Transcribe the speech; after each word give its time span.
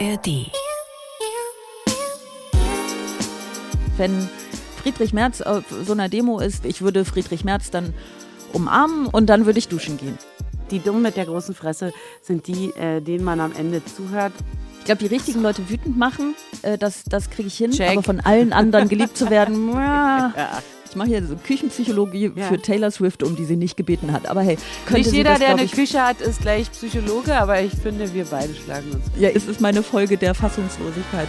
ARD. 0.00 0.50
Wenn 3.96 4.28
Friedrich 4.82 5.12
Merz 5.12 5.40
auf 5.40 5.64
so 5.84 5.92
einer 5.92 6.08
Demo 6.08 6.40
ist, 6.40 6.64
ich 6.64 6.82
würde 6.82 7.04
Friedrich 7.04 7.44
Merz 7.44 7.70
dann 7.70 7.94
umarmen 8.52 9.06
und 9.06 9.26
dann 9.26 9.46
würde 9.46 9.58
ich 9.58 9.68
duschen 9.68 9.96
gehen. 9.96 10.18
Die 10.70 10.80
Dummen 10.80 11.02
mit 11.02 11.16
der 11.16 11.26
großen 11.26 11.54
Fresse 11.54 11.92
sind 12.22 12.48
die, 12.48 12.70
äh, 12.70 13.00
denen 13.00 13.24
man 13.24 13.38
am 13.38 13.52
Ende 13.52 13.84
zuhört. 13.84 14.32
Ich 14.80 14.84
glaube, 14.86 14.98
die 14.98 15.14
richtigen 15.14 15.42
Leute 15.42 15.68
wütend 15.68 15.96
machen, 15.96 16.34
äh, 16.62 16.76
das, 16.76 17.04
das 17.04 17.30
kriege 17.30 17.46
ich 17.46 17.56
hin. 17.56 17.70
Check. 17.70 17.90
Aber 17.90 18.02
von 18.02 18.20
allen 18.20 18.52
anderen 18.52 18.88
geliebt 18.88 19.16
zu 19.16 19.30
werden, 19.30 19.72
ja. 19.74 20.32
Ich 20.94 20.96
mache 20.96 21.08
hier 21.08 21.26
so 21.26 21.34
Küchenpsychologie 21.34 22.30
Ja. 22.36 22.46
für 22.46 22.62
Taylor 22.62 22.88
Swift, 22.92 23.24
um 23.24 23.34
die 23.34 23.44
sie 23.44 23.56
nicht 23.56 23.76
gebeten 23.76 24.12
hat. 24.12 24.28
Aber 24.28 24.42
hey, 24.42 24.56
könnte 24.86 25.00
Nicht 25.00 25.10
sie 25.10 25.16
jeder, 25.16 25.30
das, 25.30 25.38
der 25.40 25.48
eine 25.48 25.64
ich, 25.64 25.72
Küche 25.72 26.00
hat, 26.00 26.20
ist 26.20 26.40
gleich 26.40 26.70
Psychologe, 26.70 27.34
aber 27.36 27.60
ich 27.60 27.72
finde, 27.72 28.14
wir 28.14 28.24
beide 28.26 28.54
schlagen 28.54 28.92
uns. 28.92 29.04
Ja, 29.18 29.28
es 29.30 29.46
ist 29.46 29.60
meine 29.60 29.82
Folge 29.82 30.16
der 30.16 30.34
Fassungslosigkeit. 30.34 31.26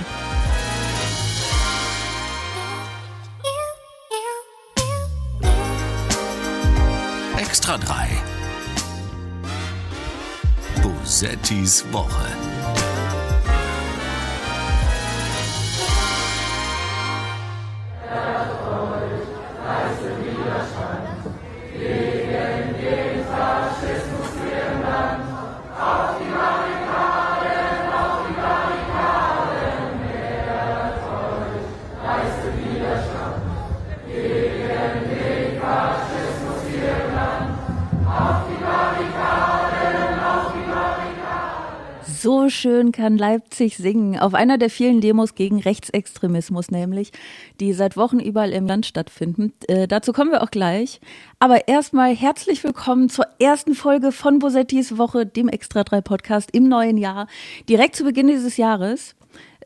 Extra 7.37 7.77
3. 7.77 8.07
Bosettis 10.83 11.83
Woche. 11.91 12.27
So 42.25 42.49
schön 42.49 42.91
kann 42.91 43.19
Leipzig 43.19 43.77
singen. 43.77 44.17
Auf 44.17 44.33
einer 44.33 44.57
der 44.57 44.71
vielen 44.71 44.99
Demos 44.99 45.35
gegen 45.35 45.59
Rechtsextremismus, 45.59 46.71
nämlich, 46.71 47.11
die 47.59 47.71
seit 47.71 47.97
Wochen 47.97 48.19
überall 48.19 48.51
im 48.51 48.65
Land 48.65 48.87
stattfinden. 48.87 49.53
Äh, 49.67 49.87
dazu 49.87 50.11
kommen 50.11 50.31
wir 50.31 50.41
auch 50.41 50.49
gleich. 50.49 51.01
Aber 51.37 51.67
erstmal 51.67 52.15
herzlich 52.15 52.63
willkommen 52.63 53.09
zur 53.09 53.27
ersten 53.37 53.75
Folge 53.75 54.11
von 54.11 54.39
Bosettis 54.39 54.97
Woche, 54.97 55.27
dem 55.27 55.49
Extra 55.49 55.83
3 55.83 56.01
Podcast 56.01 56.49
im 56.51 56.67
neuen 56.67 56.97
Jahr. 56.97 57.27
Direkt 57.69 57.95
zu 57.95 58.03
Beginn 58.03 58.25
dieses 58.25 58.57
Jahres. 58.57 59.15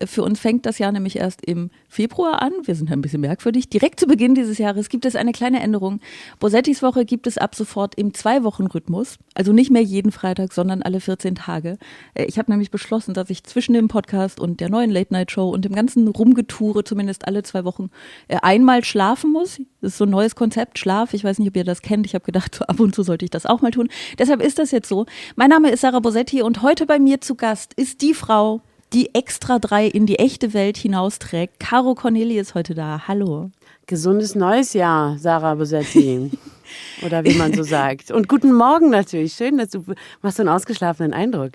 Für 0.06 0.24
uns 0.24 0.40
fängt 0.40 0.66
das 0.66 0.80
Jahr 0.80 0.92
nämlich 0.92 1.18
erst 1.18 1.46
im 1.46 1.72
Februar 1.90 2.42
an. 2.42 2.54
Wir 2.64 2.76
sind 2.76 2.92
ein 2.92 3.02
bisschen 3.02 3.22
merkwürdig. 3.22 3.70
Direkt 3.70 4.00
zu 4.00 4.08
Beginn 4.08 4.34
dieses 4.36 4.58
Jahres 4.58 4.90
gibt 4.90 5.06
es 5.06 5.16
eine 5.16 5.32
kleine 5.34 5.60
Änderung. 5.62 6.00
Bosettis 6.40 6.82
Woche 6.82 7.04
gibt 7.06 7.28
es 7.28 7.38
ab 7.38 7.56
sofort 7.56 7.96
im 7.96 8.14
Zwei-Wochen-Rhythmus. 8.14 9.18
Also 9.34 9.52
nicht 9.52 9.72
mehr 9.72 9.82
jeden 9.82 10.12
Freitag, 10.12 10.54
sondern 10.54 10.82
alle 10.82 11.00
14 11.02 11.36
Tage. 11.36 11.78
Äh, 12.14 12.26
Ich 12.26 12.38
habe 12.38 12.52
nämlich 12.52 12.72
beschlossen, 12.72 13.14
dass 13.14 13.30
ich 13.30 13.44
zwischen 13.44 13.74
dem 13.74 13.88
Podcast 13.88 14.40
und 14.40 14.60
der 14.62 14.70
neuen 14.70 14.90
Late-Night-Show 14.90 15.50
und 15.50 15.66
dem 15.66 15.74
ganzen 15.76 16.08
Rumgetoure 16.08 16.84
zumindest 16.84 17.28
alle 17.28 17.44
zwei 17.44 17.66
Wochen 17.66 17.90
äh, 18.28 18.38
einmal 18.42 18.84
schlafen 18.84 19.32
muss. 19.32 19.60
Das 19.82 19.92
ist 19.92 19.98
so 19.98 20.06
ein 20.06 20.10
neues 20.10 20.36
Konzept, 20.36 20.80
Schlaf. 20.80 21.14
Ich 21.14 21.24
weiß 21.24 21.40
nicht, 21.40 21.50
ob 21.50 21.56
ihr 21.58 21.64
das 21.64 21.82
kennt. 21.82 22.06
Ich 22.06 22.14
habe 22.16 22.26
gedacht, 22.26 22.56
so 22.56 22.66
ab 22.66 22.80
und 22.80 22.96
zu 22.96 23.04
sollte 23.04 23.26
ich 23.26 23.32
das 23.32 23.46
auch 23.46 23.62
mal 23.62 23.72
tun. 23.72 23.90
Deshalb 24.18 24.42
ist 24.42 24.60
das 24.60 24.72
jetzt 24.72 24.88
so. 24.88 25.06
Mein 25.36 25.50
Name 25.50 25.70
ist 25.72 25.82
Sarah 25.82 26.00
Bosetti 26.00 26.42
und 26.42 26.62
heute 26.62 26.86
bei 26.86 27.00
mir 27.00 27.20
zu 27.22 27.36
Gast 27.36 27.74
ist 27.74 28.02
die 28.02 28.14
Frau, 28.14 28.62
die 28.94 29.14
extra 29.14 29.60
drei 29.60 29.88
in 29.88 30.06
die 30.06 30.18
echte 30.20 30.54
Welt 30.54 30.78
hinausträgt. 30.78 31.60
Caro 31.60 31.96
Corneli 31.96 32.40
ist 32.40 32.56
heute 32.56 32.74
da. 32.74 33.08
Hallo. 33.08 33.52
Gesundes 33.86 34.36
neues 34.36 34.74
Jahr, 34.74 35.18
Sarah 35.18 35.56
Bosetti. 35.56 36.32
Oder 37.06 37.24
wie 37.24 37.34
man 37.34 37.54
so 37.54 37.64
sagt. 37.64 38.12
Und 38.12 38.28
guten 38.28 38.54
Morgen 38.54 38.90
natürlich. 38.90 39.34
Schön, 39.34 39.58
dass 39.58 39.70
du 39.70 39.84
machst 40.22 40.38
so 40.38 40.44
einen 40.44 40.50
ausgeschlafenen 40.50 41.14
Eindruck. 41.14 41.54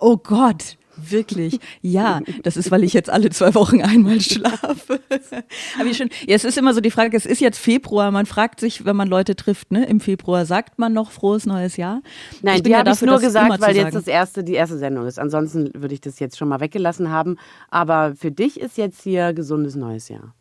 Oh 0.00 0.16
Gott. 0.16 0.76
Wirklich? 0.96 1.58
Ja, 1.80 2.20
das 2.42 2.56
ist, 2.56 2.70
weil 2.70 2.84
ich 2.84 2.92
jetzt 2.92 3.08
alle 3.08 3.30
zwei 3.30 3.54
Wochen 3.54 3.82
einmal 3.82 4.20
schlafe. 4.20 5.00
Aber 5.78 5.88
wie 5.88 5.94
schön. 5.94 6.10
Ja, 6.26 6.36
es 6.36 6.44
ist 6.44 6.58
immer 6.58 6.74
so 6.74 6.80
die 6.80 6.90
Frage, 6.90 7.16
es 7.16 7.26
ist 7.26 7.40
jetzt 7.40 7.58
Februar, 7.58 8.10
man 8.10 8.26
fragt 8.26 8.60
sich, 8.60 8.84
wenn 8.84 8.96
man 8.96 9.08
Leute 9.08 9.34
trifft, 9.34 9.72
ne, 9.72 9.86
im 9.86 10.00
Februar, 10.00 10.44
sagt 10.44 10.78
man 10.78 10.92
noch 10.92 11.10
frohes 11.10 11.46
neues 11.46 11.76
Jahr? 11.76 12.02
Nein, 12.42 12.56
bin 12.56 12.64
die 12.64 12.70
ja 12.70 12.78
habe 12.78 12.90
ich 12.90 12.94
dafür, 12.94 13.06
nur 13.06 13.20
das 13.20 13.34
immer 13.34 13.56
gesagt, 13.56 13.60
weil 13.62 13.76
jetzt 13.76 13.94
das 13.94 14.06
erste, 14.06 14.44
die 14.44 14.54
erste 14.54 14.78
Sendung 14.78 15.06
ist. 15.06 15.18
Ansonsten 15.18 15.70
würde 15.74 15.94
ich 15.94 16.00
das 16.00 16.18
jetzt 16.18 16.36
schon 16.36 16.48
mal 16.48 16.60
weggelassen 16.60 17.10
haben. 17.10 17.36
Aber 17.70 18.14
für 18.14 18.30
dich 18.30 18.60
ist 18.60 18.76
jetzt 18.76 19.02
hier 19.02 19.32
gesundes 19.32 19.74
neues 19.74 20.08
Jahr. 20.08 20.34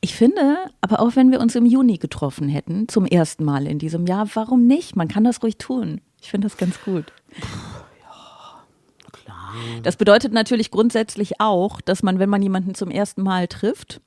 Ich 0.00 0.14
finde, 0.14 0.56
aber 0.80 1.00
auch 1.00 1.16
wenn 1.16 1.30
wir 1.30 1.40
uns 1.40 1.54
im 1.54 1.66
Juni 1.66 1.98
getroffen 1.98 2.48
hätten, 2.48 2.88
zum 2.88 3.04
ersten 3.04 3.44
Mal 3.44 3.66
in 3.66 3.78
diesem 3.78 4.06
Jahr, 4.06 4.26
warum 4.34 4.66
nicht? 4.66 4.96
Man 4.96 5.08
kann 5.08 5.24
das 5.24 5.42
ruhig 5.42 5.58
tun. 5.58 6.00
Ich 6.22 6.30
finde 6.30 6.46
das 6.46 6.56
ganz 6.56 6.80
gut. 6.82 7.12
Klar. 9.50 9.80
Das 9.82 9.96
bedeutet 9.96 10.32
natürlich 10.32 10.70
grundsätzlich 10.70 11.40
auch, 11.40 11.80
dass 11.80 12.02
man, 12.02 12.18
wenn 12.18 12.30
man 12.30 12.42
jemanden 12.42 12.74
zum 12.74 12.90
ersten 12.90 13.22
Mal 13.22 13.48
trifft 13.48 14.00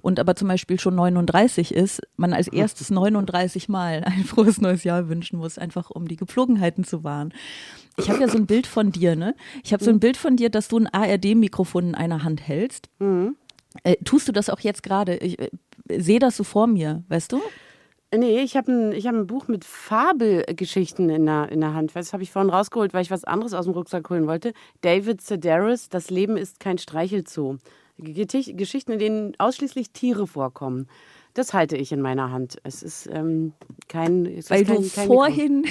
und 0.00 0.18
aber 0.20 0.34
zum 0.36 0.48
Beispiel 0.48 0.80
schon 0.80 0.94
39 0.94 1.74
ist, 1.74 2.00
man 2.16 2.32
als 2.32 2.48
erstes 2.48 2.90
39 2.90 3.68
Mal 3.68 4.04
ein 4.04 4.24
frohes 4.24 4.60
neues 4.60 4.84
Jahr 4.84 5.08
wünschen 5.08 5.38
muss, 5.38 5.58
einfach 5.58 5.90
um 5.90 6.08
die 6.08 6.16
Gepflogenheiten 6.16 6.84
zu 6.84 7.04
wahren. 7.04 7.32
Ich 7.98 8.10
habe 8.10 8.20
ja 8.20 8.28
so 8.28 8.36
ein 8.36 8.46
Bild 8.46 8.66
von 8.66 8.92
dir, 8.92 9.16
ne? 9.16 9.34
Ich 9.64 9.72
habe 9.72 9.82
so 9.82 9.90
ein 9.90 10.00
Bild 10.00 10.16
von 10.18 10.36
dir, 10.36 10.50
dass 10.50 10.68
du 10.68 10.78
ein 10.78 10.86
ARD-Mikrofon 10.86 11.88
in 11.88 11.94
einer 11.94 12.22
Hand 12.24 12.46
hältst. 12.46 12.90
Äh, 13.84 13.96
tust 14.04 14.28
du 14.28 14.32
das 14.32 14.50
auch 14.50 14.60
jetzt 14.60 14.82
gerade? 14.82 15.16
Ich 15.16 15.38
äh, 15.38 15.50
sehe 15.88 16.18
das 16.18 16.36
so 16.36 16.44
vor 16.44 16.66
mir, 16.66 17.04
weißt 17.08 17.32
du? 17.32 17.40
Nee, 18.14 18.40
ich 18.40 18.56
habe 18.56 18.70
ein, 18.70 18.92
ich 18.92 19.06
hab 19.06 19.14
ein 19.14 19.26
Buch 19.26 19.48
mit 19.48 19.64
Fabelgeschichten 19.64 21.10
in 21.10 21.26
der, 21.26 21.50
in 21.50 21.60
der 21.60 21.74
Hand. 21.74 21.94
Das 21.94 22.12
habe 22.12 22.22
ich 22.22 22.30
vorhin 22.30 22.50
rausgeholt, 22.50 22.94
weil 22.94 23.02
ich 23.02 23.10
was 23.10 23.24
anderes 23.24 23.52
aus 23.52 23.64
dem 23.64 23.74
Rucksack 23.74 24.08
holen 24.08 24.26
wollte. 24.26 24.52
David 24.80 25.20
Sedaris, 25.20 25.88
Das 25.88 26.10
Leben 26.10 26.36
ist 26.36 26.60
kein 26.60 26.78
Streichelzoo. 26.78 27.56
Geschichten, 27.98 28.92
in 28.92 28.98
denen 28.98 29.32
ausschließlich 29.38 29.90
Tiere 29.90 30.26
vorkommen. 30.26 30.88
Das 31.34 31.52
halte 31.52 31.76
ich 31.76 31.92
in 31.92 32.00
meiner 32.00 32.30
Hand. 32.30 32.58
Es 32.62 32.82
ist 32.82 33.08
ähm, 33.12 33.52
kein. 33.88 34.26
Es 34.26 34.50
Weil 34.50 34.62
ist 34.62 34.68
kein, 34.68 35.08
du 35.08 35.14
vorhin, 35.14 35.64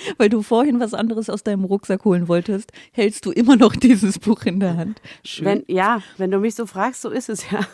weil 0.18 0.28
du 0.28 0.42
vorhin 0.42 0.80
was 0.80 0.94
anderes 0.94 1.30
aus 1.30 1.42
deinem 1.42 1.64
Rucksack 1.64 2.04
holen 2.04 2.28
wolltest, 2.28 2.72
hältst 2.92 3.26
du 3.26 3.30
immer 3.30 3.56
noch 3.56 3.76
dieses 3.76 4.18
Buch 4.18 4.42
in 4.44 4.60
der 4.60 4.76
Hand. 4.76 5.00
Schön. 5.24 5.44
Wenn, 5.44 5.64
ja, 5.68 6.02
wenn 6.16 6.30
du 6.30 6.38
mich 6.38 6.54
so 6.54 6.66
fragst, 6.66 7.02
so 7.02 7.10
ist 7.10 7.28
es 7.28 7.50
ja. 7.50 7.60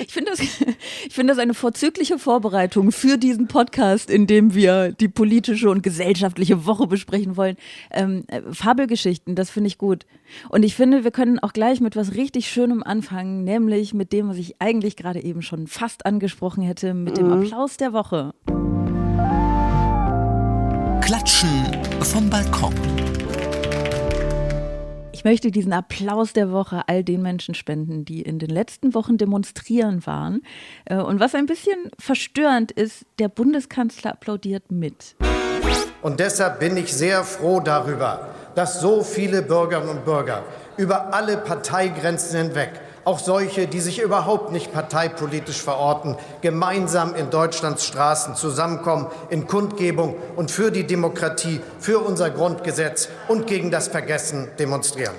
Ich 0.00 0.12
finde 0.12 0.32
das, 0.32 0.40
ich 0.40 1.14
finde 1.14 1.32
das 1.32 1.38
eine 1.38 1.54
vorzügliche 1.54 2.18
Vorbereitung 2.18 2.90
für 2.92 3.16
diesen 3.16 3.46
Podcast, 3.46 4.10
in 4.10 4.26
dem 4.26 4.54
wir 4.54 4.92
die 4.92 5.08
politische 5.08 5.70
und 5.70 5.82
gesellschaftliche 5.82 6.66
Woche 6.66 6.86
besprechen 6.86 7.36
wollen. 7.36 7.56
Ähm, 7.90 8.24
äh, 8.28 8.42
Fabelgeschichten, 8.50 9.34
das 9.34 9.50
finde 9.50 9.68
ich 9.68 9.78
gut. 9.78 10.06
Und 10.48 10.64
ich 10.64 10.74
finde, 10.74 11.04
wir 11.04 11.10
können 11.10 11.38
auch 11.38 11.52
gleich 11.52 11.80
mit 11.80 11.96
was 11.96 12.14
richtig 12.14 12.48
Schönem 12.48 12.82
anfangen, 12.82 13.44
nämlich 13.44 13.94
mit 13.94 14.12
dem, 14.12 14.28
was 14.28 14.36
ich 14.36 14.60
eigentlich 14.60 14.96
gerade 14.96 15.22
eben 15.22 15.42
schon 15.42 15.66
fast 15.66 16.06
angesprochen 16.06 16.62
hätte, 16.62 16.94
mit 16.94 17.16
dem 17.16 17.32
Applaus 17.32 17.76
der 17.76 17.92
Woche. 17.92 18.34
Klatschen 21.08 21.64
vom 22.02 22.28
Balkon. 22.28 22.74
Ich 25.10 25.24
möchte 25.24 25.50
diesen 25.50 25.72
Applaus 25.72 26.34
der 26.34 26.52
Woche 26.52 26.82
all 26.86 27.02
den 27.02 27.22
Menschen 27.22 27.54
spenden, 27.54 28.04
die 28.04 28.20
in 28.20 28.38
den 28.38 28.50
letzten 28.50 28.92
Wochen 28.92 29.16
demonstrieren 29.16 30.04
waren. 30.04 30.42
Äh, 30.84 30.96
Und 30.96 31.18
was 31.18 31.34
ein 31.34 31.46
bisschen 31.46 31.78
verstörend 31.98 32.72
ist, 32.72 33.06
der 33.18 33.30
Bundeskanzler 33.30 34.12
applaudiert 34.12 34.70
mit. 34.70 35.16
Und 36.02 36.20
deshalb 36.20 36.60
bin 36.60 36.76
ich 36.76 36.92
sehr 36.92 37.24
froh 37.24 37.60
darüber, 37.60 38.28
dass 38.54 38.82
so 38.82 39.02
viele 39.02 39.40
Bürgerinnen 39.40 39.88
und 39.88 40.04
Bürger 40.04 40.44
über 40.76 41.14
alle 41.14 41.38
Parteigrenzen 41.38 42.38
hinweg, 42.38 42.82
auch 43.08 43.18
solche, 43.18 43.66
die 43.66 43.80
sich 43.80 44.02
überhaupt 44.02 44.52
nicht 44.52 44.70
parteipolitisch 44.70 45.62
verorten, 45.62 46.14
gemeinsam 46.42 47.14
in 47.14 47.30
Deutschlands 47.30 47.86
Straßen 47.86 48.34
zusammenkommen 48.34 49.06
in 49.30 49.46
Kundgebung 49.46 50.14
und 50.36 50.50
für 50.50 50.70
die 50.70 50.86
Demokratie, 50.86 51.62
für 51.80 52.00
unser 52.00 52.28
Grundgesetz 52.28 53.08
und 53.28 53.46
gegen 53.46 53.70
das 53.70 53.88
Vergessen 53.88 54.48
demonstrieren. 54.58 55.14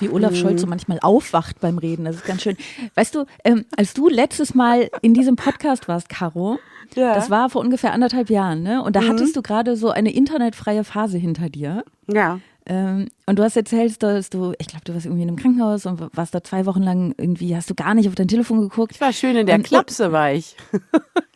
wie 0.00 0.08
Olaf 0.10 0.34
Scholz 0.34 0.60
so 0.60 0.66
manchmal 0.66 0.98
aufwacht 1.02 1.60
beim 1.60 1.78
Reden. 1.78 2.04
Das 2.04 2.16
ist 2.16 2.26
ganz 2.26 2.42
schön. 2.42 2.56
Weißt 2.96 3.14
du, 3.14 3.26
ähm, 3.44 3.64
als 3.76 3.94
du 3.94 4.08
letztes 4.08 4.52
Mal 4.54 4.90
in 5.02 5.14
diesem 5.14 5.36
Podcast 5.36 5.86
warst, 5.88 6.08
Caro, 6.08 6.58
Ja. 6.96 7.14
das 7.14 7.30
war 7.30 7.48
vor 7.48 7.60
ungefähr 7.62 7.92
anderthalb 7.92 8.28
Jahren, 8.28 8.62
ne? 8.64 8.82
Und 8.82 8.96
da 8.96 9.02
hattest 9.06 9.36
du 9.36 9.40
gerade 9.42 9.76
so 9.76 9.90
eine 9.90 10.12
internetfreie 10.12 10.82
Phase 10.84 11.16
hinter 11.16 11.48
dir. 11.48 11.84
Ja. 12.08 12.40
Ähm, 12.66 13.08
und 13.26 13.38
du 13.38 13.42
hast 13.42 13.56
erzählt, 13.56 14.02
dass 14.02 14.30
du, 14.30 14.54
ich 14.58 14.68
glaube, 14.68 14.84
du 14.84 14.94
warst 14.94 15.04
irgendwie 15.04 15.22
in 15.22 15.28
einem 15.28 15.36
Krankenhaus 15.36 15.84
und 15.84 16.00
warst 16.16 16.34
da 16.34 16.42
zwei 16.42 16.64
Wochen 16.64 16.82
lang 16.82 17.14
irgendwie, 17.18 17.54
hast 17.54 17.68
du 17.68 17.74
gar 17.74 17.92
nicht 17.94 18.08
auf 18.08 18.14
dein 18.14 18.26
Telefon 18.28 18.62
geguckt. 18.62 18.92
Ich 18.94 19.00
war 19.02 19.12
schön 19.12 19.36
in 19.36 19.46
der 19.46 19.56
Und- 19.56 19.64
Klapse, 19.64 20.12
war 20.12 20.32
ich. 20.32 20.56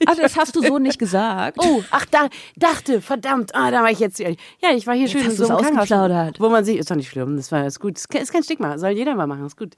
Ach, 0.06 0.16
das 0.22 0.36
hast 0.36 0.56
du 0.56 0.62
so 0.62 0.78
nicht 0.78 0.98
gesagt. 0.98 1.58
Oh, 1.60 1.82
ach, 1.90 2.06
da, 2.06 2.28
dachte, 2.56 3.02
verdammt, 3.02 3.54
ah, 3.54 3.70
da 3.70 3.82
war 3.82 3.90
ich 3.90 3.98
jetzt. 3.98 4.19
Ja, 4.20 4.30
ich 4.75 4.86
war 4.86 4.94
hier 4.94 5.06
schön 5.08 5.22
hast 5.25 5.32
in 5.32 5.36
so 5.36 5.44
einem 5.48 5.58
du's 5.58 5.66
Krankenhaus, 5.66 5.82
ausgeplaudert. 5.90 6.40
wo 6.40 6.48
man 6.48 6.64
sich, 6.64 6.78
ist 6.78 6.90
doch 6.90 6.96
nicht 6.96 7.10
schlimm, 7.10 7.36
das 7.36 7.52
war 7.52 7.66
ist 7.66 7.78
gut, 7.78 7.98
ist 7.98 8.08
kein- 8.08 8.22
ist 8.22 8.32
kein 8.32 8.42
Stigma, 8.42 8.78
soll 8.78 8.90
jeder 8.92 9.14
mal 9.14 9.26
machen, 9.26 9.44
ist 9.44 9.58
gut. 9.58 9.74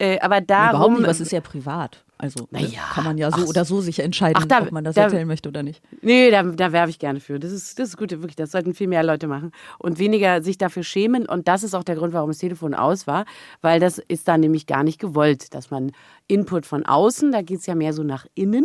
Äh, 0.00 0.18
aber 0.20 0.38
Überhaupt 0.42 0.50
darum, 0.50 0.94
nicht, 0.94 1.06
was 1.06 1.20
ist 1.20 1.30
ja 1.30 1.40
privat. 1.40 2.04
Also 2.20 2.48
Na 2.50 2.60
das 2.60 2.74
ja, 2.74 2.80
kann 2.92 3.04
man 3.04 3.16
ja 3.16 3.30
so 3.30 3.42
ach, 3.44 3.46
oder 3.48 3.64
so 3.64 3.80
sich 3.80 4.00
entscheiden, 4.00 4.42
ach, 4.42 4.46
da- 4.46 4.62
ob 4.62 4.72
man 4.72 4.82
das 4.82 4.96
da- 4.96 5.02
erzählen 5.04 5.26
möchte 5.28 5.48
oder 5.48 5.62
nicht. 5.62 5.80
Nee, 6.02 6.30
da, 6.32 6.42
da 6.42 6.72
werbe 6.72 6.90
ich 6.90 6.98
gerne 6.98 7.20
für. 7.20 7.38
Das 7.38 7.52
ist, 7.52 7.78
das 7.78 7.90
ist 7.90 7.96
gut, 7.96 8.10
wirklich. 8.10 8.34
Das 8.34 8.50
sollten 8.50 8.74
viel 8.74 8.88
mehr 8.88 9.04
Leute 9.04 9.28
machen 9.28 9.52
und 9.78 10.00
weniger 10.00 10.42
sich 10.42 10.58
dafür 10.58 10.82
schämen. 10.82 11.26
Und 11.26 11.46
das 11.46 11.62
ist 11.62 11.74
auch 11.74 11.84
der 11.84 11.94
Grund, 11.94 12.12
warum 12.12 12.30
das 12.30 12.38
Telefon 12.38 12.74
aus 12.74 13.06
war, 13.06 13.24
weil 13.60 13.78
das 13.78 13.98
ist 13.98 14.26
dann 14.26 14.40
nämlich 14.40 14.66
gar 14.66 14.82
nicht 14.82 14.98
gewollt, 14.98 15.54
dass 15.54 15.70
man 15.70 15.92
Input 16.26 16.66
von 16.66 16.84
außen, 16.84 17.30
da 17.30 17.40
geht 17.42 17.60
es 17.60 17.66
ja 17.66 17.74
mehr 17.76 17.92
so 17.92 18.02
nach 18.02 18.26
innen. 18.34 18.64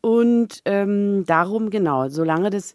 Und 0.00 0.60
ähm, 0.64 1.24
darum, 1.26 1.70
genau, 1.70 2.08
solange 2.08 2.48
das 2.50 2.74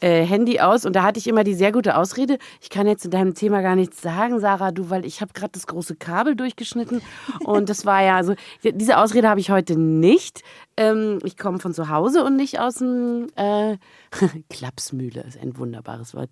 äh, 0.00 0.24
Handy 0.24 0.60
aus 0.60 0.84
und 0.84 0.94
da 0.94 1.02
hatte 1.02 1.18
ich 1.18 1.26
immer 1.26 1.44
die 1.44 1.54
sehr 1.54 1.72
gute 1.72 1.96
Ausrede. 1.96 2.38
Ich 2.60 2.70
kann 2.70 2.86
jetzt 2.86 3.02
zu 3.02 3.08
deinem 3.08 3.34
Thema 3.34 3.62
gar 3.62 3.76
nichts 3.76 4.02
sagen, 4.02 4.40
Sarah, 4.40 4.70
du, 4.70 4.90
weil 4.90 5.04
ich 5.04 5.20
habe 5.20 5.32
gerade 5.32 5.52
das 5.52 5.66
große 5.66 5.96
Kabel 5.96 6.36
durchgeschnitten 6.36 7.00
und 7.44 7.68
das 7.68 7.86
war 7.86 8.02
ja 8.02 8.16
also 8.16 8.34
diese 8.62 8.98
Ausrede 8.98 9.28
habe 9.28 9.40
ich 9.40 9.50
heute 9.50 9.78
nicht. 9.78 10.42
Ähm, 10.76 11.18
ich 11.24 11.36
komme 11.36 11.58
von 11.58 11.72
zu 11.72 11.88
Hause 11.88 12.24
und 12.24 12.36
nicht 12.36 12.60
aus 12.60 12.76
dem 12.76 13.28
äh, 13.36 13.76
Klapsmühle 14.50 15.22
ist 15.22 15.38
ein 15.38 15.56
wunderbares 15.56 16.14
Wort. 16.14 16.30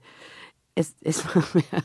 Es, 0.74 0.94
es, 1.02 1.24
war 1.24 1.44
mir, 1.54 1.82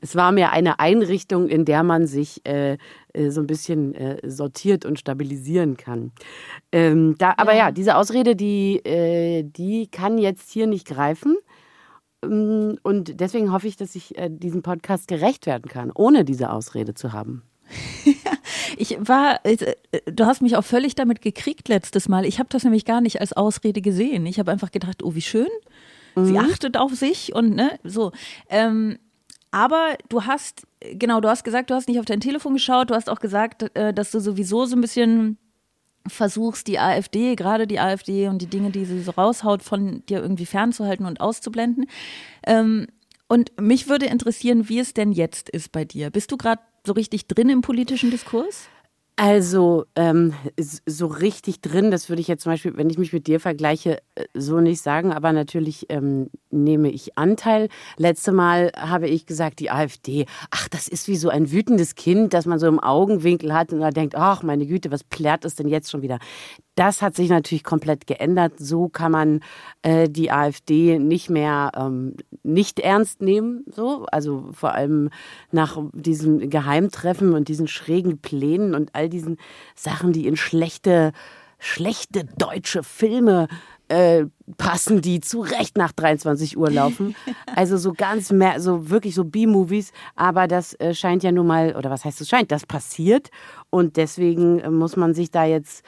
es 0.00 0.16
war 0.16 0.32
mir 0.32 0.50
eine 0.50 0.80
Einrichtung, 0.80 1.48
in 1.48 1.64
der 1.64 1.82
man 1.82 2.06
sich 2.06 2.44
äh, 2.46 2.76
äh, 3.12 3.30
so 3.30 3.40
ein 3.40 3.46
bisschen 3.46 3.94
äh, 3.94 4.18
sortiert 4.28 4.84
und 4.84 4.98
stabilisieren 4.98 5.76
kann. 5.76 6.12
Ähm, 6.72 7.16
da, 7.18 7.34
aber 7.36 7.54
ja, 7.54 7.70
diese 7.70 7.96
Ausrede, 7.96 8.34
die, 8.34 8.76
äh, 8.84 9.44
die 9.44 9.88
kann 9.88 10.18
jetzt 10.18 10.50
hier 10.50 10.66
nicht 10.66 10.86
greifen. 10.86 11.36
Ähm, 12.24 12.78
Und 12.82 13.20
deswegen 13.20 13.52
hoffe 13.52 13.68
ich, 13.68 13.76
dass 13.76 13.94
ich 13.94 14.16
äh, 14.18 14.28
diesem 14.30 14.62
Podcast 14.62 15.08
gerecht 15.08 15.46
werden 15.46 15.68
kann, 15.68 15.90
ohne 15.94 16.24
diese 16.24 16.50
Ausrede 16.50 16.94
zu 16.94 17.12
haben. 17.12 17.42
Ich 18.76 18.96
war, 19.00 19.40
äh, 19.44 19.74
du 20.06 20.24
hast 20.24 20.40
mich 20.40 20.56
auch 20.56 20.64
völlig 20.64 20.94
damit 20.94 21.20
gekriegt 21.20 21.68
letztes 21.68 22.08
Mal. 22.08 22.24
Ich 22.24 22.38
habe 22.38 22.48
das 22.50 22.64
nämlich 22.64 22.84
gar 22.84 23.00
nicht 23.00 23.20
als 23.20 23.32
Ausrede 23.32 23.80
gesehen. 23.80 24.26
Ich 24.26 24.38
habe 24.38 24.50
einfach 24.50 24.70
gedacht, 24.70 25.02
oh, 25.02 25.14
wie 25.14 25.20
schön. 25.20 25.48
Sie 26.16 26.38
achtet 26.38 26.76
auf 26.76 26.92
sich 26.94 27.34
und 27.34 27.54
ne, 27.54 27.78
so. 27.84 28.12
Ähm, 28.48 28.98
aber 29.50 29.96
du 30.08 30.24
hast, 30.24 30.66
genau, 30.80 31.20
du 31.20 31.28
hast 31.28 31.44
gesagt, 31.44 31.70
du 31.70 31.74
hast 31.74 31.88
nicht 31.88 32.00
auf 32.00 32.06
dein 32.06 32.20
Telefon 32.20 32.54
geschaut. 32.54 32.90
Du 32.90 32.94
hast 32.94 33.10
auch 33.10 33.20
gesagt, 33.20 33.74
äh, 33.76 33.92
dass 33.92 34.10
du 34.10 34.18
sowieso 34.18 34.64
so 34.64 34.76
ein 34.76 34.80
bisschen 34.80 35.38
versuchst, 36.08 36.66
die 36.66 36.78
AfD, 36.78 37.36
gerade 37.36 37.66
die 37.66 37.78
AfD 37.78 38.28
und 38.28 38.40
die 38.42 38.46
Dinge, 38.46 38.70
die 38.70 38.84
sie 38.84 39.02
so 39.02 39.12
raushaut, 39.12 39.62
von 39.62 40.04
dir 40.06 40.20
irgendwie 40.20 40.46
fernzuhalten 40.46 41.06
und 41.06 41.20
auszublenden. 41.20 41.86
Ähm, 42.46 42.88
und 43.28 43.52
mich 43.60 43.88
würde 43.88 44.06
interessieren, 44.06 44.68
wie 44.68 44.78
es 44.78 44.94
denn 44.94 45.12
jetzt 45.12 45.48
ist 45.48 45.72
bei 45.72 45.84
dir. 45.84 46.10
Bist 46.10 46.32
du 46.32 46.36
gerade 46.36 46.60
so 46.86 46.92
richtig 46.92 47.28
drin 47.28 47.48
im 47.48 47.60
politischen 47.60 48.10
Diskurs? 48.10 48.68
Also 49.16 49.84
ähm, 49.94 50.32
so 50.58 51.06
richtig 51.06 51.60
drin, 51.60 51.90
das 51.90 52.08
würde 52.08 52.22
ich 52.22 52.28
jetzt 52.28 52.44
zum 52.44 52.52
Beispiel, 52.52 52.76
wenn 52.76 52.88
ich 52.88 52.96
mich 52.96 53.12
mit 53.12 53.26
dir 53.26 53.40
vergleiche, 53.40 53.98
äh, 54.14 54.24
so 54.32 54.60
nicht 54.60 54.80
sagen, 54.80 55.12
aber 55.12 55.32
natürlich 55.32 55.86
ähm, 55.90 56.30
nehme 56.50 56.90
ich 56.90 57.18
Anteil. 57.18 57.68
Letzte 57.98 58.32
Mal 58.32 58.72
habe 58.74 59.08
ich 59.08 59.26
gesagt, 59.26 59.60
die 59.60 59.70
AfD, 59.70 60.24
ach, 60.50 60.66
das 60.68 60.88
ist 60.88 61.08
wie 61.08 61.16
so 61.16 61.28
ein 61.28 61.52
wütendes 61.52 61.94
Kind, 61.94 62.32
das 62.32 62.46
man 62.46 62.58
so 62.58 62.66
im 62.66 62.80
Augenwinkel 62.80 63.52
hat 63.52 63.72
und 63.72 63.80
da 63.80 63.90
denkt, 63.90 64.14
ach, 64.14 64.42
meine 64.42 64.66
Güte, 64.66 64.90
was 64.90 65.04
plärt 65.04 65.44
es 65.44 65.56
denn 65.56 65.68
jetzt 65.68 65.90
schon 65.90 66.00
wieder? 66.00 66.18
Das 66.74 67.02
hat 67.02 67.14
sich 67.14 67.28
natürlich 67.28 67.64
komplett 67.64 68.06
geändert. 68.06 68.54
So 68.58 68.88
kann 68.88 69.12
man 69.12 69.40
äh, 69.82 70.08
die 70.08 70.30
AfD 70.30 70.98
nicht 70.98 71.28
mehr 71.28 71.70
ähm, 71.76 72.16
nicht 72.42 72.80
ernst 72.80 73.20
nehmen. 73.20 73.64
So, 73.70 74.06
also 74.10 74.48
vor 74.52 74.72
allem 74.72 75.10
nach 75.50 75.78
diesen 75.92 76.48
Geheimtreffen 76.48 77.34
und 77.34 77.48
diesen 77.48 77.68
schrägen 77.68 78.18
Plänen 78.18 78.74
und 78.74 78.94
all 78.94 79.10
diesen 79.10 79.36
Sachen, 79.74 80.12
die 80.14 80.26
in 80.26 80.36
schlechte, 80.36 81.12
schlechte 81.58 82.24
deutsche 82.38 82.82
Filme 82.82 83.48
äh, 83.88 84.24
passen, 84.56 85.02
die 85.02 85.20
zu 85.20 85.40
Recht 85.40 85.76
nach 85.76 85.92
23 85.92 86.56
Uhr 86.56 86.70
laufen. 86.70 87.14
Also 87.54 87.76
so 87.76 87.92
ganz, 87.92 88.32
mehr, 88.32 88.60
so 88.60 88.88
wirklich 88.88 89.14
so 89.14 89.24
B-Movies. 89.24 89.92
Aber 90.16 90.48
das 90.48 90.72
äh, 90.80 90.94
scheint 90.94 91.22
ja 91.22 91.30
nun 91.30 91.46
mal, 91.46 91.76
oder 91.76 91.90
was 91.90 92.06
heißt 92.06 92.22
es 92.22 92.30
scheint, 92.30 92.50
das 92.50 92.64
passiert. 92.64 93.28
Und 93.68 93.98
deswegen 93.98 94.78
muss 94.78 94.96
man 94.96 95.12
sich 95.12 95.30
da 95.30 95.44
jetzt 95.44 95.84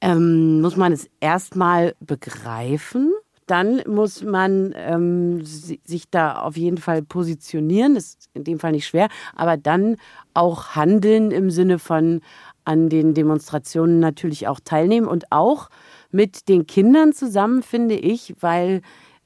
ähm, 0.00 0.60
muss 0.60 0.76
man 0.76 0.92
es 0.92 1.08
erstmal 1.20 1.94
begreifen. 2.00 3.12
Dann 3.46 3.82
muss 3.86 4.22
man 4.22 4.72
ähm, 4.76 5.44
si- 5.44 5.80
sich 5.84 6.08
da 6.08 6.40
auf 6.42 6.56
jeden 6.56 6.78
Fall 6.78 7.02
positionieren. 7.02 7.94
Das 7.96 8.04
ist 8.04 8.30
in 8.32 8.44
dem 8.44 8.60
Fall 8.60 8.72
nicht 8.72 8.86
schwer. 8.86 9.08
Aber 9.34 9.56
dann 9.56 9.96
auch 10.34 10.76
handeln 10.76 11.32
im 11.32 11.50
Sinne 11.50 11.78
von 11.78 12.20
an 12.64 12.88
den 12.88 13.14
Demonstrationen 13.14 13.98
natürlich 13.98 14.46
auch 14.46 14.60
teilnehmen 14.60 15.08
und 15.08 15.32
auch 15.32 15.68
mit 16.12 16.48
den 16.48 16.66
Kindern 16.66 17.12
zusammen, 17.12 17.62
finde 17.62 17.96
ich, 17.96 18.34
weil 18.40 18.82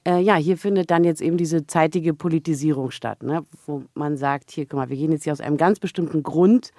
äh, 0.07 0.21
ja, 0.21 0.37
hier 0.37 0.57
findet 0.57 0.91
dann 0.91 1.05
jetzt 1.05 1.21
eben 1.21 1.37
diese 1.37 1.67
zeitige 1.67 2.15
Politisierung 2.15 2.91
statt, 2.91 3.23
ne? 3.23 3.45
wo 3.67 3.83
man 3.95 4.17
sagt, 4.17 4.51
hier, 4.51 4.67
guck 4.67 4.79
mal, 4.79 4.89
wir 4.89 4.97
gehen 4.97 5.13
jetzt 5.13 5.25
hier 5.25 5.33
aus 5.33 5.41
einem 5.41 5.57
ganz 5.57 5.79
bestimmten 5.79 6.23
Grund, 6.23 6.73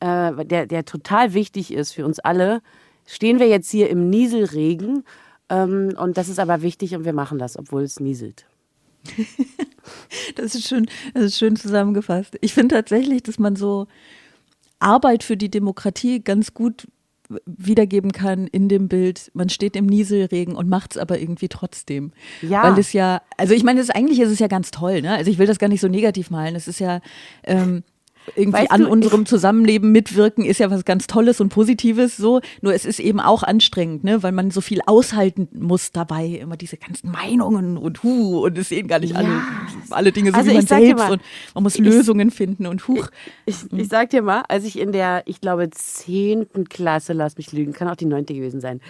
äh, 0.00 0.44
der, 0.44 0.66
der 0.66 0.84
total 0.84 1.34
wichtig 1.34 1.72
ist 1.72 1.92
für 1.92 2.04
uns 2.04 2.18
alle, 2.18 2.60
stehen 3.06 3.38
wir 3.38 3.48
jetzt 3.48 3.70
hier 3.70 3.90
im 3.90 4.10
Nieselregen 4.10 5.04
ähm, 5.48 5.94
und 5.98 6.16
das 6.16 6.28
ist 6.28 6.38
aber 6.38 6.62
wichtig 6.62 6.94
und 6.94 7.04
wir 7.04 7.12
machen 7.12 7.38
das, 7.38 7.58
obwohl 7.58 7.82
es 7.82 8.00
nieselt. 8.00 8.46
Das 10.36 10.54
ist 10.54 10.68
schön, 10.68 10.86
das 11.12 11.24
ist 11.24 11.38
schön 11.38 11.56
zusammengefasst. 11.56 12.38
Ich 12.40 12.54
finde 12.54 12.76
tatsächlich, 12.76 13.24
dass 13.24 13.40
man 13.40 13.56
so 13.56 13.88
Arbeit 14.78 15.24
für 15.24 15.36
die 15.36 15.50
Demokratie 15.50 16.22
ganz 16.22 16.54
gut 16.54 16.86
wiedergeben 17.46 18.12
kann 18.12 18.46
in 18.46 18.68
dem 18.68 18.88
Bild, 18.88 19.30
man 19.34 19.48
steht 19.48 19.76
im 19.76 19.86
Nieselregen 19.86 20.54
und 20.54 20.68
macht 20.68 20.92
es 20.92 20.98
aber 20.98 21.18
irgendwie 21.18 21.48
trotzdem. 21.48 22.12
Ja. 22.42 22.62
Weil 22.64 22.78
es 22.78 22.92
ja, 22.92 23.22
also 23.36 23.54
ich 23.54 23.64
meine, 23.64 23.82
eigentlich 23.94 24.20
ist 24.20 24.30
es 24.30 24.38
ja 24.38 24.48
ganz 24.48 24.70
toll, 24.70 25.02
ne? 25.02 25.14
Also 25.14 25.30
ich 25.30 25.38
will 25.38 25.46
das 25.46 25.58
gar 25.58 25.68
nicht 25.68 25.80
so 25.80 25.88
negativ 25.88 26.30
malen. 26.30 26.54
Es 26.54 26.68
ist 26.68 26.78
ja 26.78 27.00
ähm, 27.44 27.84
irgendwie 28.36 28.60
Weißt 28.60 28.70
an 28.70 28.82
du, 28.82 28.88
unserem 28.88 29.26
Zusammenleben 29.26 29.92
mitwirken 29.92 30.44
ist 30.44 30.58
ja 30.58 30.70
was 30.70 30.84
ganz 30.84 31.06
Tolles 31.06 31.40
und 31.40 31.48
Positives 31.48 32.16
so. 32.16 32.40
Nur 32.60 32.72
es 32.74 32.84
ist 32.84 33.00
eben 33.00 33.20
auch 33.20 33.42
anstrengend, 33.42 34.04
ne? 34.04 34.22
Weil 34.22 34.32
man 34.32 34.50
so 34.50 34.60
viel 34.60 34.80
aushalten 34.86 35.48
muss 35.58 35.92
dabei, 35.92 36.26
immer 36.26 36.56
diese 36.56 36.76
ganzen 36.76 37.10
Meinungen 37.10 37.76
und 37.76 38.02
hu 38.02 38.44
und 38.44 38.56
es 38.58 38.68
sehen 38.68 38.86
gar 38.88 38.98
nicht 39.00 39.16
alle, 39.16 39.28
Ja. 39.28 39.42
alle 39.90 40.12
Dinge 40.12 40.30
so 40.30 40.36
Also 40.36 40.50
wie 40.50 40.54
man 40.54 40.62
ich 40.62 40.68
selbst 40.68 40.98
mal, 41.04 41.12
und 41.12 41.22
man 41.54 41.62
muss 41.64 41.74
ich- 41.74 41.80
Lösungen 41.80 42.30
finden 42.30 42.66
und 42.66 42.86
huch. 42.88 43.08
Ich, 43.46 43.56
ich 43.72 43.88
sag 43.88 44.10
dir 44.10 44.22
mal, 44.22 44.42
als 44.48 44.64
ich 44.64 44.78
in 44.78 44.92
der, 44.92 45.22
ich 45.26 45.40
glaube, 45.40 45.68
zehnten 45.70 46.68
Klasse, 46.68 47.12
lass 47.12 47.36
mich 47.36 47.52
lügen, 47.52 47.72
kann 47.72 47.88
auch 47.88 47.96
die 47.96 48.06
neunte 48.06 48.34
gewesen 48.34 48.60
sein, 48.60 48.80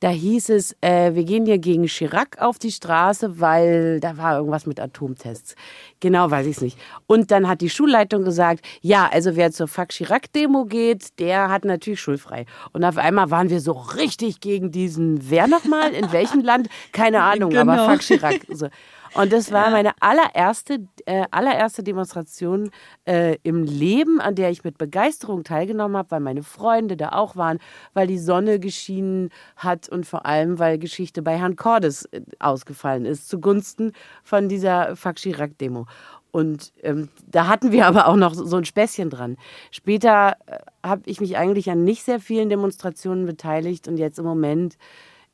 da 0.00 0.08
hieß 0.08 0.50
es, 0.50 0.76
äh, 0.80 1.14
wir 1.14 1.24
gehen 1.24 1.46
hier 1.46 1.58
gegen 1.58 1.84
Chirac 1.86 2.38
auf 2.40 2.58
die 2.58 2.72
Straße, 2.72 3.40
weil 3.40 4.00
da 4.00 4.16
war 4.16 4.36
irgendwas 4.36 4.66
mit 4.66 4.80
Atomtests. 4.80 5.54
Genau 6.00 6.30
weiß 6.30 6.46
ich 6.46 6.56
es 6.56 6.62
nicht. 6.62 6.78
Und 7.06 7.30
dann 7.30 7.48
hat 7.48 7.60
die 7.60 7.70
Schulleitung 7.70 8.24
gesagt, 8.24 8.64
ja, 8.80 9.08
also 9.10 9.36
wer 9.36 9.52
zur 9.52 9.68
Fuck 9.68 9.88
Chirac-Demo 9.88 10.64
geht, 10.66 11.18
der 11.18 11.48
hat 11.50 11.64
natürlich 11.64 12.00
schulfrei. 12.00 12.46
Und 12.72 12.84
auf 12.84 12.98
einmal 12.98 13.30
waren 13.30 13.50
wir 13.50 13.60
so 13.60 13.72
richtig 13.72 14.40
gegen 14.40 14.70
diesen, 14.70 15.30
wer 15.30 15.46
nochmal, 15.46 15.92
in 15.92 16.12
welchem 16.12 16.40
Land? 16.40 16.68
Keine 16.92 17.22
Ahnung, 17.22 17.56
aber 17.56 17.72
Genau. 17.72 17.90
Fuck 17.90 18.00
Chirac. 18.00 18.40
So. 18.50 18.68
Und 19.14 19.32
das 19.32 19.52
war 19.52 19.70
meine 19.70 19.92
allererste, 20.00 20.88
äh, 21.06 21.24
allererste 21.30 21.84
Demonstration 21.84 22.70
äh, 23.06 23.36
im 23.44 23.62
Leben, 23.62 24.20
an 24.20 24.34
der 24.34 24.50
ich 24.50 24.64
mit 24.64 24.76
Begeisterung 24.76 25.44
teilgenommen 25.44 25.96
habe, 25.96 26.10
weil 26.10 26.20
meine 26.20 26.42
Freunde 26.42 26.96
da 26.96 27.10
auch 27.10 27.36
waren, 27.36 27.58
weil 27.92 28.08
die 28.08 28.18
Sonne 28.18 28.58
geschienen 28.58 29.30
hat 29.56 29.88
und 29.88 30.04
vor 30.04 30.26
allem, 30.26 30.58
weil 30.58 30.78
Geschichte 30.78 31.22
bei 31.22 31.38
Herrn 31.38 31.54
Cordes 31.54 32.06
äh, 32.06 32.22
ausgefallen 32.40 33.04
ist, 33.04 33.28
zugunsten 33.28 33.92
von 34.24 34.48
dieser 34.48 34.96
Fuck 34.96 35.16
Chirac-Demo. 35.16 35.86
Und 36.32 36.72
ähm, 36.82 37.08
da 37.28 37.46
hatten 37.46 37.70
wir 37.70 37.86
aber 37.86 38.08
auch 38.08 38.16
noch 38.16 38.34
so 38.34 38.44
so 38.44 38.56
ein 38.56 38.64
Späßchen 38.64 39.10
dran. 39.10 39.36
Später 39.70 40.36
äh, 40.46 40.58
habe 40.84 41.02
ich 41.06 41.20
mich 41.20 41.36
eigentlich 41.36 41.70
an 41.70 41.84
nicht 41.84 42.02
sehr 42.02 42.18
vielen 42.18 42.48
Demonstrationen 42.48 43.26
beteiligt 43.26 43.86
und 43.86 43.96
jetzt 43.96 44.18
im 44.18 44.24
Moment 44.24 44.76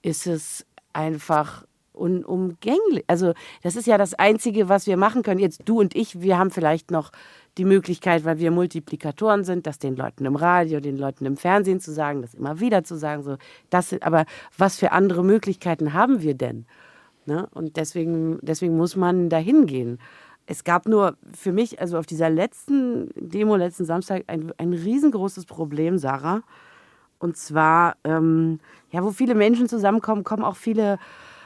ist 0.02 0.26
es 0.26 0.66
einfach 0.92 1.64
unumgänglich. 2.00 3.04
Also 3.06 3.34
das 3.62 3.76
ist 3.76 3.86
ja 3.86 3.98
das 3.98 4.14
Einzige, 4.14 4.68
was 4.68 4.86
wir 4.86 4.96
machen 4.96 5.22
können. 5.22 5.38
Jetzt 5.38 5.62
du 5.66 5.78
und 5.78 5.94
ich, 5.94 6.20
wir 6.20 6.38
haben 6.38 6.50
vielleicht 6.50 6.90
noch 6.90 7.12
die 7.58 7.64
Möglichkeit, 7.64 8.24
weil 8.24 8.38
wir 8.38 8.50
Multiplikatoren 8.50 9.44
sind, 9.44 9.66
das 9.66 9.78
den 9.78 9.96
Leuten 9.96 10.24
im 10.24 10.36
Radio, 10.36 10.80
den 10.80 10.96
Leuten 10.96 11.26
im 11.26 11.36
Fernsehen 11.36 11.80
zu 11.80 11.92
sagen, 11.92 12.22
das 12.22 12.34
immer 12.34 12.58
wieder 12.60 12.84
zu 12.84 12.96
sagen. 12.96 13.22
So, 13.22 13.36
das 13.68 13.94
aber 14.00 14.24
was 14.56 14.78
für 14.78 14.92
andere 14.92 15.22
Möglichkeiten 15.22 15.92
haben 15.92 16.22
wir 16.22 16.34
denn? 16.34 16.64
Ne? 17.26 17.48
Und 17.52 17.76
deswegen, 17.76 18.38
deswegen 18.40 18.76
muss 18.76 18.96
man 18.96 19.28
dahin 19.28 19.66
gehen. 19.66 19.98
Es 20.46 20.64
gab 20.64 20.88
nur 20.88 21.16
für 21.32 21.52
mich, 21.52 21.80
also 21.80 21.98
auf 21.98 22.06
dieser 22.06 22.30
letzten 22.30 23.10
Demo, 23.14 23.56
letzten 23.56 23.84
Samstag, 23.84 24.24
ein, 24.26 24.52
ein 24.56 24.72
riesengroßes 24.72 25.44
Problem, 25.44 25.98
Sarah. 25.98 26.42
Und 27.18 27.36
zwar, 27.36 27.96
ähm, 28.02 28.58
ja, 28.90 29.04
wo 29.04 29.10
viele 29.10 29.34
Menschen 29.34 29.68
zusammenkommen, 29.68 30.24
kommen 30.24 30.42
auch 30.42 30.56
viele 30.56 30.98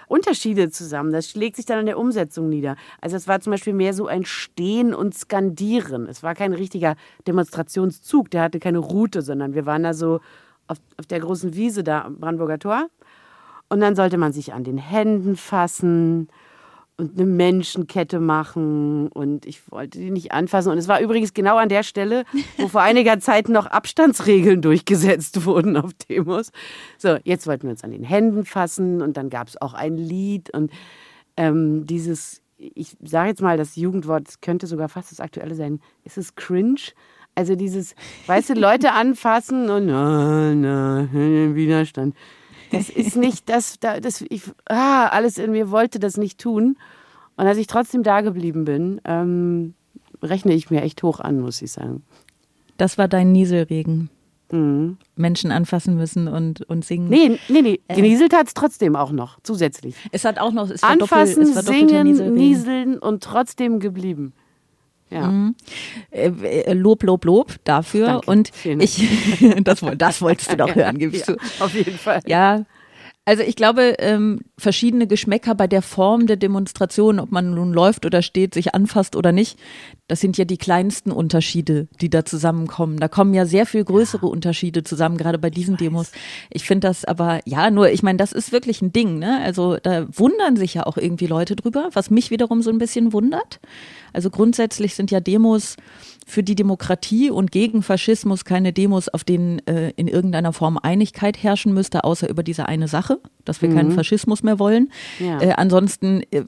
Unterschiede 0.07 0.71
zusammen. 0.71 1.13
Das 1.13 1.29
schlägt 1.29 1.57
sich 1.57 1.67
dann 1.67 1.81
an 1.81 1.87
der 1.87 1.99
Umsetzung 1.99 2.49
nieder. 2.49 2.77
Also 3.01 3.17
es 3.17 3.29
war 3.29 3.41
zum 3.41 3.51
Beispiel 3.53 3.73
mehr 3.73 3.95
so 3.95 4.07
ein 4.07 4.25
Stehen 4.25 4.95
und 4.95 5.15
Skandieren. 5.15 6.07
Es 6.07 6.23
war 6.23 6.35
kein 6.35 6.53
richtiger 6.53 6.97
Demonstrationszug, 7.27 8.31
der 8.31 8.43
hatte 8.43 8.61
keine 8.61 8.79
Route, 8.79 9.23
sondern 9.23 9.55
wir 9.55 9.67
waren 9.67 9.83
da 9.83 9.95
so 9.95 10.21
auf, 10.67 10.79
auf 10.97 11.07
der 11.07 11.21
großen 11.21 11.55
Wiese 11.55 11.85
da 11.85 12.03
am 12.03 12.19
Brandenburger 12.19 12.59
Tor. 12.59 12.89
Und 13.69 13.81
dann 13.81 13.97
sollte 13.97 14.19
man 14.19 14.33
sich 14.33 14.53
an 14.53 14.65
den 14.65 14.79
Händen 14.79 15.37
fassen 15.37 16.29
und 16.97 17.19
eine 17.19 17.27
Menschenkette 17.27 18.21
machen 18.21 19.09
und 19.09 19.47
ich 19.47 19.71
wollte 19.71 19.99
die 19.99 20.11
nicht 20.11 20.33
anfassen. 20.33 20.71
Und 20.71 20.79
es 20.79 20.87
war 20.87 21.01
übrigens 21.01 21.35
genau 21.35 21.57
an 21.57 21.69
der 21.69 21.83
Stelle, 21.83 22.25
wo 22.57 22.69
vor 22.69 22.83
einiger 22.83 23.19
Zeit 23.19 23.49
noch 23.49 23.67
Abstandsregeln 23.67 24.63
durchgesetzt 24.63 25.45
wurden 25.45 25.77
auf 25.77 25.91
Demos. 26.09 26.53
So, 26.99 27.17
jetzt 27.25 27.47
wollten 27.47 27.65
wir 27.65 27.71
uns 27.71 27.83
an 27.83 27.91
den 27.91 28.05
Händen 28.05 28.45
fassen 28.45 29.03
und 29.03 29.17
dann 29.17 29.29
gab 29.29 29.49
es 29.49 29.61
auch 29.61 29.75
ein 29.75 29.97
Lied 29.97 30.51
und 30.51 30.71
ähm, 31.37 31.85
dieses, 31.85 32.43
ich 32.59 32.97
sage 33.03 33.31
jetzt 33.31 33.43
mal 33.43 33.57
das 33.57 33.75
Jugendwort, 33.75 34.29
das 34.29 34.41
könnte 34.41 34.69
sogar 34.69 34.89
fast 34.89 35.11
das 35.11 35.19
aktuelle 35.19 35.57
sein, 35.57 35.81
ist 36.05 36.17
es 36.17 36.37
cringe? 36.37 36.93
Also 37.35 37.57
dieses, 37.57 37.97
weißt 38.29 38.51
du, 38.51 38.55
Leute 38.55 38.93
anfassen 38.93 39.69
und 39.69 39.87
na, 39.87 40.55
na, 40.55 41.09
Widerstand. 41.13 42.15
Das 42.75 42.91
ist 42.91 43.17
nicht 43.17 43.49
das, 43.49 43.79
das 43.81 44.25
ich, 44.29 44.43
ah, 44.67 45.07
alles 45.07 45.39
in 45.39 45.53
mir 45.53 45.71
wollte 45.71 45.99
das 45.99 46.17
nicht 46.17 46.39
tun. 46.39 46.77
Und 47.37 47.47
als 47.47 47.59
ich 47.59 47.67
trotzdem 47.67 48.03
da 48.03 48.21
geblieben 48.21 48.65
bin, 48.65 49.01
ähm, 49.05 49.75
rechne 50.23 50.55
ich 50.55 50.71
mir 50.71 50.83
echt 50.83 51.03
hoch 51.03 51.21
an, 51.21 51.41
muss 51.41 51.63
ich 51.63 51.73
sagen. 51.73 52.03
Das 52.77 52.99
war 52.99 53.09
dein 53.09 53.33
Nieselregen. 53.33 54.11
Mhm. 54.51 54.99
Menschen 55.17 55.51
anfassen 55.51 55.97
müssen 55.97 56.29
und, 56.29 56.63
und 56.63 56.85
singen. 56.85 57.09
Nee, 57.09 57.39
nee, 57.49 57.63
nee. 57.63 57.81
Äh. 57.89 57.97
Genieselt 57.97 58.35
hat 58.35 58.47
es 58.49 58.55
trotzdem 58.55 58.95
auch 58.95 59.11
noch, 59.11 59.39
zusätzlich. 59.43 59.97
Es 60.13 60.25
hat 60.25 60.39
auch 60.39 60.53
noch, 60.53 60.69
es 60.71 60.83
war 60.83 60.91
Anfassen, 60.91 61.45
doppel, 61.45 61.51
es 61.51 61.57
war 61.57 61.63
singen, 61.63 62.35
nieseln 62.35 62.99
und 62.99 63.23
trotzdem 63.23 63.81
geblieben. 63.81 64.33
Ja. 65.15 65.29
Mhm. 65.29 65.55
Äh, 66.11 66.27
äh, 66.27 66.73
Lob, 66.73 67.03
Lob, 67.05 67.25
Lob 67.25 67.55
dafür. 67.65 68.07
Danke. 68.07 68.31
Und 68.31 68.53
ich, 68.65 69.09
das, 69.63 69.81
das 69.97 70.21
wolltest 70.21 70.53
du 70.53 70.57
doch 70.57 70.75
hören, 70.75 70.99
gibst 70.99 71.29
ja, 71.29 71.35
du. 71.35 71.65
Auf 71.65 71.75
jeden 71.75 71.97
Fall. 71.97 72.21
Ja, 72.27 72.65
also 73.27 73.43
ich 73.43 73.57
glaube, 73.57 73.95
ähm, 74.01 74.41
verschiedene 74.59 75.07
Geschmäcker 75.07 75.55
bei 75.55 75.67
der 75.67 75.81
Form 75.81 76.27
der 76.27 76.37
Demonstration, 76.37 77.19
ob 77.19 77.33
man 77.33 77.55
nun 77.55 77.73
läuft 77.73 78.05
oder 78.05 78.21
steht, 78.21 78.53
sich 78.53 78.75
anfasst 78.75 79.17
oder 79.17 79.33
nicht, 79.33 79.59
das 80.09 80.21
sind 80.21 80.37
ja 80.37 80.45
die 80.45 80.59
kleinsten 80.59 81.11
Unterschiede, 81.11 81.89
die 82.03 82.11
da 82.11 82.27
zusammenkommen. 82.27 82.99
Da 82.99 83.09
kommen 83.09 83.33
ja 83.33 83.47
sehr 83.47 83.65
viel 83.65 83.83
größere 83.83 84.27
Unterschiede 84.27 84.85
zusammen, 84.85 85.17
gerade 85.17 85.39
bei 85.39 85.49
diesen 85.49 85.79
Demos. 85.79 86.13
Ich 86.51 86.65
finde 86.65 86.89
das 86.89 87.07
aber, 87.07 87.41
ja, 87.47 87.71
nur, 87.71 87.89
ich 87.91 88.03
meine, 88.03 88.19
das 88.19 88.33
ist 88.33 88.53
wirklich 88.53 88.83
ein 88.83 88.93
Ding, 88.93 89.19
ne? 89.19 89.41
Also 89.43 89.79
da 89.83 90.07
wundern 90.13 90.57
sich 90.57 90.75
ja 90.75 90.85
auch 90.85 90.99
irgendwie 90.99 91.27
Leute 91.27 91.57
drüber, 91.57 91.89
was 91.95 92.11
mich 92.11 92.31
wiederum 92.31 92.61
so 92.61 92.71
ein 92.71 92.79
bisschen 92.79 93.15
wundert. 93.15 93.59
Also 94.13 94.29
grundsätzlich 94.29 94.95
sind 94.95 95.11
ja 95.11 95.21
Demos 95.21 95.77
für 96.27 96.43
die 96.43 96.55
Demokratie 96.55 97.31
und 97.31 97.51
gegen 97.53 97.83
Faschismus 97.83 98.45
keine 98.45 98.73
Demos, 98.73 99.09
auf 99.09 99.25
denen 99.25 99.65
äh, 99.67 99.91
in 99.97 100.09
irgendeiner 100.09 100.53
Form 100.53 100.79
Einigkeit 100.79 101.43
herrschen 101.43 101.75
müsste, 101.75 102.05
außer 102.05 102.29
über 102.29 102.43
diese 102.43 102.67
eine 102.67 102.89
Sache, 102.89 103.19
dass 103.45 103.63
wir 103.63 103.69
mhm. 103.69 103.75
keinen 103.75 103.93
Faschismus 103.93 104.43
mehr 104.43 104.59
wollen. 104.59 104.91
Ja. 105.21 105.41
Äh, 105.41 105.53
ansonsten 105.53 106.23
äh, 106.31 106.45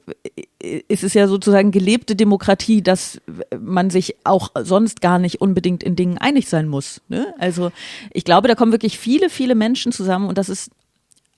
ist 0.87 1.03
es 1.03 1.13
ja 1.13 1.27
sozusagen 1.27 1.71
gelebte 1.71 2.15
Demokratie, 2.15 2.81
dass 2.81 3.21
man 3.59 3.89
sich 3.89 4.15
auch 4.23 4.49
sonst 4.61 5.01
gar 5.01 5.19
nicht 5.19 5.41
unbedingt 5.41 5.83
in 5.83 5.95
Dingen 5.95 6.17
einig 6.17 6.49
sein 6.49 6.67
muss. 6.67 7.01
Ne? 7.07 7.33
Also 7.37 7.71
ich 8.13 8.23
glaube, 8.23 8.47
da 8.47 8.55
kommen 8.55 8.71
wirklich 8.71 8.97
viele, 8.97 9.29
viele 9.29 9.55
Menschen 9.55 9.91
zusammen 9.91 10.27
und 10.27 10.37
das 10.37 10.49
ist 10.49 10.71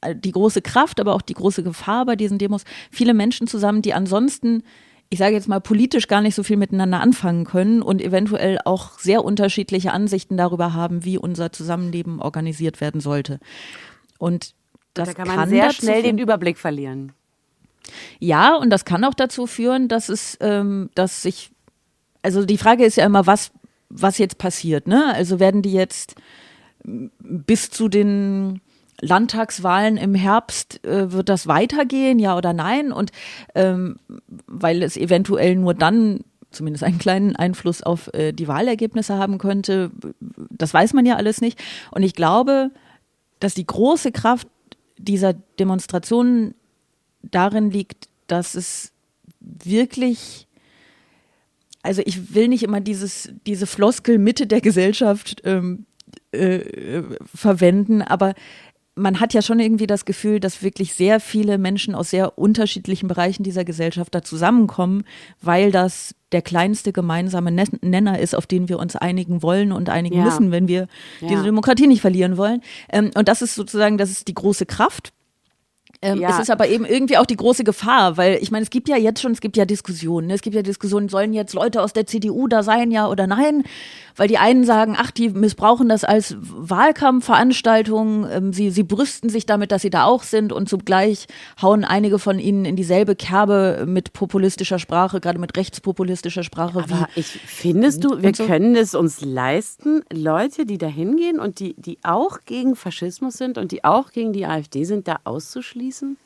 äh, 0.02 0.16
die 0.16 0.32
große 0.32 0.62
Kraft, 0.62 1.00
aber 1.00 1.14
auch 1.14 1.22
die 1.22 1.34
große 1.34 1.64
Gefahr 1.64 2.06
bei 2.06 2.16
diesen 2.16 2.38
Demos. 2.38 2.64
Viele 2.92 3.14
Menschen 3.14 3.48
zusammen, 3.48 3.82
die 3.82 3.94
ansonsten 3.94 4.64
ich 5.10 5.18
sage 5.18 5.34
jetzt 5.34 5.48
mal, 5.48 5.60
politisch 5.60 6.08
gar 6.08 6.22
nicht 6.22 6.36
so 6.36 6.44
viel 6.44 6.58
miteinander 6.58 7.02
anfangen 7.02 7.44
können 7.44 7.82
und 7.82 8.02
eventuell 8.02 8.60
auch 8.64 9.00
sehr 9.00 9.26
unterschiedliche 9.26 9.92
Ansichten 9.92 10.38
darüber 10.38 10.74
haben, 10.74 11.04
wie 11.04 11.18
unser 11.18 11.52
Zusammenleben 11.52 12.22
organisiert 12.22 12.80
werden 12.80 13.02
sollte. 13.02 13.40
Und 14.20 14.54
das 14.94 15.10
da 15.10 15.14
kann 15.16 15.28
man 15.28 15.38
kann 15.38 15.50
sehr 15.50 15.74
schnell 15.74 16.04
den 16.04 16.20
Überblick 16.20 16.60
verlieren. 16.60 17.14
Ja, 18.20 18.56
und 18.56 18.70
das 18.70 18.86
kann 18.86 19.04
auch 19.04 19.16
dazu 19.16 19.48
führen, 19.48 19.88
dass 19.88 20.10
es, 20.10 20.38
ähm, 20.42 20.92
dass 20.94 21.24
sich, 21.24 21.50
also 22.22 22.46
die 22.46 22.58
Frage 22.58 22.86
ist 22.86 22.98
ja 22.98 23.06
immer, 23.06 23.26
was, 23.26 23.52
was 23.90 24.20
jetzt 24.20 24.38
passiert, 24.38 24.88
ne? 24.88 25.14
Also 25.16 25.40
werden 25.40 25.64
die 25.64 25.74
jetzt 25.74 26.16
bis 26.84 27.72
zu 27.72 27.88
den 27.88 28.62
Landtagswahlen 29.02 29.98
im 29.98 30.16
Herbst, 30.16 30.84
äh, 30.86 31.12
wird 31.12 31.30
das 31.30 31.48
weitergehen, 31.48 32.20
ja 32.20 32.38
oder 32.38 32.54
nein? 32.54 32.92
Und 32.92 33.12
ähm, 33.56 33.98
weil 34.48 34.84
es 34.84 34.98
eventuell 34.98 35.56
nur 35.56 35.74
dann 35.74 36.22
zumindest 36.52 36.84
einen 36.84 36.98
kleinen 36.98 37.36
Einfluss 37.36 37.84
auf 37.84 38.14
äh, 38.14 38.32
die 38.32 38.48
Wahlergebnisse 38.48 39.18
haben 39.18 39.38
könnte, 39.38 39.92
das 40.50 40.74
weiß 40.74 40.94
man 40.94 41.06
ja 41.06 41.16
alles 41.16 41.42
nicht. 41.42 41.62
Und 41.92 42.04
ich 42.04 42.14
glaube, 42.14 42.72
dass 43.40 43.54
die 43.54 43.68
große 43.68 44.12
Kraft 44.12 44.48
dieser 44.98 45.34
Demonstrationen 45.34 46.56
darin 47.22 47.72
liegt, 47.72 48.10
dass 48.28 48.56
es 48.56 48.92
wirklich 49.40 50.48
also 51.82 52.02
ich 52.06 52.36
will 52.36 52.48
nicht 52.48 52.64
immer 52.64 52.82
dieses, 52.82 53.32
diese 53.48 53.66
Floskel 53.66 54.18
Mitte 54.18 54.48
der 54.48 54.62
Gesellschaft 54.62 55.42
ähm, 55.46 55.86
äh, 56.32 57.02
verwenden, 57.34 58.02
aber 58.02 58.34
man 59.00 59.20
hat 59.20 59.34
ja 59.34 59.42
schon 59.42 59.60
irgendwie 59.60 59.88
das 59.88 60.06
Gefühl, 60.06 60.40
dass 60.40 60.62
wirklich 60.62 60.94
sehr 60.94 61.20
viele 61.20 61.58
Menschen 61.58 61.96
aus 61.96 62.10
sehr 62.10 62.38
unterschiedlichen 62.38 63.08
Bereichen 63.08 63.44
dieser 63.44 63.66
Gesellschaft 63.66 64.14
da 64.14 64.22
zusammenkommen, 64.22 65.04
weil 65.42 65.72
das 65.72 66.16
der 66.32 66.42
kleinste 66.42 66.94
gemeinsame 66.94 67.52
Nenner 67.52 68.20
ist, 68.20 68.36
auf 68.36 68.46
den 68.46 68.70
wir 68.70 68.78
uns 68.78 68.96
einigen 68.96 69.42
wollen 69.42 69.72
und 69.72 69.90
einigen 69.90 70.18
ja. 70.18 70.24
müssen, 70.24 70.52
wenn 70.52 70.68
wir 70.68 70.88
ja. 71.22 71.28
diese 71.28 71.44
Demokratie 71.44 71.88
nicht 71.88 72.02
verlieren 72.02 72.38
wollen. 72.38 72.62
Ähm, 72.90 73.12
und 73.16 73.28
das 73.28 73.42
ist 73.42 73.56
sozusagen, 73.56 73.98
das 73.98 74.12
ist 74.12 74.28
die 74.28 74.36
große 74.36 74.66
Kraft. 74.66 75.12
Ähm, 76.02 76.22
ja. 76.22 76.30
Es 76.30 76.40
ist 76.40 76.50
aber 76.50 76.70
eben 76.70 76.86
irgendwie 76.86 77.18
auch 77.18 77.26
die 77.26 77.36
große 77.36 77.66
Gefahr, 77.66 78.16
weil 78.16 78.40
ich 78.42 78.52
meine, 78.52 78.64
es 78.64 78.70
gibt 78.70 78.88
ja 78.88 78.96
jetzt 78.96 79.22
schon, 79.22 79.34
es 79.34 79.42
gibt 79.42 79.58
ja 79.58 79.66
Diskussionen. 79.66 80.28
Ne? 80.28 80.34
Es 80.34 80.42
gibt 80.42 80.56
ja 80.56 80.62
Diskussionen, 80.62 81.10
sollen 81.10 81.34
jetzt 81.34 81.54
Leute 81.54 81.82
aus 81.82 81.92
der 81.92 82.06
CDU 82.06 82.48
da 82.48 82.64
sein, 82.64 82.90
ja 82.90 83.10
oder 83.10 83.28
nein? 83.28 83.64
Weil 84.16 84.30
die 84.30 84.38
einen 84.38 84.64
sagen, 84.64 84.96
ach, 84.98 85.12
die 85.12 85.30
missbrauchen 85.30 85.90
das 85.90 86.06
als 86.06 86.38
Wahlkampfveranstaltung. 86.40 88.28
Ähm, 88.32 88.54
sie, 88.54 88.70
sie 88.70 88.84
brüsten 88.84 89.30
sich 89.30 89.46
damit, 89.46 89.74
dass 89.74 89.82
sie 89.82 89.90
da 89.90 90.06
auch 90.06 90.24
sind 90.24 90.54
und 90.54 90.70
zugleich 90.70 91.28
hauen 91.62 91.84
einige 91.84 92.18
von 92.18 92.40
ihnen 92.40 92.64
in 92.64 92.78
dieselbe 92.78 93.18
Kerbe 93.18 93.84
mit 93.86 94.14
populistischer 94.14 94.80
Sprache, 94.80 95.20
gerade 95.20 95.40
mit 95.40 95.58
rechtspopulistischer 95.58 96.44
Sprache. 96.44 96.80
Aber 96.80 97.10
ich, 97.16 97.26
findest 97.28 98.06
du, 98.06 98.22
wir 98.22 98.34
so? 98.34 98.46
können 98.46 98.78
es 98.78 98.96
uns 98.96 99.20
leisten, 99.20 100.04
Leute, 100.14 100.66
die 100.66 100.78
da 100.78 100.88
hingehen 100.88 101.42
und 101.42 101.60
die, 101.60 101.76
die 101.78 101.98
auch 102.04 102.40
gegen 102.46 102.78
Faschismus 102.78 103.34
sind 103.34 103.58
und 103.58 103.74
die 103.74 103.84
auch 103.84 104.14
gegen 104.14 104.32
die 104.32 104.46
AfD 104.46 104.86
sind, 104.86 105.10
da 105.10 105.18
auszuschließen? 105.26 105.89
Schließen? 105.90 106.18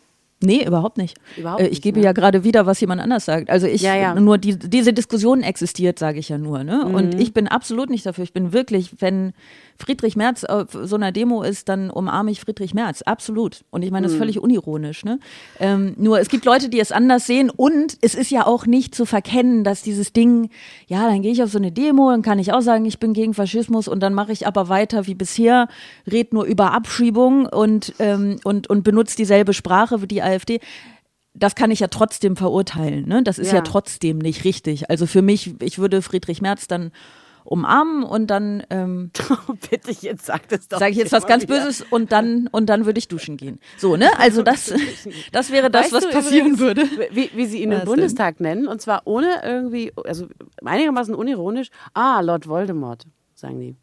Nee, 0.41 0.65
überhaupt 0.65 0.97
nicht. 0.97 1.17
Überhaupt 1.37 1.61
äh, 1.61 1.67
ich 1.67 1.81
gebe 1.81 1.99
ne? 1.99 2.05
ja 2.05 2.11
gerade 2.11 2.43
wieder, 2.43 2.65
was 2.65 2.81
jemand 2.81 2.99
anders 2.99 3.23
sagt. 3.23 3.49
Also 3.49 3.65
ich 3.65 3.81
ja, 3.81 3.95
ja. 3.95 4.13
nur 4.15 4.37
die, 4.37 4.59
diese 4.59 4.91
Diskussion 4.91 5.41
existiert, 5.41 5.97
sage 5.97 6.19
ich 6.19 6.27
ja 6.27 6.37
nur. 6.37 6.65
Ne? 6.65 6.83
Mhm. 6.85 6.95
Und 6.95 7.19
ich 7.19 7.33
bin 7.33 7.47
absolut 7.47 7.89
nicht 7.89 8.05
dafür. 8.05 8.25
Ich 8.25 8.33
bin 8.33 8.51
wirklich, 8.51 8.95
wenn 8.99 9.31
Friedrich 9.77 10.15
Merz 10.15 10.43
auf 10.43 10.67
so 10.71 10.95
einer 10.95 11.11
Demo 11.11 11.43
ist, 11.43 11.69
dann 11.69 11.89
umarme 11.89 12.31
ich 12.31 12.39
Friedrich 12.39 12.73
Merz. 12.73 13.01
Absolut. 13.01 13.63
Und 13.69 13.83
ich 13.83 13.91
meine, 13.91 14.03
das 14.03 14.13
ist 14.13 14.17
mhm. 14.17 14.21
völlig 14.21 14.39
unironisch. 14.39 15.03
Ne? 15.03 15.19
Ähm, 15.59 15.93
nur 15.97 16.19
es 16.19 16.29
gibt 16.29 16.45
Leute, 16.45 16.69
die 16.69 16.79
es 16.79 16.91
anders 16.91 17.25
sehen 17.25 17.49
und 17.49 17.97
es 18.01 18.15
ist 18.15 18.31
ja 18.31 18.45
auch 18.45 18.65
nicht 18.65 18.95
zu 18.95 19.05
verkennen, 19.05 19.63
dass 19.63 19.81
dieses 19.81 20.13
Ding, 20.13 20.49
ja, 20.87 21.07
dann 21.07 21.21
gehe 21.21 21.31
ich 21.31 21.43
auf 21.43 21.51
so 21.51 21.57
eine 21.57 21.71
Demo, 21.71 22.11
dann 22.11 22.21
kann 22.21 22.39
ich 22.39 22.53
auch 22.53 22.61
sagen, 22.61 22.85
ich 22.85 22.99
bin 22.99 23.13
gegen 23.13 23.33
Faschismus 23.33 23.87
und 23.87 23.99
dann 24.01 24.13
mache 24.13 24.31
ich 24.31 24.47
aber 24.47 24.69
weiter 24.69 25.07
wie 25.07 25.15
bisher, 25.15 25.67
red 26.09 26.33
nur 26.33 26.45
über 26.45 26.71
Abschiebung 26.71 27.45
und, 27.45 27.93
ähm, 27.99 28.39
und, 28.43 28.69
und 28.69 28.83
benutze 28.83 29.17
dieselbe 29.17 29.53
Sprache 29.53 30.01
wie 30.01 30.07
die 30.07 30.21
AfD 30.21 30.59
das 31.35 31.55
kann 31.55 31.71
ich 31.71 31.79
ja 31.79 31.87
trotzdem 31.87 32.35
verurteilen. 32.35 33.07
Ne? 33.07 33.23
Das 33.23 33.39
ist 33.39 33.47
ja. 33.47 33.55
ja. 33.55 33.61
trotzdem 33.61 34.19
nicht 34.19 34.43
richtig. 34.43 34.89
Also 34.89 35.07
für 35.07 35.21
mich, 35.21 35.55
ich 35.61 35.79
würde 35.79 36.01
Friedrich 36.01 36.41
Merz 36.41 36.67
dann 36.67 36.91
umarmen 37.45 38.03
und 38.03 38.27
dann 38.27 38.63
ähm, 38.69 39.11
bitte 39.69 39.91
jetzt 39.91 40.25
sag 40.25 40.47
das 40.49 40.67
doch. 40.67 40.79
Sage 40.79 40.91
ich 40.91 40.97
jetzt 40.97 41.11
was 41.11 41.27
ganz 41.27 41.43
wieder. 41.43 41.59
Böses 41.59 41.85
und 41.89 42.11
dann 42.11 42.47
und 42.51 42.67
dann 42.67 42.85
würde 42.85 42.99
ich 42.99 43.07
duschen 43.07 43.37
gehen. 43.37 43.59
So 43.77 43.95
ne? 43.95 44.09
Also 44.17 44.41
das 44.41 44.73
das 45.31 45.51
wäre 45.51 45.69
das, 45.69 45.91
weißt 45.91 45.93
was 45.93 46.09
passieren 46.09 46.53
übrigens, 46.53 46.59
würde. 46.59 46.83
Wie, 47.11 47.29
wie 47.33 47.45
sie 47.45 47.61
ihn 47.61 47.71
was 47.71 47.81
im 47.81 47.85
Bundestag 47.85 48.37
denn? 48.37 48.47
nennen 48.47 48.67
und 48.67 48.81
zwar 48.81 49.01
ohne 49.05 49.41
irgendwie, 49.43 49.91
also 50.05 50.27
einigermaßen 50.63 51.13
unironisch. 51.13 51.69
Ah, 51.93 52.21
Lord 52.21 52.47
Voldemort 52.47 53.05
sagen 53.33 53.59
die. 53.59 53.75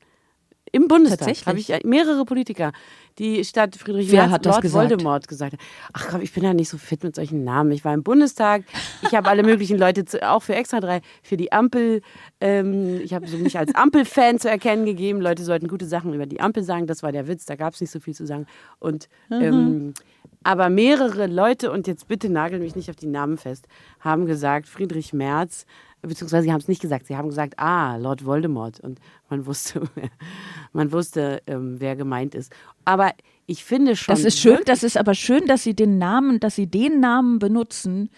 Im 0.73 0.89
Bundestag 0.89 1.37
habe 1.47 1.59
ich 1.59 1.71
äh, 1.71 1.81
mehrere 1.85 2.25
Politiker, 2.25 2.73
die 3.19 3.45
statt 3.45 3.77
Friedrich 3.77 4.11
Wer 4.11 4.23
Merz 4.23 4.33
hat 4.33 4.47
Lord 4.47 4.63
gesagt? 4.63 4.91
Voldemort 4.91 5.29
gesagt 5.29 5.53
haben. 5.53 5.63
Ach 5.93 6.09
komm, 6.09 6.21
ich 6.21 6.33
bin 6.33 6.45
ja 6.45 6.55
nicht 6.55 6.69
so 6.69 6.79
fit 6.79 7.03
mit 7.03 7.17
solchen 7.17 7.45
Namen. 7.45 7.73
Ich 7.73 7.85
war 7.85 7.93
im 7.93 8.03
Bundestag, 8.03 8.65
ich 9.03 9.15
habe 9.15 9.29
alle 9.29 9.43
möglichen 9.43 9.79
Leute, 9.79 10.05
zu, 10.05 10.23
auch 10.29 10.43
für 10.43 10.55
Extra 10.55 10.81
3, 10.81 11.01
für 11.23 11.37
die 11.37 11.53
Ampel, 11.53 12.03
ähm, 12.41 13.01
ich 13.03 13.15
habe 13.15 13.27
so 13.27 13.37
mich 13.37 13.59
als 13.59 13.75
Ampel-Fan 13.75 14.39
zu 14.39 14.49
erkennen 14.49 14.85
gegeben. 14.85 15.21
Leute 15.21 15.43
sollten 15.43 15.69
gute 15.69 15.87
Sachen 15.87 16.15
über 16.15 16.27
die 16.27 16.41
Ampel 16.41 16.63
sagen, 16.63 16.87
das 16.87 17.03
war 17.03 17.13
der 17.13 17.27
Witz, 17.27 17.47
da 17.47 17.57
gab 17.57 17.75
es 17.75 17.81
nicht 17.81 17.91
so 17.91 18.01
viel 18.01 18.15
zu 18.15 18.27
sagen. 18.27 18.47
Und 18.79 19.09
ähm, 19.31 19.95
aber 20.43 20.71
mehrere 20.71 21.27
Leute, 21.27 21.71
und 21.71 21.87
jetzt 21.87 22.09
bitte 22.09 22.31
nagel 22.31 22.61
mich 22.61 22.75
nicht 22.75 22.89
auf 22.89 22.97
die 22.97 23.07
Namen 23.07 23.37
fest, 23.37 23.67
haben 24.01 24.25
gesagt, 24.25 24.69
Friedrich 24.69 25.13
Merz, 25.13 25.67
beziehungsweise 26.03 26.45
sie 26.45 26.53
haben 26.53 26.61
es 26.61 26.69
nicht 26.69 26.83
gesagt, 26.83 27.07
sie 27.07 27.17
haben 27.17 27.29
gesagt, 27.29 27.59
ah, 27.59 27.97
Lord 27.97 28.25
Voldemort. 28.25 28.81
Und 28.81 29.01
man 29.29 29.47
wusste, 29.47 29.83
man 30.73 30.93
wusste, 30.93 31.43
ähm, 31.47 31.77
wer 31.79 31.97
gemeint 31.97 32.35
ist. 32.35 32.53
Aber 32.85 33.13
ich 33.47 33.65
finde 33.65 33.97
schon. 33.97 34.15
Das 34.15 34.25
ist 34.25 34.39
schön, 34.39 34.59
das 34.65 34.83
ist 34.83 34.97
aber 34.97 35.15
schön, 35.15 35.47
dass 35.47 35.63
sie 35.63 35.75
den 35.75 35.99
Namen, 35.99 36.41
dass 36.41 36.57
sie 36.57 36.67
den 36.67 37.01
Namen 37.01 37.39
benutzen, 37.39 38.11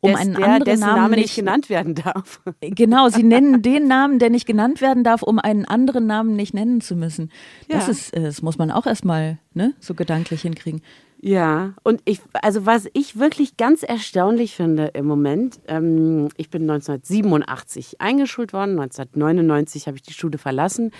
um 0.00 0.14
einen 0.14 0.34
der, 0.34 0.48
anderen 0.48 0.80
Namen 0.80 0.96
Name 0.96 1.16
nicht 1.16 1.24
nicht 1.24 1.36
genannt 1.36 1.68
werden 1.68 1.94
darf. 1.94 2.40
Genau, 2.60 3.08
sie 3.08 3.22
nennen 3.22 3.60
den 3.62 3.86
Namen, 3.86 4.18
der 4.18 4.30
nicht 4.30 4.46
genannt 4.46 4.80
werden 4.80 5.04
darf, 5.04 5.22
um 5.22 5.38
einen 5.38 5.66
anderen 5.66 6.06
Namen 6.06 6.36
nicht 6.36 6.54
nennen 6.54 6.80
zu 6.80 6.96
müssen. 6.96 7.30
Das 7.68 7.86
Ja. 7.86 7.92
ist, 7.92 8.16
äh, 8.16 8.22
das 8.22 8.40
muss 8.42 8.56
man 8.56 8.70
auch 8.70 8.86
erstmal 8.86 9.38
ne, 9.52 9.74
so 9.78 9.94
gedanklich 9.94 10.42
hinkriegen. 10.42 10.80
Ja, 11.22 11.74
und 11.82 12.00
ich, 12.06 12.22
also 12.32 12.64
was 12.64 12.88
ich 12.94 13.18
wirklich 13.18 13.58
ganz 13.58 13.82
erstaunlich 13.82 14.56
finde 14.56 14.86
im 14.94 15.04
Moment, 15.06 15.60
ähm, 15.68 16.28
ich 16.38 16.48
bin 16.48 16.62
1987 16.62 18.00
eingeschult 18.00 18.54
worden, 18.54 18.80
1999 18.80 19.86
habe 19.86 19.98
ich 19.98 20.02
die 20.02 20.14
Schule 20.14 20.38
verlassen 20.38 20.92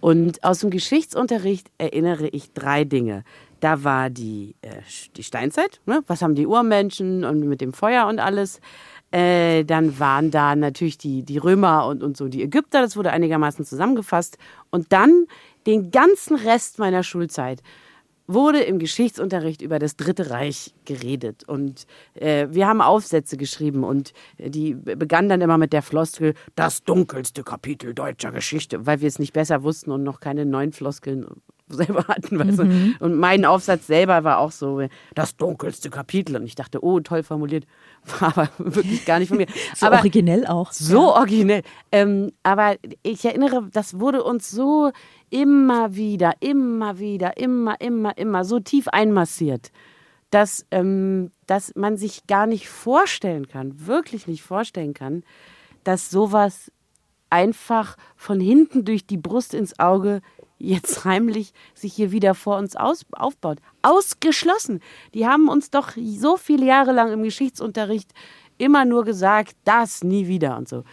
und 0.00 0.44
aus 0.44 0.58
dem 0.58 0.68
Geschichtsunterricht 0.68 1.68
erinnere 1.78 2.28
ich 2.28 2.52
drei 2.52 2.84
Dinge. 2.84 3.24
Da 3.60 3.84
war 3.84 4.10
die, 4.10 4.54
äh, 4.60 4.82
die 5.16 5.22
Steinzeit, 5.22 5.80
ne? 5.86 6.04
was 6.08 6.20
haben 6.20 6.34
die 6.34 6.46
Urmenschen 6.46 7.24
und 7.24 7.40
mit 7.40 7.62
dem 7.62 7.72
Feuer 7.72 8.06
und 8.06 8.18
alles. 8.18 8.60
Äh, 9.12 9.64
dann 9.64 9.98
waren 9.98 10.30
da 10.30 10.56
natürlich 10.56 10.98
die, 10.98 11.22
die 11.22 11.38
Römer 11.38 11.86
und, 11.86 12.02
und 12.02 12.18
so 12.18 12.28
die 12.28 12.42
Ägypter, 12.42 12.82
das 12.82 12.98
wurde 12.98 13.12
einigermaßen 13.12 13.64
zusammengefasst. 13.64 14.36
Und 14.68 14.92
dann 14.92 15.24
den 15.66 15.90
ganzen 15.90 16.36
Rest 16.36 16.78
meiner 16.78 17.02
Schulzeit 17.02 17.62
wurde 18.26 18.60
im 18.60 18.78
Geschichtsunterricht 18.78 19.62
über 19.62 19.78
das 19.78 19.96
Dritte 19.96 20.30
Reich 20.30 20.74
geredet. 20.84 21.44
Und 21.46 21.86
äh, 22.14 22.48
wir 22.50 22.66
haben 22.66 22.80
Aufsätze 22.80 23.36
geschrieben 23.36 23.84
und 23.84 24.12
die 24.38 24.74
begannen 24.74 25.28
dann 25.28 25.40
immer 25.40 25.58
mit 25.58 25.72
der 25.72 25.82
Floskel, 25.82 26.34
das 26.54 26.84
dunkelste 26.84 27.42
Kapitel 27.42 27.94
deutscher 27.94 28.32
Geschichte, 28.32 28.86
weil 28.86 29.00
wir 29.00 29.08
es 29.08 29.18
nicht 29.18 29.32
besser 29.32 29.62
wussten 29.62 29.90
und 29.90 30.02
noch 30.02 30.20
keine 30.20 30.46
neuen 30.46 30.72
Floskeln 30.72 31.26
selber 31.68 32.04
hatten. 32.08 32.38
Weißt 32.38 32.58
du? 32.58 32.94
Und 33.00 33.16
mein 33.16 33.44
Aufsatz 33.44 33.86
selber 33.86 34.24
war 34.24 34.38
auch 34.38 34.52
so, 34.52 34.86
das 35.14 35.36
dunkelste 35.36 35.90
Kapitel. 35.90 36.36
Und 36.36 36.44
ich 36.44 36.54
dachte, 36.54 36.84
oh, 36.84 37.00
toll 37.00 37.22
formuliert. 37.22 37.66
War 38.20 38.28
aber 38.36 38.48
wirklich 38.58 39.04
gar 39.04 39.18
nicht 39.18 39.28
von 39.28 39.38
mir. 39.38 39.46
So 39.74 39.86
aber, 39.86 39.98
originell 39.98 40.46
auch. 40.46 40.72
so 40.72 41.14
originell. 41.14 41.62
Ähm, 41.90 42.32
aber 42.42 42.76
ich 43.02 43.24
erinnere, 43.24 43.68
das 43.72 43.98
wurde 43.98 44.22
uns 44.22 44.50
so 44.50 44.92
immer 45.30 45.96
wieder, 45.96 46.34
immer 46.40 46.98
wieder, 46.98 47.36
immer, 47.36 47.80
immer, 47.80 48.16
immer 48.16 48.44
so 48.44 48.60
tief 48.60 48.88
einmassiert, 48.88 49.72
dass, 50.30 50.66
ähm, 50.70 51.32
dass 51.46 51.74
man 51.74 51.96
sich 51.96 52.26
gar 52.26 52.46
nicht 52.46 52.68
vorstellen 52.68 53.48
kann, 53.48 53.86
wirklich 53.86 54.26
nicht 54.26 54.42
vorstellen 54.42 54.94
kann, 54.94 55.24
dass 55.82 56.10
sowas 56.10 56.70
einfach 57.30 57.96
von 58.16 58.40
hinten 58.40 58.84
durch 58.84 59.06
die 59.06 59.16
Brust 59.16 59.54
ins 59.54 59.78
Auge 59.78 60.20
jetzt 60.64 61.04
heimlich 61.04 61.52
sich 61.74 61.92
hier 61.94 62.10
wieder 62.12 62.34
vor 62.34 62.56
uns 62.58 62.76
aus, 62.76 63.04
aufbaut. 63.12 63.58
Ausgeschlossen. 63.82 64.80
Die 65.14 65.26
haben 65.26 65.48
uns 65.48 65.70
doch 65.70 65.92
so 66.16 66.36
viele 66.36 66.66
Jahre 66.66 66.92
lang 66.92 67.12
im 67.12 67.22
Geschichtsunterricht 67.22 68.12
immer 68.58 68.84
nur 68.84 69.04
gesagt, 69.04 69.56
das 69.64 70.04
nie 70.04 70.26
wieder 70.28 70.56
und 70.56 70.68
so. 70.68 70.84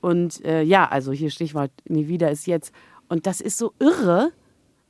Und 0.00 0.44
äh, 0.44 0.62
ja, 0.62 0.86
also 0.88 1.12
hier 1.12 1.30
Stichwort 1.30 1.70
nie 1.88 2.08
wieder 2.08 2.30
ist 2.30 2.46
jetzt. 2.46 2.72
Und 3.08 3.26
das 3.26 3.40
ist 3.40 3.58
so 3.58 3.72
irre, 3.78 4.32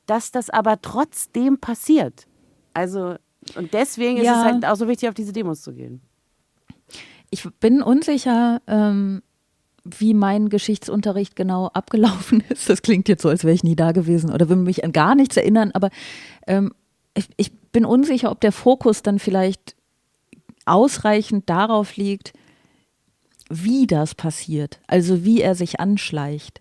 dass 0.07 0.31
das 0.31 0.51
aber 0.51 0.81
trotzdem 0.83 1.59
passiert. 1.59 2.27
Also, 2.75 3.17
und 3.57 3.73
deswegen 3.73 4.19
ist 4.19 4.25
Ja. 4.25 4.41
es 4.41 4.45
halt 4.45 4.65
auch 4.67 4.77
so 4.77 4.89
wichtig, 4.89 5.09
auf 5.09 5.15
diese 5.15 5.33
Demos 5.33 5.63
zu 5.63 5.73
gehen. 5.73 6.01
Ich 7.31 7.49
bin 7.61 7.83
unsicher, 7.83 8.61
ähm, 8.67 9.23
wie 9.99 10.15
mein 10.15 10.49
Geschichtsunterricht 10.49 11.37
genau 11.37 11.69
abgelaufen 11.69 12.43
ist. 12.49 12.69
Das 12.69 12.83
klingt 12.83 13.09
jetzt 13.09 13.23
so, 13.23 13.29
als 13.29 13.45
wäre 13.45 13.55
ich 13.55 13.65
nie 13.65 13.77
da 13.77 13.93
gewesen 13.93 14.33
oder 14.33 14.49
würde 14.49 14.63
mich 14.63 14.85
an 14.85 14.93
gar 14.93 15.15
nichts 15.15 15.37
erinnern, 15.37 15.71
aber 15.73 15.91
ähm, 16.47 16.73
ich, 17.15 17.29
ich 17.37 17.53
bin 17.53 17.85
unsicher, 17.85 18.31
ob 18.31 18.41
der 18.41 18.53
Fokus 18.53 19.03
dann 19.03 19.19
vielleicht 19.19 19.75
ausreichend 20.67 21.49
darauf 21.49 21.97
liegt, 21.97 22.33
wie 23.49 23.87
das 23.87 24.15
passiert, 24.15 24.81
also 24.87 25.25
wie 25.25 25.41
er 25.41 25.55
sich 25.55 25.79
anschleicht. 25.81 26.61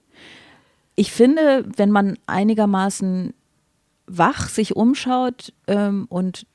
Ich 0.95 1.11
finde, 1.11 1.65
wenn 1.75 1.91
man 1.91 2.17
einigermaßen 2.27 3.33
wach 4.07 4.47
sich 4.49 4.75
umschaut 4.75 5.51
ähm, 5.67 6.05
und 6.09 6.45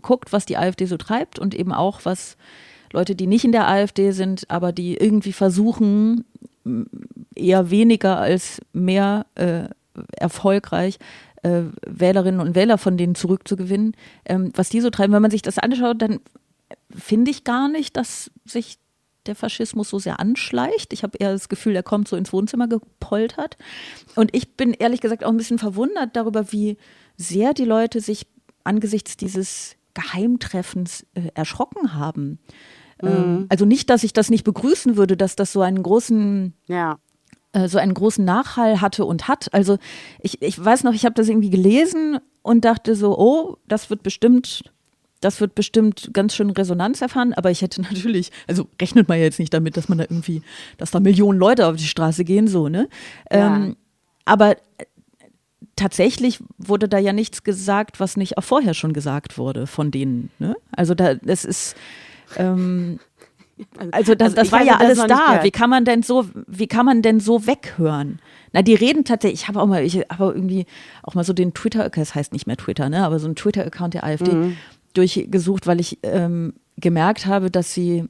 guckt, 0.00 0.32
was 0.32 0.46
die 0.46 0.56
AfD 0.56 0.86
so 0.86 0.96
treibt 0.96 1.38
und 1.38 1.54
eben 1.54 1.72
auch, 1.72 2.04
was 2.04 2.36
Leute, 2.92 3.14
die 3.14 3.26
nicht 3.26 3.44
in 3.44 3.52
der 3.52 3.68
AfD 3.68 4.12
sind, 4.12 4.50
aber 4.50 4.72
die 4.72 4.96
irgendwie 4.96 5.32
versuchen, 5.32 6.24
eher 7.34 7.70
weniger 7.70 8.18
als 8.18 8.60
mehr 8.72 9.26
äh, 9.34 9.64
erfolgreich 10.16 10.98
äh, 11.42 11.62
Wählerinnen 11.86 12.40
und 12.40 12.54
Wähler 12.54 12.78
von 12.78 12.96
denen 12.96 13.14
zurückzugewinnen, 13.14 13.94
ähm, 14.24 14.52
was 14.54 14.68
die 14.68 14.80
so 14.80 14.90
treiben. 14.90 15.12
Wenn 15.12 15.22
man 15.22 15.30
sich 15.30 15.42
das 15.42 15.58
anschaut, 15.58 16.00
dann 16.00 16.20
finde 16.90 17.30
ich 17.30 17.44
gar 17.44 17.68
nicht, 17.68 17.96
dass 17.96 18.30
sich 18.44 18.78
der 19.26 19.34
Faschismus 19.34 19.90
so 19.90 19.98
sehr 19.98 20.18
anschleicht. 20.18 20.92
Ich 20.92 21.02
habe 21.02 21.18
eher 21.18 21.32
das 21.32 21.48
Gefühl, 21.48 21.76
er 21.76 21.82
kommt 21.82 22.08
so 22.08 22.16
ins 22.16 22.32
Wohnzimmer 22.32 22.68
gepoltert. 22.68 23.56
Und 24.16 24.34
ich 24.34 24.56
bin 24.56 24.72
ehrlich 24.72 25.00
gesagt 25.00 25.24
auch 25.24 25.30
ein 25.30 25.36
bisschen 25.36 25.58
verwundert 25.58 26.16
darüber, 26.16 26.52
wie 26.52 26.76
sehr 27.16 27.54
die 27.54 27.64
Leute 27.64 28.00
sich 28.00 28.26
angesichts 28.64 29.16
dieses 29.16 29.76
Geheimtreffens 29.94 31.06
äh, 31.14 31.28
erschrocken 31.34 31.94
haben. 31.94 32.38
Ähm, 33.02 33.46
also 33.48 33.64
nicht, 33.64 33.90
dass 33.90 34.04
ich 34.04 34.12
das 34.12 34.30
nicht 34.30 34.44
begrüßen 34.44 34.96
würde, 34.96 35.16
dass 35.16 35.36
das 35.36 35.52
so 35.52 35.60
einen 35.62 35.82
großen 35.82 36.52
Ja. 36.66 36.98
äh, 37.52 37.68
so 37.68 37.78
einen 37.78 37.94
großen 37.94 38.24
Nachhall 38.24 38.80
hatte 38.80 39.04
und 39.04 39.28
hat. 39.28 39.52
Also 39.52 39.78
ich, 40.20 40.40
ich 40.42 40.62
weiß 40.62 40.84
noch, 40.84 40.94
ich 40.94 41.04
habe 41.04 41.14
das 41.14 41.28
irgendwie 41.28 41.50
gelesen 41.50 42.18
und 42.42 42.64
dachte 42.64 42.94
so, 42.96 43.18
oh, 43.18 43.56
das 43.68 43.90
wird 43.90 44.02
bestimmt, 44.02 44.64
das 45.20 45.40
wird 45.40 45.54
bestimmt 45.54 46.10
ganz 46.12 46.34
schön 46.34 46.50
Resonanz 46.50 47.00
erfahren. 47.02 47.32
Aber 47.34 47.50
ich 47.50 47.62
hätte 47.62 47.82
natürlich, 47.90 48.30
also 48.48 48.66
rechnet 48.80 49.08
man 49.08 49.18
ja 49.18 49.24
jetzt 49.24 49.38
nicht 49.38 49.52
damit, 49.54 49.76
dass 49.76 49.88
man 49.88 49.98
da 49.98 50.04
irgendwie, 50.04 50.42
dass 50.78 50.90
da 50.90 51.00
Millionen 51.00 51.38
Leute 51.38 51.66
auf 51.66 51.76
die 51.76 51.84
Straße 51.84 52.24
gehen, 52.24 52.48
so, 52.48 52.68
ne? 52.68 52.88
Ja. 53.30 53.56
Ähm, 53.56 53.76
aber 54.24 54.52
äh, 54.78 54.84
tatsächlich 55.76 56.38
wurde 56.58 56.88
da 56.88 56.98
ja 56.98 57.12
nichts 57.12 57.42
gesagt, 57.42 57.98
was 58.00 58.16
nicht 58.16 58.38
auch 58.38 58.44
vorher 58.44 58.74
schon 58.74 58.92
gesagt 58.92 59.38
wurde 59.38 59.66
von 59.66 59.90
denen. 59.90 60.30
Ne? 60.38 60.54
Also 60.70 60.94
da, 60.94 61.14
das 61.14 61.44
ist 61.44 61.74
ähm, 62.36 62.98
also 63.92 64.14
das, 64.14 64.28
Also 64.30 64.36
das 64.36 64.52
war 64.52 64.62
ja 64.62 64.76
alles 64.78 64.98
da. 65.06 65.42
Wie 65.44 65.50
kann 65.50 65.70
man 65.70 65.84
denn 65.84 66.02
so, 66.02 66.26
wie 66.46 66.66
kann 66.66 66.86
man 66.86 67.02
denn 67.02 67.20
so 67.20 67.46
weghören? 67.46 68.20
Na, 68.52 68.62
die 68.62 68.74
reden 68.74 69.04
tatsächlich, 69.04 69.42
ich 69.42 69.48
habe 69.48 69.60
auch 69.60 69.66
mal, 69.66 69.82
ich 69.84 69.96
habe 70.10 70.32
irgendwie 70.34 70.66
auch 71.02 71.14
mal 71.14 71.24
so 71.24 71.32
den 71.32 71.54
Twitter, 71.54 71.88
das 71.88 72.14
heißt 72.14 72.32
nicht 72.32 72.46
mehr 72.46 72.56
Twitter, 72.56 72.88
ne, 72.88 73.04
aber 73.04 73.18
so 73.18 73.26
einen 73.26 73.36
Twitter-Account 73.36 73.94
der 73.94 74.04
AfD 74.04 74.34
Mhm. 74.34 74.56
durchgesucht, 74.94 75.66
weil 75.66 75.80
ich 75.80 75.98
ähm, 76.02 76.54
gemerkt 76.76 77.26
habe, 77.26 77.50
dass 77.50 77.72
sie 77.72 78.04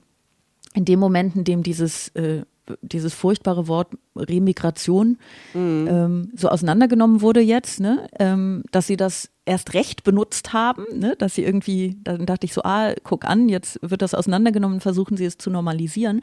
in 0.75 0.85
dem 0.85 0.99
Moment, 0.99 1.37
in 1.37 1.45
dem 1.45 1.63
dieses, 1.63 2.09
äh, 2.11 2.43
dieses 2.81 3.13
furchtbare 3.13 3.67
Wort 3.69 3.89
Remigration 4.17 5.19
Mhm. 5.55 5.89
ähm, 5.91 6.33
so 6.37 6.49
auseinandergenommen 6.49 7.21
wurde 7.21 7.41
jetzt, 7.41 7.81
ne, 7.81 8.07
ähm, 8.19 8.63
dass 8.71 8.87
sie 8.87 8.97
das 8.97 9.31
erst 9.45 9.75
recht 9.75 10.05
benutzt 10.05 10.53
haben, 10.53 10.85
ne, 10.95 11.17
dass 11.19 11.35
sie 11.35 11.43
irgendwie, 11.43 11.97
dann 12.05 12.27
dachte 12.27 12.47
ich 12.47 12.55
so, 12.55 12.63
ah, 12.63 12.93
guck 13.03 13.25
an, 13.25 13.49
jetzt 13.49 13.79
wird 13.83 14.03
das 14.03 14.15
auseinandergenommen, 14.15 14.81
versuchen 14.81 15.17
sie 15.17 15.25
es 15.25 15.39
zu 15.39 15.51
normalisieren. 15.51 16.21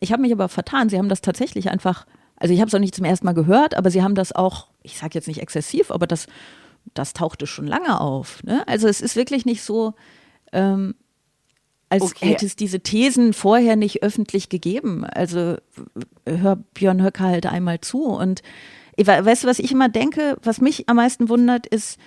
Ich 0.00 0.12
habe 0.12 0.22
mich 0.22 0.32
aber 0.32 0.48
vertan, 0.48 0.88
sie 0.90 0.98
haben 0.98 1.08
das 1.08 1.22
tatsächlich 1.22 1.70
einfach, 1.70 2.06
also 2.36 2.52
ich 2.52 2.60
habe 2.60 2.68
es 2.68 2.74
auch 2.74 2.78
nicht 2.80 2.94
zum 2.94 3.04
ersten 3.06 3.26
Mal 3.26 3.32
gehört, 3.32 3.74
aber 3.76 3.90
sie 3.90 4.02
haben 4.02 4.14
das 4.14 4.32
auch, 4.32 4.68
ich 4.82 4.98
sage 4.98 5.12
jetzt 5.14 5.28
nicht 5.28 5.40
exzessiv, 5.40 5.90
aber 5.90 6.06
das, 6.06 6.26
das 6.94 7.12
tauchte 7.14 7.46
schon 7.46 7.66
lange 7.66 8.00
auf. 8.00 8.42
Ne? 8.44 8.66
Also 8.68 8.88
es 8.88 9.00
ist 9.00 9.16
wirklich 9.16 9.44
nicht 9.46 9.62
so, 9.62 9.94
ähm, 10.52 10.94
als 11.90 12.02
Okay. 12.02 12.30
hätte 12.30 12.46
es 12.46 12.56
diese 12.56 12.80
Thesen 12.80 13.32
vorher 13.34 13.76
nicht 13.76 14.02
öffentlich 14.02 14.48
gegeben. 14.48 15.04
Also 15.04 15.56
hör 16.26 16.56
Björn 16.74 17.02
Höcker 17.02 17.24
halt 17.24 17.46
einmal 17.46 17.80
zu. 17.80 18.04
Und 18.04 18.42
ich 18.96 19.06
we- 19.06 19.24
weißt 19.24 19.44
du, 19.44 19.48
was 19.48 19.58
ich 19.58 19.72
immer 19.72 19.88
denke, 19.88 20.36
was 20.42 20.60
mich 20.60 20.88
am 20.88 20.96
meisten 20.96 21.28
wundert, 21.28 21.66
ist, 21.66 21.98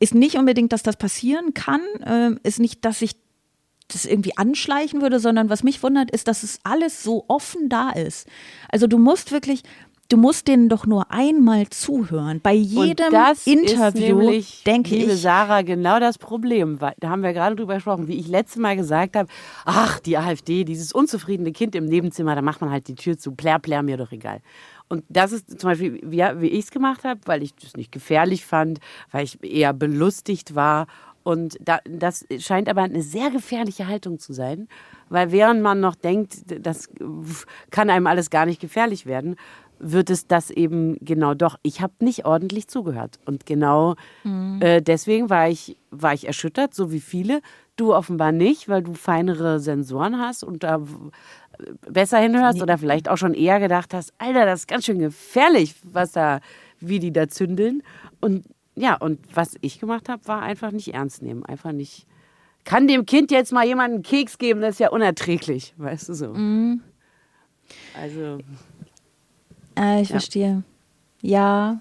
ist 0.00 0.14
nicht 0.14 0.36
unbedingt, 0.36 0.72
dass 0.72 0.82
das 0.82 0.96
passieren 0.96 1.54
kann, 1.54 1.80
ähm, 2.04 2.40
ist 2.42 2.58
nicht, 2.58 2.84
dass 2.84 2.98
sich 3.00 3.16
das 3.88 4.04
irgendwie 4.04 4.36
anschleichen 4.36 5.00
würde, 5.00 5.20
sondern 5.20 5.48
was 5.48 5.62
mich 5.62 5.82
wundert, 5.82 6.10
ist, 6.10 6.26
dass 6.26 6.42
es 6.42 6.58
alles 6.64 7.02
so 7.04 7.24
offen 7.28 7.68
da 7.68 7.90
ist. 7.90 8.26
Also 8.68 8.86
du 8.88 8.98
musst 8.98 9.30
wirklich, 9.32 9.62
du 10.08 10.16
musst 10.16 10.48
denen 10.48 10.68
doch 10.68 10.86
nur 10.86 11.10
einmal 11.10 11.68
zuhören. 11.68 12.40
Bei 12.40 12.52
jedem 12.52 13.12
Interview 13.44 14.20
ist 14.30 14.66
denke 14.66 14.94
liebe 14.94 15.12
ich, 15.12 15.20
Sarah, 15.20 15.62
genau 15.62 16.00
das 16.00 16.18
Problem. 16.18 16.78
Da 16.98 17.08
haben 17.08 17.22
wir 17.22 17.32
gerade 17.32 17.56
drüber 17.56 17.74
gesprochen, 17.74 18.08
wie 18.08 18.18
ich 18.18 18.28
letztes 18.28 18.58
Mal 18.58 18.76
gesagt 18.76 19.16
habe, 19.16 19.28
ach, 19.64 20.00
die 20.00 20.16
AfD, 20.16 20.64
dieses 20.64 20.92
unzufriedene 20.92 21.52
Kind 21.52 21.74
im 21.74 21.86
Nebenzimmer, 21.86 22.34
da 22.34 22.42
macht 22.42 22.60
man 22.60 22.70
halt 22.70 22.88
die 22.88 22.94
Tür 22.94 23.18
zu, 23.18 23.32
plär, 23.32 23.58
plär, 23.58 23.82
mir 23.82 23.96
doch 23.96 24.12
egal. 24.12 24.40
Und 24.88 25.04
das 25.08 25.32
ist 25.32 25.58
zum 25.60 25.70
Beispiel, 25.70 26.00
wie, 26.02 26.22
wie 26.40 26.48
ich 26.48 26.66
es 26.66 26.70
gemacht 26.70 27.04
habe, 27.04 27.20
weil 27.24 27.42
ich 27.42 27.54
das 27.56 27.74
nicht 27.76 27.90
gefährlich 27.90 28.46
fand, 28.46 28.78
weil 29.10 29.24
ich 29.24 29.42
eher 29.42 29.72
belustigt 29.72 30.54
war. 30.54 30.86
Und 31.24 31.58
da, 31.60 31.80
das 31.84 32.24
scheint 32.38 32.68
aber 32.68 32.82
eine 32.82 33.02
sehr 33.02 33.30
gefährliche 33.30 33.88
Haltung 33.88 34.20
zu 34.20 34.32
sein, 34.32 34.68
weil 35.08 35.32
während 35.32 35.60
man 35.60 35.80
noch 35.80 35.96
denkt, 35.96 36.36
das 36.64 36.88
kann 37.70 37.90
einem 37.90 38.06
alles 38.06 38.30
gar 38.30 38.46
nicht 38.46 38.60
gefährlich 38.60 39.06
werden, 39.06 39.34
wird 39.78 40.10
es 40.10 40.26
das 40.26 40.50
eben 40.50 40.96
genau 41.00 41.34
doch. 41.34 41.56
Ich 41.62 41.80
habe 41.80 41.92
nicht 42.00 42.24
ordentlich 42.24 42.68
zugehört. 42.68 43.18
Und 43.26 43.46
genau 43.46 43.94
Mhm. 44.24 44.60
äh, 44.62 44.80
deswegen 44.80 45.28
war 45.30 45.48
ich, 45.48 45.76
war 45.90 46.14
ich 46.14 46.26
erschüttert, 46.26 46.74
so 46.74 46.90
wie 46.92 47.00
viele. 47.00 47.40
Du 47.76 47.94
offenbar 47.94 48.32
nicht, 48.32 48.68
weil 48.70 48.82
du 48.82 48.94
feinere 48.94 49.60
Sensoren 49.60 50.18
hast 50.18 50.42
und 50.44 50.62
da 50.62 50.80
w- 50.80 50.86
besser 51.90 52.18
hinhörst 52.18 52.62
oder 52.62 52.78
vielleicht 52.78 53.08
auch 53.08 53.18
schon 53.18 53.34
eher 53.34 53.60
gedacht 53.60 53.92
hast, 53.92 54.14
Alter, 54.18 54.46
das 54.46 54.60
ist 54.60 54.68
ganz 54.68 54.86
schön 54.86 54.98
gefährlich, 54.98 55.74
was 55.82 56.12
da, 56.12 56.40
wie 56.80 56.98
die 56.98 57.12
da 57.12 57.28
zündeln. 57.28 57.82
Und 58.20 58.44
ja, 58.76 58.94
und 58.96 59.18
was 59.34 59.56
ich 59.60 59.78
gemacht 59.78 60.08
habe, 60.08 60.26
war 60.26 60.40
einfach 60.42 60.70
nicht 60.70 60.94
ernst 60.94 61.22
nehmen. 61.22 61.44
Einfach 61.44 61.72
nicht. 61.72 62.06
Kann 62.64 62.88
dem 62.88 63.04
Kind 63.06 63.30
jetzt 63.30 63.52
mal 63.52 63.64
jemand 63.66 63.92
einen 63.94 64.02
Keks 64.02 64.38
geben, 64.38 64.60
das 64.60 64.76
ist 64.76 64.80
ja 64.80 64.90
unerträglich, 64.90 65.74
weißt 65.76 66.08
du 66.08 66.14
so. 66.14 66.28
Mhm. 66.28 66.80
Also. 68.00 68.38
Äh, 69.78 70.02
ich 70.02 70.08
verstehe. 70.08 70.62
Ja, 71.22 71.80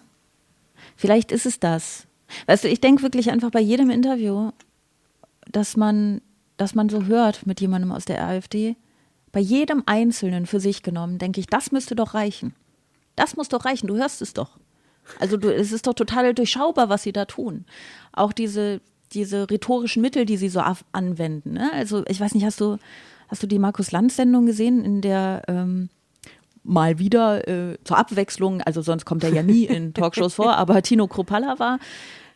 vielleicht 0.95 1.31
ist 1.31 1.45
es 1.45 1.60
das. 1.60 2.08
Weißt 2.47 2.63
du, 2.63 2.69
ich 2.69 2.81
denke 2.81 3.03
wirklich 3.03 3.31
einfach 3.31 3.51
bei 3.51 3.62
jedem 3.62 3.89
Interview, 3.89 4.51
dass 5.51 5.77
man, 5.77 6.21
dass 6.58 6.75
man 6.75 6.89
so 6.89 7.05
hört 7.05 7.45
mit 7.45 7.62
jemandem 7.62 7.91
aus 7.91 8.05
der 8.05 8.25
AfD, 8.25 8.75
bei 9.31 9.39
jedem 9.39 9.84
Einzelnen 9.86 10.45
für 10.45 10.60
sich 10.60 10.81
genommen, 10.81 11.17
denke 11.17 11.39
ich, 11.39 11.47
das 11.47 11.71
müsste 11.71 11.95
doch 11.95 12.13
reichen. 12.13 12.55
Das 13.15 13.36
muss 13.36 13.49
doch 13.49 13.65
reichen, 13.65 13.88
du 13.88 13.95
hörst 13.95 14.21
es 14.21 14.34
doch. 14.34 14.58
Also 15.19 15.38
du, 15.38 15.53
es 15.53 15.71
ist 15.71 15.88
doch 15.88 15.93
total 15.93 16.34
durchschaubar, 16.34 16.89
was 16.89 17.03
sie 17.03 17.12
da 17.12 17.25
tun. 17.25 17.65
Auch 18.12 18.34
diese, 18.34 18.81
diese 19.12 19.49
rhetorischen 19.49 20.01
Mittel, 20.01 20.25
die 20.25 20.38
sie 20.38 20.49
so 20.49 20.62
anwenden. 20.91 21.53
Ne? 21.53 21.71
Also 21.73 22.03
ich 22.08 22.19
weiß 22.19 22.34
nicht, 22.34 22.45
hast 22.45 22.60
du, 22.60 22.77
hast 23.27 23.43
du 23.43 23.47
die 23.47 23.60
Markus 23.60 23.91
Lanz-Sendung 23.91 24.45
gesehen, 24.45 24.84
in 24.84 25.01
der 25.01 25.43
ähm, 25.47 25.89
mal 26.65 26.99
wieder 26.99 27.47
äh, 27.47 27.78
zur 27.84 27.97
Abwechslung, 27.97 28.62
also 28.62 28.82
sonst 28.82 29.06
kommt 29.06 29.23
er 29.23 29.32
ja 29.32 29.43
nie 29.43 29.65
in 29.65 29.93
Talkshows 29.93 30.36
vor, 30.36 30.58
aber 30.58 30.82
Tino 30.82 31.08
Kropalla 31.08 31.60
war. 31.60 31.80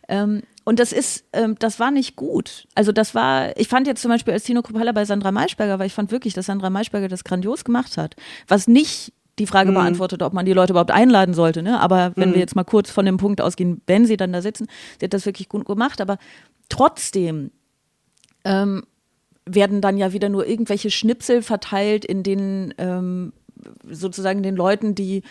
Ähm, 0.07 0.43
und 0.63 0.79
das 0.79 0.91
ist, 0.91 1.25
ähm, 1.33 1.55
das 1.59 1.79
war 1.79 1.91
nicht 1.91 2.15
gut. 2.15 2.67
Also 2.75 2.91
das 2.91 3.15
war, 3.15 3.57
ich 3.57 3.67
fand 3.67 3.87
jetzt 3.87 4.01
zum 4.01 4.09
Beispiel 4.09 4.33
als 4.33 4.43
Tino 4.43 4.61
Kropalla 4.61 4.91
bei 4.91 5.05
Sandra 5.05 5.31
Maischberger, 5.31 5.79
weil 5.79 5.87
ich 5.87 5.93
fand 5.93 6.11
wirklich, 6.11 6.33
dass 6.33 6.45
Sandra 6.45 6.69
Maischberger 6.69 7.07
das 7.07 7.23
grandios 7.23 7.63
gemacht 7.63 7.97
hat. 7.97 8.15
Was 8.47 8.67
nicht 8.67 9.13
die 9.39 9.47
Frage 9.47 9.71
beantwortet, 9.71 10.21
ob 10.21 10.33
man 10.33 10.45
die 10.45 10.53
Leute 10.53 10.73
überhaupt 10.73 10.91
einladen 10.91 11.33
sollte. 11.33 11.63
Ne? 11.63 11.79
Aber 11.79 12.11
wenn 12.15 12.33
wir 12.33 12.39
jetzt 12.39 12.57
mal 12.57 12.65
kurz 12.65 12.91
von 12.91 13.05
dem 13.05 13.17
Punkt 13.17 13.39
ausgehen, 13.39 13.81
wenn 13.87 14.05
sie 14.05 14.17
dann 14.17 14.33
da 14.33 14.41
sitzen, 14.41 14.67
sie 14.99 15.05
hat 15.05 15.13
das 15.13 15.25
wirklich 15.25 15.47
gut 15.47 15.65
gemacht. 15.65 16.01
Aber 16.01 16.17
trotzdem 16.67 17.51
ähm, 18.43 18.83
werden 19.45 19.81
dann 19.81 19.97
ja 19.97 20.11
wieder 20.11 20.29
nur 20.29 20.45
irgendwelche 20.45 20.91
Schnipsel 20.91 21.41
verteilt, 21.41 22.03
in 22.03 22.21
denen 22.23 22.73
ähm, 22.77 23.33
sozusagen 23.89 24.43
den 24.43 24.55
Leuten, 24.55 24.95
die 24.95 25.23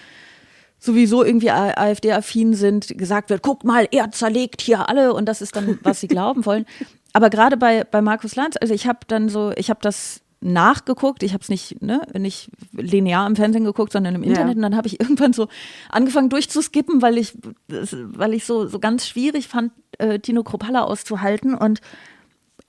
sowieso 0.78 1.24
irgendwie 1.24 1.50
AfD-affin 1.50 2.54
sind, 2.54 2.96
gesagt 2.96 3.30
wird, 3.30 3.42
guck 3.42 3.64
mal, 3.64 3.88
er 3.90 4.10
zerlegt 4.12 4.62
hier 4.62 4.88
alle 4.88 5.12
und 5.12 5.26
das 5.26 5.42
ist 5.42 5.56
dann, 5.56 5.78
was 5.82 6.00
sie 6.00 6.08
glauben 6.08 6.46
wollen. 6.46 6.66
Aber 7.12 7.30
gerade 7.30 7.56
bei, 7.56 7.84
bei 7.84 8.00
Markus 8.00 8.36
Lanz, 8.36 8.56
also 8.60 8.74
ich 8.74 8.86
habe 8.86 9.00
dann 9.08 9.28
so, 9.28 9.52
ich 9.56 9.70
habe 9.70 9.80
das 9.82 10.20
nachgeguckt, 10.40 11.24
ich 11.24 11.32
habe 11.32 11.42
es 11.42 11.48
nicht, 11.48 11.82
ne, 11.82 12.02
nicht 12.16 12.50
linear 12.72 13.26
im 13.26 13.34
Fernsehen 13.34 13.64
geguckt, 13.64 13.92
sondern 13.92 14.14
im 14.14 14.22
Internet 14.22 14.56
und 14.56 14.62
dann 14.62 14.76
habe 14.76 14.86
ich 14.86 15.00
irgendwann 15.00 15.32
so 15.32 15.48
angefangen 15.88 16.28
durchzuskippen, 16.28 17.02
weil 17.02 17.18
ich, 17.18 17.36
weil 17.66 18.34
ich 18.34 18.44
so, 18.44 18.66
so 18.66 18.78
ganz 18.78 19.06
schwierig 19.06 19.48
fand, 19.48 19.72
äh, 19.98 20.20
Tino 20.20 20.44
Kropalla 20.44 20.84
auszuhalten 20.84 21.54
und 21.54 21.80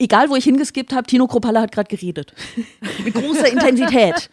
egal 0.00 0.28
wo 0.30 0.34
ich 0.34 0.44
hingeskippt 0.44 0.92
habe, 0.92 1.06
Tino 1.06 1.28
Kropalla 1.28 1.60
hat 1.60 1.70
gerade 1.72 1.88
geredet. 1.94 2.34
Mit 3.04 3.14
großer 3.14 3.52
Intensität. 3.52 4.30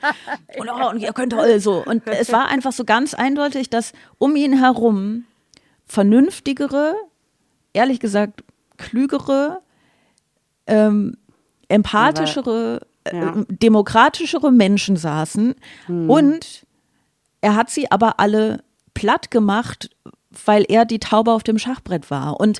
Und, 0.57 0.69
oh, 0.69 0.89
und 0.89 0.99
ihr 0.99 1.13
könnt 1.13 1.33
also. 1.35 1.83
Und 1.85 2.07
es 2.07 2.31
war 2.31 2.47
einfach 2.47 2.71
so 2.71 2.83
ganz 2.85 3.13
eindeutig, 3.13 3.69
dass 3.69 3.91
um 4.17 4.35
ihn 4.35 4.57
herum 4.57 5.25
vernünftigere, 5.85 6.95
ehrlich 7.73 7.99
gesagt 7.99 8.43
klügere, 8.77 9.61
ähm, 10.67 11.17
empathischere, 11.69 12.81
Ja. 13.11 13.35
äh, 13.39 13.45
demokratischere 13.49 14.51
Menschen 14.51 14.95
saßen. 14.97 15.55
Und 15.87 16.65
er 17.41 17.55
hat 17.55 17.69
sie 17.69 17.89
aber 17.91 18.19
alle 18.19 18.63
platt 18.93 19.31
gemacht, 19.31 19.89
weil 20.45 20.65
er 20.67 20.85
die 20.85 20.99
Taube 20.99 21.31
auf 21.31 21.43
dem 21.43 21.57
Schachbrett 21.57 22.09
war. 22.11 22.39
Und 22.39 22.59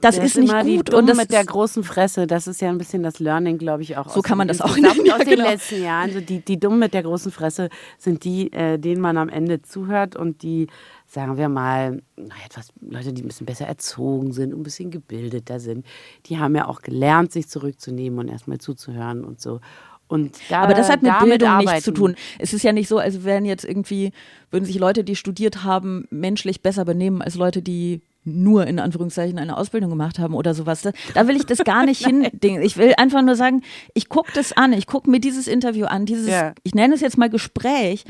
das 0.00 0.16
Der 0.16 0.24
ist 0.24 0.36
nicht 0.36 0.50
immer 0.50 0.62
gut. 0.62 0.68
Die 0.70 0.76
und 0.78 0.88
Dummen 0.92 1.06
das 1.08 1.16
mit 1.18 1.32
der 1.32 1.40
ist- 1.42 1.46
großen 1.48 1.84
Fresse, 1.84 2.26
das 2.26 2.46
ist 2.46 2.60
ja 2.60 2.68
ein 2.68 2.78
bisschen 2.78 3.02
das 3.02 3.18
Learning, 3.18 3.58
glaube 3.58 3.82
ich, 3.82 3.96
auch. 3.96 4.08
So 4.08 4.20
aus 4.20 4.22
kann 4.24 4.38
man 4.38 4.48
das 4.48 4.60
auch 4.60 4.76
nennen, 4.76 5.00
ja, 5.06 5.14
aus 5.16 5.20
den 5.24 5.36
genau. 5.36 5.48
letzten 5.48 5.82
Jahren. 5.82 6.08
Also 6.08 6.20
die, 6.20 6.40
die 6.40 6.58
Dummen 6.58 6.78
mit 6.78 6.94
der 6.94 7.02
großen 7.02 7.30
Fresse 7.32 7.68
sind 7.98 8.24
die, 8.24 8.52
äh, 8.52 8.78
denen 8.78 9.00
man 9.00 9.16
am 9.16 9.28
Ende 9.28 9.62
zuhört 9.62 10.16
und 10.16 10.42
die, 10.42 10.68
sagen 11.06 11.36
wir 11.36 11.48
mal, 11.48 12.02
naja, 12.16 12.32
etwas 12.46 12.68
Leute, 12.80 13.12
die 13.12 13.22
ein 13.22 13.28
bisschen 13.28 13.46
besser 13.46 13.66
erzogen 13.66 14.32
sind, 14.32 14.52
ein 14.54 14.62
bisschen 14.62 14.90
gebildeter 14.90 15.60
sind, 15.60 15.84
die 16.26 16.38
haben 16.38 16.54
ja 16.54 16.66
auch 16.68 16.82
gelernt, 16.82 17.32
sich 17.32 17.48
zurückzunehmen 17.48 18.18
und 18.18 18.28
erstmal 18.28 18.58
zuzuhören 18.58 19.24
und 19.24 19.40
so. 19.40 19.60
Und 20.08 20.36
da, 20.48 20.62
Aber 20.62 20.74
das 20.74 20.88
hat 20.90 21.02
mit 21.02 21.12
Bildung 21.20 21.56
nichts 21.58 21.68
arbeiten. 21.68 21.84
zu 21.84 21.92
tun. 21.92 22.16
Es 22.40 22.52
ist 22.52 22.64
ja 22.64 22.72
nicht 22.72 22.88
so, 22.88 22.98
als 22.98 23.22
wären 23.22 23.44
jetzt 23.44 23.64
irgendwie, 23.64 24.10
würden 24.50 24.64
sich 24.64 24.76
Leute, 24.76 25.04
die 25.04 25.14
studiert 25.14 25.62
haben, 25.62 26.08
menschlich 26.10 26.62
besser 26.62 26.84
benehmen 26.84 27.22
als 27.22 27.36
Leute, 27.36 27.62
die 27.62 28.00
nur 28.24 28.66
in 28.66 28.78
Anführungszeichen 28.78 29.38
eine 29.38 29.56
Ausbildung 29.56 29.90
gemacht 29.90 30.18
haben 30.18 30.34
oder 30.34 30.54
sowas. 30.54 30.82
Da, 30.82 30.92
da 31.14 31.26
will 31.26 31.36
ich 31.36 31.46
das 31.46 31.58
gar 31.64 31.84
nicht 31.86 32.04
hin. 32.06 32.28
Ich 32.42 32.76
will 32.76 32.94
einfach 32.98 33.22
nur 33.22 33.34
sagen, 33.36 33.62
ich 33.94 34.08
gucke 34.08 34.30
das 34.34 34.52
an, 34.52 34.72
ich 34.72 34.86
gucke 34.86 35.08
mir 35.10 35.20
dieses 35.20 35.46
Interview 35.48 35.86
an, 35.86 36.04
dieses, 36.06 36.28
Ja. 36.28 36.52
ich 36.62 36.74
nenne 36.74 36.94
es 36.94 37.00
jetzt 37.00 37.16
mal 37.18 37.30
Gespräch 37.30 38.04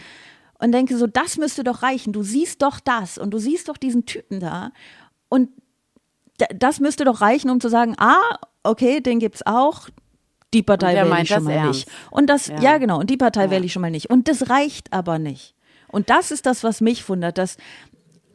und 0.59 0.73
denke 0.73 0.96
so, 0.96 1.07
das 1.07 1.38
müsste 1.38 1.62
doch 1.64 1.83
reichen. 1.83 2.12
Du 2.12 2.23
siehst 2.23 2.62
doch 2.62 2.81
das 2.81 3.18
und 3.18 3.31
du 3.31 3.38
siehst 3.38 3.68
doch 3.68 3.77
diesen 3.77 4.05
Typen 4.05 4.40
da 4.40 4.73
und 5.29 5.49
da- 6.38 6.46
das 6.55 6.81
müsste 6.81 7.05
doch 7.05 7.20
reichen, 7.20 7.49
um 7.51 7.61
zu 7.61 7.68
sagen, 7.68 7.94
ah, 7.99 8.38
okay, 8.62 9.01
den 9.01 9.20
gibt's 9.20 9.42
auch. 9.46 9.88
Die 10.53 10.62
Partei 10.64 10.94
wähle 10.96 11.23
ich 11.23 11.29
schon 11.29 11.44
mal 11.44 11.53
ernst. 11.53 11.87
nicht. 11.87 11.88
Und 12.11 12.27
das, 12.29 12.49
ja, 12.49 12.61
Ja. 12.61 12.79
genau, 12.79 12.99
und 12.99 13.09
die 13.11 13.16
Partei 13.16 13.51
wähle 13.51 13.64
ich 13.64 13.73
schon 13.73 13.83
mal 13.83 13.90
nicht. 13.92 14.11
Und 14.11 14.27
das 14.27 14.51
reicht 14.51 14.92
aber 14.92 15.20
nicht. 15.20 15.55
Und 15.87 16.11
das 16.11 16.31
ist 16.33 16.46
das, 16.46 16.64
was 16.64 16.81
mich 16.81 17.09
wundert, 17.09 17.38
dass 17.38 17.57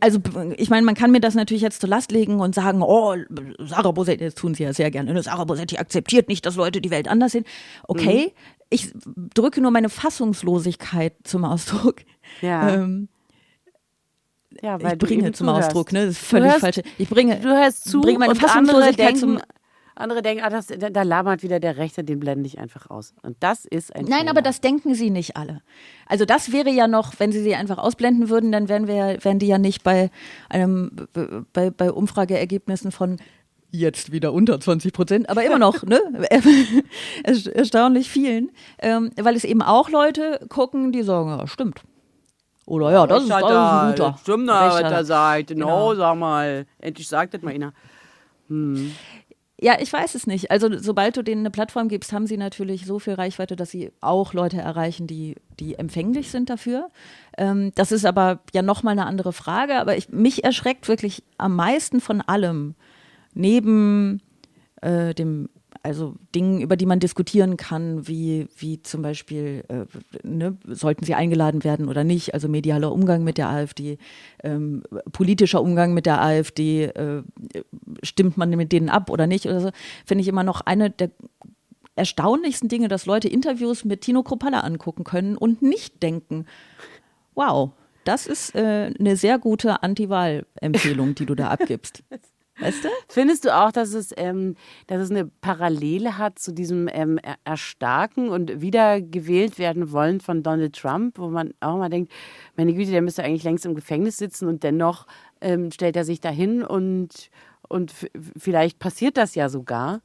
also 0.05 0.19
ich 0.57 0.69
meine, 0.69 0.85
man 0.85 0.95
kann 0.95 1.11
mir 1.11 1.19
das 1.19 1.33
natürlich 1.35 1.63
jetzt 1.63 1.81
zur 1.81 1.89
Last 1.89 2.11
legen 2.11 2.39
und 2.39 2.53
sagen, 2.55 2.81
oh, 2.81 3.15
Sarah 3.59 3.91
Bosetti, 3.91 4.23
das 4.23 4.35
tun 4.35 4.53
sie 4.53 4.63
ja 4.63 4.71
sehr 4.73 4.91
gerne, 4.91 5.13
ne? 5.13 5.23
Sarah 5.23 5.43
Bosetti 5.45 5.77
akzeptiert 5.77 6.29
nicht, 6.29 6.45
dass 6.45 6.55
Leute 6.55 6.79
die 6.79 6.91
Welt 6.91 7.07
anders 7.07 7.31
sehen. 7.31 7.45
Okay, 7.87 8.33
ich 8.69 8.91
drücke 9.33 9.61
nur 9.61 9.71
meine 9.71 9.89
Fassungslosigkeit 9.89 11.13
zum 11.23 11.43
Ausdruck. 11.45 11.97
Ja. 12.41 12.75
Ähm, 12.75 13.07
Ja, 14.61 14.81
weil 14.81 14.93
ich 14.93 14.99
bringe 14.99 15.31
zum. 15.33 15.49
Ausdruck, 15.49 15.91
ne? 15.91 16.05
Das 16.05 16.15
ist 16.15 16.25
völlig 16.25 16.51
hörst- 16.51 16.61
falsch. 16.61 16.81
Ich 16.97 17.09
bringe, 17.09 17.37
Du 17.39 17.49
hörst 17.49 17.89
zu 17.89 18.01
bringe 18.01 18.19
meine 18.19 18.35
Fassungslosigkeit 18.35 18.99
denken, 18.99 19.19
zum 19.19 19.39
andere 19.95 20.21
denken, 20.21 20.43
ah, 20.43 20.49
das, 20.49 20.67
da, 20.67 20.89
da 20.89 21.01
labert 21.03 21.41
wieder 21.43 21.59
der 21.59 21.77
Rechte, 21.77 22.03
den 22.03 22.19
blende 22.19 22.47
ich 22.47 22.59
einfach 22.59 22.89
aus. 22.89 23.13
Und 23.23 23.37
das 23.39 23.65
ist 23.65 23.95
ein 23.95 24.05
Nein, 24.05 24.19
Fehler. 24.19 24.31
aber 24.31 24.41
das 24.41 24.61
denken 24.61 24.93
sie 24.95 25.09
nicht 25.09 25.37
alle. 25.37 25.61
Also 26.05 26.25
das 26.25 26.51
wäre 26.51 26.69
ja 26.69 26.87
noch, 26.87 27.13
wenn 27.19 27.31
sie 27.31 27.41
sie 27.41 27.55
einfach 27.55 27.77
ausblenden 27.77 28.29
würden, 28.29 28.51
dann 28.51 28.67
wären 28.69 28.87
wir, 28.87 29.17
wären 29.23 29.39
die 29.39 29.47
ja 29.47 29.57
nicht 29.57 29.83
bei 29.83 30.09
einem, 30.49 30.91
bei, 31.53 31.69
bei 31.69 31.91
Umfrageergebnissen 31.91 32.91
von 32.91 33.17
jetzt 33.71 34.11
wieder 34.11 34.31
unter 34.31 34.57
20 34.59 34.93
Prozent, 34.93 35.29
aber 35.29 35.43
immer 35.43 35.59
noch, 35.59 35.83
ne? 35.83 35.99
Erst- 37.23 37.47
Erstaunlich 37.47 38.09
vielen, 38.09 38.51
ähm, 38.79 39.11
weil 39.21 39.35
es 39.35 39.43
eben 39.43 39.61
auch 39.61 39.89
Leute 39.89 40.39
gucken, 40.49 40.91
die 40.93 41.03
sagen, 41.03 41.29
ja, 41.29 41.45
stimmt. 41.47 41.81
Oder 42.67 42.91
ja, 42.91 43.05
das 43.05 43.23
ist, 43.23 43.29
das 43.29 43.41
ist 43.41 43.45
ein 43.47 43.89
guter. 43.91 44.17
Stimmt, 44.21 44.47
was 44.47 44.75
Rechter. 44.75 44.91
er 44.95 45.05
sagt. 45.05 45.47
Genau, 45.47 45.89
Genau. 45.89 45.95
sag 45.95 46.17
mal. 46.17 46.65
Endlich 46.79 47.07
sagt 47.07 47.33
das 47.35 47.41
mal 47.43 47.53
einer. 47.53 47.73
Ja, 49.59 49.77
ich 49.79 49.91
weiß 49.91 50.15
es 50.15 50.27
nicht. 50.27 50.51
Also 50.51 50.69
sobald 50.77 51.15
du 51.15 51.21
denen 51.23 51.41
eine 51.41 51.51
Plattform 51.51 51.87
gibst, 51.87 52.11
haben 52.11 52.27
sie 52.27 52.35
natürlich 52.35 52.85
so 52.85 52.99
viel 52.99 53.13
Reichweite, 53.13 53.55
dass 53.55 53.71
sie 53.71 53.91
auch 54.01 54.33
Leute 54.33 54.57
erreichen, 54.57 55.07
die, 55.07 55.35
die 55.59 55.75
empfänglich 55.75 56.29
sind 56.29 56.49
dafür. 56.49 56.89
Ähm, 57.37 57.71
das 57.75 57.93
ist 57.93 58.05
aber 58.05 58.39
ja 58.53 58.61
nochmal 58.61 58.91
eine 58.91 59.05
andere 59.05 59.31
Frage. 59.31 59.79
Aber 59.79 59.95
ich, 59.95 60.09
mich 60.09 60.43
erschreckt 60.43 60.89
wirklich 60.89 61.23
am 61.37 61.55
meisten 61.55 62.01
von 62.01 62.19
allem, 62.19 62.75
neben 63.33 64.21
äh, 64.81 65.13
dem 65.13 65.49
also 65.85 66.15
Dingen, 66.33 66.61
über 66.61 66.75
die 66.75 66.87
man 66.87 66.99
diskutieren 66.99 67.57
kann, 67.57 68.07
wie, 68.07 68.47
wie 68.57 68.81
zum 68.81 69.03
Beispiel, 69.03 69.63
äh, 69.67 69.85
ne, 70.23 70.57
sollten 70.65 71.05
sie 71.05 71.13
eingeladen 71.13 71.63
werden 71.63 71.87
oder 71.87 72.03
nicht, 72.03 72.33
also 72.33 72.49
medialer 72.49 72.91
Umgang 72.91 73.23
mit 73.23 73.37
der 73.37 73.49
AfD, 73.49 73.99
ähm, 74.43 74.81
politischer 75.11 75.61
Umgang 75.61 75.93
mit 75.93 76.07
der 76.07 76.21
AfD, 76.21 76.85
äh, 76.85 77.21
stimmt 78.01 78.35
man 78.35 78.49
mit 78.49 78.71
denen 78.71 78.89
ab 78.89 79.11
oder 79.11 79.27
nicht 79.27 79.45
oder 79.45 79.61
so, 79.61 79.69
finde 80.05 80.23
ich 80.23 80.27
immer 80.27 80.43
noch 80.43 80.61
eine 80.61 80.89
der 80.89 81.11
erstaunlichsten 81.95 82.67
Dinge, 82.67 82.87
dass 82.87 83.05
Leute 83.05 83.27
Interviews 83.27 83.85
mit 83.85 84.01
Tino 84.01 84.23
Kropalla 84.23 84.61
angucken 84.61 85.03
können 85.03 85.37
und 85.37 85.61
nicht 85.61 86.01
denken, 86.01 86.45
wow, 87.35 87.71
das 88.05 88.25
ist 88.25 88.55
äh, 88.55 88.91
eine 88.99 89.15
sehr 89.15 89.37
gute 89.37 89.83
Anti-Wahl-Empfehlung, 89.83 91.13
die 91.13 91.27
du 91.27 91.35
da 91.35 91.49
abgibst. 91.49 92.03
Weißt 92.59 92.85
du? 92.85 92.89
Findest 93.09 93.43
du 93.43 93.55
auch, 93.55 93.71
dass 93.71 93.93
es, 93.93 94.13
ähm, 94.15 94.55
dass 94.87 95.01
es 95.01 95.11
eine 95.11 95.25
Parallele 95.25 96.17
hat 96.17 96.39
zu 96.39 96.53
diesem 96.53 96.89
ähm, 96.91 97.19
Erstarken 97.43 98.29
und 98.29 98.61
wiedergewählt 98.61 99.59
werden 99.59 99.91
wollen 99.91 100.21
von 100.21 100.41
Donald 100.41 100.75
Trump, 100.75 101.17
wo 101.17 101.27
man 101.27 101.53
auch 101.59 101.77
mal 101.77 101.89
denkt, 101.89 102.13
meine 102.55 102.73
Güte, 102.73 102.91
der 102.91 103.01
müsste 103.01 103.23
eigentlich 103.23 103.43
längst 103.43 103.65
im 103.65 103.75
Gefängnis 103.75 104.17
sitzen 104.17 104.47
und 104.47 104.63
dennoch 104.63 105.05
ähm, 105.41 105.71
stellt 105.71 105.97
er 105.97 106.05
sich 106.05 106.21
dahin 106.21 106.63
und, 106.63 107.29
und 107.67 107.93
vielleicht 108.37 108.79
passiert 108.79 109.17
das 109.17 109.35
ja 109.35 109.49
sogar. 109.49 110.01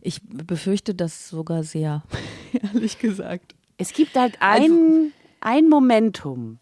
Ich 0.00 0.20
befürchte 0.22 0.94
das 0.94 1.28
sogar 1.28 1.64
sehr, 1.64 2.04
ehrlich 2.72 2.98
gesagt. 2.98 3.56
Es 3.78 3.92
gibt 3.92 4.14
halt 4.14 4.36
ein, 4.38 5.12
ein 5.40 5.68
Momentum, 5.68 6.60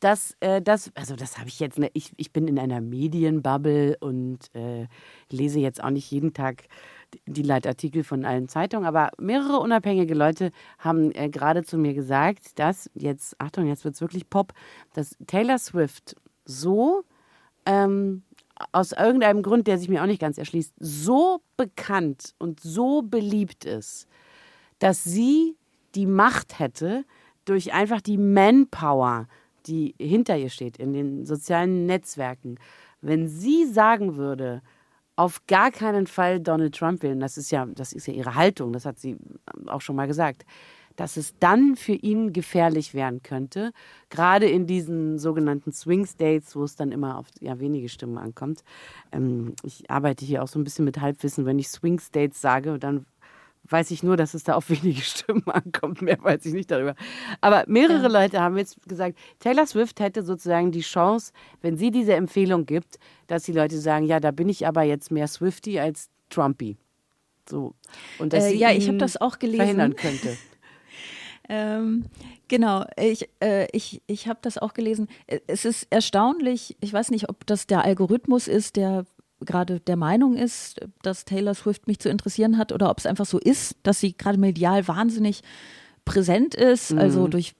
das, 0.00 0.34
äh, 0.40 0.62
das, 0.62 0.90
also 0.94 1.14
das 1.14 1.38
habe 1.38 1.48
ich 1.48 1.60
jetzt, 1.60 1.78
ne, 1.78 1.90
ich, 1.92 2.12
ich 2.16 2.32
bin 2.32 2.48
in 2.48 2.58
einer 2.58 2.80
Medienbubble 2.80 3.96
und 4.00 4.38
äh, 4.54 4.86
lese 5.30 5.60
jetzt 5.60 5.82
auch 5.82 5.90
nicht 5.90 6.10
jeden 6.10 6.32
Tag 6.32 6.64
die 7.26 7.42
Leitartikel 7.42 8.02
von 8.02 8.24
allen 8.24 8.48
Zeitungen, 8.48 8.86
aber 8.86 9.10
mehrere 9.18 9.58
unabhängige 9.58 10.14
Leute 10.14 10.50
haben 10.78 11.12
äh, 11.12 11.28
gerade 11.28 11.64
zu 11.64 11.76
mir 11.76 11.92
gesagt, 11.92 12.58
dass 12.58 12.90
jetzt, 12.94 13.38
Achtung, 13.38 13.66
jetzt 13.66 13.84
wird 13.84 13.94
es 13.94 14.00
wirklich 14.00 14.28
Pop, 14.30 14.52
dass 14.94 15.16
Taylor 15.26 15.58
Swift 15.58 16.16
so 16.44 17.04
ähm, 17.66 18.22
aus 18.72 18.92
irgendeinem 18.92 19.42
Grund, 19.42 19.66
der 19.66 19.78
sich 19.78 19.88
mir 19.88 20.02
auch 20.02 20.06
nicht 20.06 20.20
ganz 20.20 20.38
erschließt, 20.38 20.74
so 20.78 21.40
bekannt 21.56 22.34
und 22.38 22.60
so 22.60 23.02
beliebt 23.02 23.64
ist, 23.64 24.06
dass 24.78 25.04
sie 25.04 25.56
die 25.94 26.06
Macht 26.06 26.58
hätte, 26.58 27.04
durch 27.44 27.72
einfach 27.72 28.00
die 28.00 28.18
Manpower, 28.18 29.26
die 29.66 29.94
hinter 29.98 30.36
ihr 30.36 30.50
steht, 30.50 30.76
in 30.76 30.92
den 30.92 31.24
sozialen 31.26 31.86
Netzwerken, 31.86 32.58
wenn 33.00 33.28
sie 33.28 33.66
sagen 33.66 34.16
würde, 34.16 34.62
auf 35.16 35.46
gar 35.46 35.70
keinen 35.70 36.06
Fall 36.06 36.40
Donald 36.40 36.74
Trump 36.74 37.02
wählen, 37.02 37.20
das 37.20 37.36
ist 37.36 37.50
ja, 37.50 37.66
das 37.66 37.92
ist 37.92 38.06
ja 38.06 38.14
ihre 38.14 38.34
Haltung, 38.34 38.72
das 38.72 38.86
hat 38.86 38.98
sie 38.98 39.16
auch 39.66 39.80
schon 39.80 39.96
mal 39.96 40.06
gesagt, 40.06 40.44
dass 40.96 41.16
es 41.16 41.34
dann 41.38 41.76
für 41.76 41.92
ihn 41.92 42.32
gefährlich 42.32 42.94
werden 42.94 43.22
könnte, 43.22 43.72
gerade 44.10 44.46
in 44.48 44.66
diesen 44.66 45.18
sogenannten 45.18 45.72
Swing 45.72 46.06
States, 46.06 46.56
wo 46.56 46.64
es 46.64 46.76
dann 46.76 46.92
immer 46.92 47.18
auf 47.18 47.26
ja, 47.40 47.58
wenige 47.58 47.88
Stimmen 47.88 48.18
ankommt. 48.18 48.62
Ähm, 49.12 49.54
ich 49.62 49.90
arbeite 49.90 50.24
hier 50.24 50.42
auch 50.42 50.48
so 50.48 50.58
ein 50.58 50.64
bisschen 50.64 50.84
mit 50.84 51.00
Halbwissen. 51.00 51.46
Wenn 51.46 51.58
ich 51.58 51.68
Swing 51.68 51.98
States 52.00 52.40
sage, 52.40 52.78
dann 52.78 53.06
weiß 53.70 53.90
ich 53.90 54.02
nur, 54.02 54.16
dass 54.16 54.34
es 54.34 54.44
da 54.44 54.54
auf 54.54 54.70
wenige 54.70 55.00
Stimmen 55.02 55.46
ankommt. 55.46 56.02
Mehr 56.02 56.22
weiß 56.22 56.44
ich 56.46 56.52
nicht 56.52 56.70
darüber. 56.70 56.94
Aber 57.40 57.64
mehrere. 57.66 58.08
Leute 58.10 58.40
haben 58.40 58.56
jetzt 58.56 58.78
gesagt, 58.88 59.16
Taylor 59.38 59.66
Swift 59.66 60.00
hätte 60.00 60.22
sozusagen 60.22 60.72
die 60.72 60.80
Chance, 60.80 61.32
wenn 61.60 61.76
sie 61.76 61.90
diese 61.90 62.14
Empfehlung 62.14 62.66
gibt, 62.66 62.98
dass 63.28 63.44
die 63.44 63.52
Leute 63.52 63.78
sagen, 63.78 64.04
ja, 64.06 64.18
da 64.20 64.30
bin 64.30 64.48
ich 64.48 64.66
aber 64.66 64.82
jetzt 64.82 65.10
mehr 65.10 65.28
Swifty 65.28 65.78
als 65.78 66.08
Trumpy. 66.28 66.76
So. 67.48 67.74
Und 68.18 68.32
dass 68.32 68.44
äh, 68.44 68.50
sie 68.50 68.58
ja, 68.58 68.70
ich 68.72 68.88
habe 68.88 68.98
das 68.98 69.20
auch 69.20 69.38
gelesen. 69.38 69.58
verhindern 69.58 69.96
könnte. 69.96 70.36
ähm, 71.48 72.06
genau, 72.48 72.84
ich, 72.96 73.28
äh, 73.40 73.66
ich, 73.72 74.02
ich 74.06 74.28
habe 74.28 74.38
das 74.42 74.58
auch 74.58 74.74
gelesen. 74.74 75.08
Es 75.46 75.64
ist 75.64 75.86
erstaunlich, 75.90 76.76
ich 76.80 76.92
weiß 76.92 77.10
nicht, 77.10 77.28
ob 77.28 77.46
das 77.46 77.66
der 77.66 77.84
Algorithmus 77.84 78.48
ist, 78.48 78.76
der 78.76 79.04
gerade 79.40 79.80
der 79.80 79.96
Meinung 79.96 80.36
ist, 80.36 80.80
dass 81.02 81.24
Taylor 81.24 81.54
Swift 81.54 81.86
mich 81.86 81.98
zu 81.98 82.08
interessieren 82.08 82.58
hat 82.58 82.72
oder 82.72 82.90
ob 82.90 82.98
es 82.98 83.06
einfach 83.06 83.26
so 83.26 83.38
ist, 83.38 83.76
dass 83.82 84.00
sie 84.00 84.16
gerade 84.16 84.38
medial 84.38 84.86
wahnsinnig 84.88 85.42
präsent 86.04 86.54
ist, 86.54 86.92
mhm. 86.92 86.98
also 86.98 87.28
durch 87.28 87.54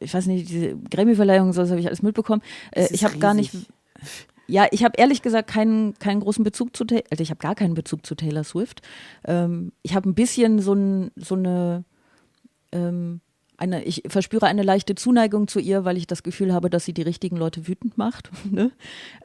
ich 0.00 0.14
weiß 0.14 0.26
nicht, 0.26 0.48
diese 0.48 0.76
Grammy-Verleihung, 0.76 1.52
so 1.52 1.68
habe 1.68 1.80
ich 1.80 1.86
alles 1.86 2.02
mitbekommen. 2.02 2.42
Äh, 2.70 2.86
ich 2.92 3.04
habe 3.04 3.18
gar 3.18 3.34
nicht, 3.34 3.52
ja, 4.46 4.66
ich 4.70 4.84
habe 4.84 4.94
ehrlich 4.96 5.22
gesagt 5.22 5.50
keinen, 5.50 5.98
keinen 5.98 6.20
großen 6.20 6.44
Bezug 6.44 6.76
zu, 6.76 6.84
also 6.88 7.22
ich 7.22 7.30
habe 7.30 7.38
gar 7.38 7.54
keinen 7.54 7.74
Bezug 7.74 8.06
zu 8.06 8.14
Taylor 8.14 8.44
Swift. 8.44 8.82
Ähm, 9.24 9.72
ich 9.82 9.94
habe 9.94 10.08
ein 10.08 10.14
bisschen 10.14 10.60
so, 10.60 10.74
ein, 10.74 11.10
so 11.16 11.34
eine, 11.34 11.84
ähm, 12.72 13.20
eine, 13.60 13.84
ich 13.84 14.02
verspüre 14.08 14.46
eine 14.46 14.62
leichte 14.62 14.94
Zuneigung 14.94 15.46
zu 15.46 15.60
ihr, 15.60 15.84
weil 15.84 15.96
ich 15.96 16.06
das 16.06 16.22
Gefühl 16.22 16.52
habe, 16.52 16.70
dass 16.70 16.84
sie 16.84 16.94
die 16.94 17.02
richtigen 17.02 17.36
Leute 17.36 17.68
wütend 17.68 17.98
macht. 17.98 18.30
ne? 18.50 18.70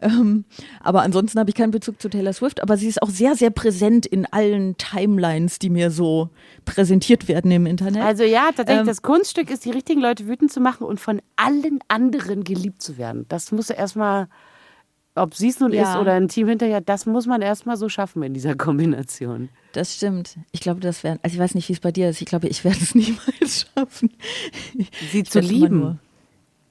ähm, 0.02 0.46
aber 0.82 1.02
ansonsten 1.02 1.40
habe 1.40 1.50
ich 1.50 1.56
keinen 1.56 1.72
Bezug 1.72 2.02
zu 2.02 2.10
Taylor 2.10 2.34
Swift, 2.34 2.62
aber 2.62 2.78
sie 2.78 2.88
ist 2.88 3.02
auch 3.02 3.10
sehr, 3.10 3.36
sehr 3.36 3.50
präsent 3.50 4.06
in 4.06 4.26
allen 4.26 4.76
Timelines, 4.78 5.58
die 5.60 5.70
mir 5.70 5.90
so 5.90 6.30
präsentiert 6.66 7.28
werden 7.28 7.50
im 7.52 7.66
Internet. 7.66 8.04
Also 8.04 8.24
ja, 8.24 8.48
tatsächlich, 8.48 8.82
ähm, 8.82 8.88
das 8.88 9.02
Kunststück 9.02 9.50
ist, 9.50 9.64
die 9.64 9.72
richtigen 9.72 10.02
Leute 10.02 10.28
wütend 10.28 10.52
zu 10.52 10.60
machen 10.60 10.86
und 10.86 11.00
von 11.00 11.22
allen 11.38 11.80
anderen 11.88 12.44
geliebt 12.44 12.82
zu 12.82 12.98
werden. 12.98 13.26
Das 13.30 13.52
muss 13.52 13.70
erstmal 13.70 14.28
ob 15.16 15.34
sie 15.34 15.50
es 15.50 15.60
nun 15.60 15.72
ja. 15.74 15.94
ist 15.94 16.00
oder 16.00 16.14
ein 16.14 16.28
Team 16.28 16.48
hinterher, 16.48 16.82
das 16.82 17.06
muss 17.06 17.26
man 17.26 17.42
erstmal 17.42 17.78
so 17.78 17.90
schaffen 17.90 18.22
in 18.24 18.34
dieser 18.34 18.56
Kombination. 18.56 19.50
Das 19.72 19.96
stimmt. 19.96 20.38
Ich 20.52 20.60
glaube, 20.60 20.82
das 20.82 21.04
wäre, 21.04 21.20
also 21.24 21.34
ich 21.34 21.40
weiß 21.40 21.56
nicht, 21.56 21.70
wie 21.70 21.74
es 21.74 21.80
bei 21.80 21.92
dir 21.92 22.10
ist. 22.10 22.22
Ich 22.22 22.28
glaube, 22.28 22.48
ich 22.48 22.64
werde 22.64 22.80
es 22.82 22.96
niemals 22.96 23.68
schaffen. 23.74 24.12
Sie 25.12 25.22
ich 25.22 25.30
zu 25.30 25.40
lieben. 25.40 26.00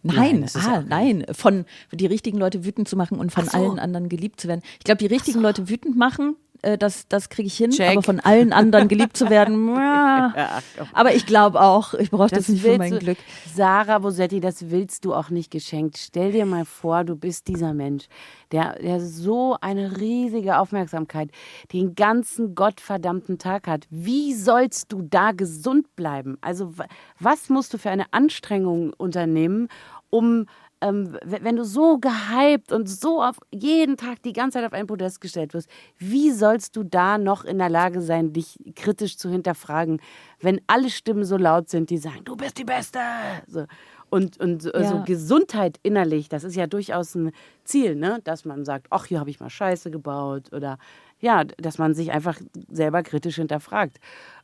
Nein, 0.06 0.40
nein, 0.40 0.64
ah, 0.66 0.82
nein, 0.86 1.24
von 1.32 1.64
die 1.90 2.04
richtigen 2.04 2.36
Leute 2.36 2.66
wütend 2.66 2.86
zu 2.88 2.96
machen 2.96 3.18
und 3.18 3.32
von 3.32 3.46
so. 3.46 3.52
allen 3.52 3.78
anderen 3.78 4.10
geliebt 4.10 4.38
zu 4.38 4.48
werden. 4.48 4.60
Ich 4.78 4.84
glaube, 4.84 4.98
die 4.98 5.06
richtigen 5.06 5.38
so. 5.38 5.42
Leute 5.42 5.70
wütend 5.70 5.96
machen, 5.96 6.36
äh, 6.64 6.78
das, 6.78 7.06
das 7.08 7.28
kriege 7.28 7.46
ich 7.46 7.56
hin, 7.56 7.70
Check. 7.70 7.90
aber 7.90 8.02
von 8.02 8.20
allen 8.20 8.52
anderen 8.52 8.88
geliebt 8.88 9.16
zu 9.16 9.30
werden. 9.30 9.68
ja, 9.76 10.62
aber 10.92 11.14
ich 11.14 11.26
glaube 11.26 11.60
auch, 11.60 11.94
ich 11.94 12.10
brauche 12.10 12.28
das, 12.28 12.46
das, 12.46 12.48
nicht 12.48 12.62
für 12.62 12.78
mein 12.78 12.92
du, 12.92 12.98
Glück. 12.98 13.18
Sarah 13.54 13.98
Bosetti, 13.98 14.40
das 14.40 14.70
willst 14.70 15.04
du 15.04 15.14
auch 15.14 15.30
nicht 15.30 15.50
geschenkt. 15.50 15.98
Stell 15.98 16.32
dir 16.32 16.46
mal 16.46 16.64
vor, 16.64 17.04
du 17.04 17.16
bist 17.16 17.48
dieser 17.48 17.74
Mensch, 17.74 18.06
der, 18.52 18.78
der 18.78 19.00
so 19.00 19.56
eine 19.60 19.98
riesige 19.98 20.58
Aufmerksamkeit 20.58 21.30
den 21.72 21.94
ganzen 21.94 22.54
gottverdammten 22.54 23.38
Tag 23.38 23.66
hat. 23.66 23.86
Wie 23.90 24.34
sollst 24.34 24.92
du 24.92 25.02
da 25.02 25.32
gesund 25.32 25.94
bleiben? 25.96 26.38
Also 26.40 26.72
was 27.18 27.48
musst 27.48 27.74
du 27.74 27.78
für 27.78 27.90
eine 27.90 28.06
Anstrengung 28.12 28.92
unternehmen, 28.94 29.68
um 30.10 30.46
ähm, 30.84 31.16
wenn 31.24 31.56
du 31.56 31.64
so 31.64 31.98
gehypt 31.98 32.70
und 32.70 32.88
so 32.88 33.22
auf 33.22 33.36
jeden 33.50 33.96
Tag 33.96 34.22
die 34.22 34.34
ganze 34.34 34.58
Zeit 34.58 34.66
auf 34.66 34.74
ein 34.74 34.86
Podest 34.86 35.20
gestellt 35.20 35.54
wirst, 35.54 35.68
wie 35.98 36.30
sollst 36.30 36.76
du 36.76 36.82
da 36.82 37.16
noch 37.16 37.44
in 37.44 37.58
der 37.58 37.70
Lage 37.70 38.02
sein, 38.02 38.32
dich 38.32 38.58
kritisch 38.76 39.16
zu 39.16 39.30
hinterfragen, 39.30 40.00
wenn 40.40 40.60
alle 40.66 40.90
Stimmen 40.90 41.24
so 41.24 41.38
laut 41.38 41.70
sind, 41.70 41.88
die 41.88 41.96
sagen, 41.96 42.24
du 42.24 42.36
bist 42.36 42.58
die 42.58 42.64
Beste. 42.64 42.98
So. 43.46 43.64
Und, 44.10 44.38
und 44.38 44.64
ja. 44.64 44.84
so 44.84 45.02
Gesundheit 45.04 45.80
innerlich, 45.82 46.28
das 46.28 46.44
ist 46.44 46.54
ja 46.54 46.66
durchaus 46.66 47.14
ein 47.14 47.32
Ziel, 47.64 47.96
ne? 47.96 48.20
dass 48.24 48.44
man 48.44 48.64
sagt, 48.64 48.86
ach, 48.90 49.06
hier 49.06 49.18
habe 49.18 49.30
ich 49.30 49.40
mal 49.40 49.50
Scheiße 49.50 49.90
gebaut 49.90 50.52
oder 50.52 50.78
ja, 51.18 51.44
dass 51.44 51.78
man 51.78 51.94
sich 51.94 52.12
einfach 52.12 52.38
selber 52.70 53.02
kritisch 53.02 53.36
hinterfragt. 53.36 53.98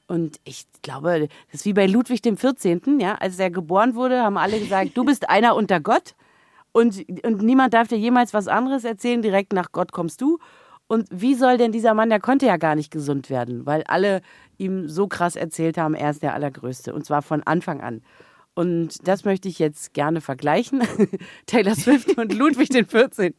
Und 0.08 0.40
ich 0.44 0.64
glaube, 0.82 1.28
das 1.52 1.60
ist 1.60 1.66
wie 1.66 1.74
bei 1.74 1.86
Ludwig 1.86 2.22
dem 2.22 2.36
14., 2.36 2.98
ja, 2.98 3.14
als 3.16 3.38
er 3.38 3.50
geboren 3.50 3.94
wurde, 3.94 4.22
haben 4.22 4.38
alle 4.38 4.58
gesagt, 4.58 4.96
du 4.96 5.04
bist 5.04 5.28
einer 5.28 5.54
unter 5.54 5.78
Gott. 5.78 6.14
Und, 6.72 7.04
und 7.24 7.42
niemand 7.42 7.74
darf 7.74 7.88
dir 7.88 7.98
jemals 7.98 8.32
was 8.34 8.48
anderes 8.48 8.84
erzählen, 8.84 9.22
direkt 9.22 9.52
nach 9.52 9.72
Gott 9.72 9.92
kommst 9.92 10.20
du. 10.20 10.38
Und 10.86 11.06
wie 11.10 11.34
soll 11.34 11.56
denn 11.56 11.72
dieser 11.72 11.94
Mann, 11.94 12.10
der 12.10 12.20
konnte 12.20 12.46
ja 12.46 12.56
gar 12.56 12.74
nicht 12.74 12.90
gesund 12.90 13.30
werden, 13.30 13.64
weil 13.64 13.84
alle 13.84 14.22
ihm 14.58 14.88
so 14.88 15.06
krass 15.06 15.36
erzählt 15.36 15.78
haben, 15.78 15.94
er 15.94 16.10
ist 16.10 16.22
der 16.22 16.34
Allergrößte. 16.34 16.92
Und 16.92 17.04
zwar 17.04 17.22
von 17.22 17.42
Anfang 17.44 17.80
an. 17.80 18.02
Und 18.54 19.06
das 19.06 19.24
möchte 19.24 19.48
ich 19.48 19.58
jetzt 19.58 19.94
gerne 19.94 20.20
vergleichen. 20.20 20.82
Taylor 21.46 21.76
Swift 21.76 22.18
und 22.18 22.34
Ludwig 22.34 22.70
XIV. 22.70 23.32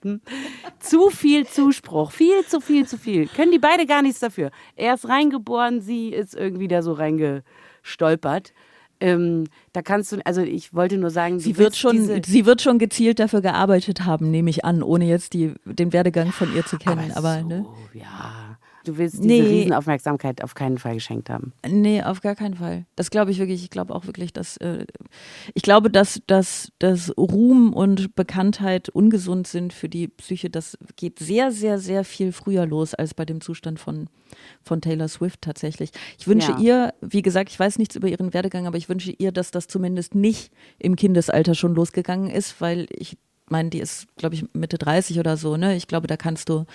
Zu 0.80 1.10
viel 1.10 1.46
Zuspruch. 1.46 2.12
Viel 2.12 2.46
zu 2.48 2.62
viel 2.62 2.88
zu 2.88 2.98
viel. 2.98 3.28
Können 3.28 3.52
die 3.52 3.60
beide 3.60 3.86
gar 3.86 4.02
nichts 4.02 4.20
dafür. 4.20 4.52
Er 4.76 4.94
ist 4.94 5.08
reingeboren, 5.10 5.82
sie 5.82 6.10
ist 6.10 6.34
irgendwie 6.34 6.70
da 6.70 6.82
so 6.82 6.94
reingestolpert. 6.94 8.54
Ähm, 9.02 9.46
da 9.74 9.82
kannst 9.82 10.12
du, 10.12 10.18
also 10.26 10.42
ich 10.42 10.74
wollte 10.74 10.98
nur 10.98 11.10
sagen, 11.10 11.40
sie 11.40 11.58
wird 11.58 11.76
schon, 11.76 12.24
sie 12.24 12.46
wird 12.46 12.62
schon 12.62 12.78
gezielt 12.78 13.20
dafür 13.20 13.42
gearbeitet 13.42 14.06
haben, 14.06 14.30
nehme 14.30 14.50
ich 14.50 14.64
an, 14.64 14.84
ohne 14.84 15.06
jetzt 15.06 15.34
die, 15.34 15.54
den 15.66 15.92
Werdegang 15.92 16.32
von 16.32 16.56
ihr 16.56 16.66
zu 16.66 16.78
kennen. 16.78 17.12
Aber, 17.16 17.30
aber 17.30 17.42
so, 17.42 17.48
ne? 17.48 17.66
ja. 17.94 18.51
Du 18.84 18.98
willst 18.98 19.16
diese 19.18 19.28
Nee. 19.28 19.42
Riesenaufmerksamkeit 19.42 20.44
auf 20.44 20.56
keinen 20.56 20.78
Fall 20.80 20.96
geschenkt 20.96 21.30
haben. 21.30 21.54
Nee, 21.68 22.02
auf 22.02 22.22
gar 22.22 22.36
keinen 22.36 22.56
Fall. 22.56 22.86
Das 22.96 23.12
glaube 23.12 23.30
ich 23.32 23.38
wirklich. 23.38 23.64
Ich 23.64 23.70
glaube 23.70 23.94
auch 23.94 24.08
wirklich, 24.08 24.34
dass 24.34 24.58
äh, 24.58 24.86
ich 25.54 25.62
glaube, 25.62 25.92
dass, 25.92 26.22
dass, 26.26 26.72
dass 26.80 27.16
Ruhm 27.18 27.74
und 27.74 28.16
Bekanntheit 28.16 28.90
ungesund 28.90 29.46
sind 29.48 29.72
für 29.74 29.88
die 29.90 30.08
Psyche. 30.08 30.50
Das 30.50 30.78
geht 30.96 31.20
sehr, 31.20 31.52
sehr, 31.52 31.78
sehr 31.78 32.04
viel 32.04 32.32
früher 32.32 32.66
los 32.66 32.94
als 32.96 33.14
bei 33.14 33.24
dem 33.26 33.40
Zustand 33.42 33.80
von, 33.80 34.08
von 34.64 34.82
Taylor 34.82 35.08
Swift 35.08 35.42
tatsächlich. 35.42 35.92
Ich 36.18 36.28
wünsche 36.28 36.52
Ja. 36.54 36.58
ihr, 36.60 36.94
wie 37.02 37.22
gesagt, 37.22 37.52
ich 37.52 37.60
weiß 37.60 37.78
nichts 37.78 37.96
über 37.96 38.08
ihren 38.08 38.34
Werdegang, 38.34 38.66
aber 38.66 38.78
ich 38.78 38.90
wünsche 38.90 39.12
ihr, 39.18 39.32
dass 39.32 39.52
das 39.52 39.68
zumindest 39.68 40.16
nicht 40.16 40.52
im 40.80 40.96
Kindesalter 40.96 41.54
schon 41.54 41.76
losgegangen 41.76 42.30
ist, 42.32 42.60
weil 42.62 42.88
ich 42.90 43.18
meine, 43.48 43.70
die 43.70 43.80
ist, 43.80 44.08
glaube 44.18 44.34
ich, 44.34 44.46
Mitte 44.54 44.78
30 44.78 45.20
oder 45.20 45.38
so, 45.38 45.58
ne? 45.58 45.76
Ich 45.76 45.88
glaube, 45.88 46.08
da 46.08 46.18
kannst 46.18 46.50
du 46.50 46.66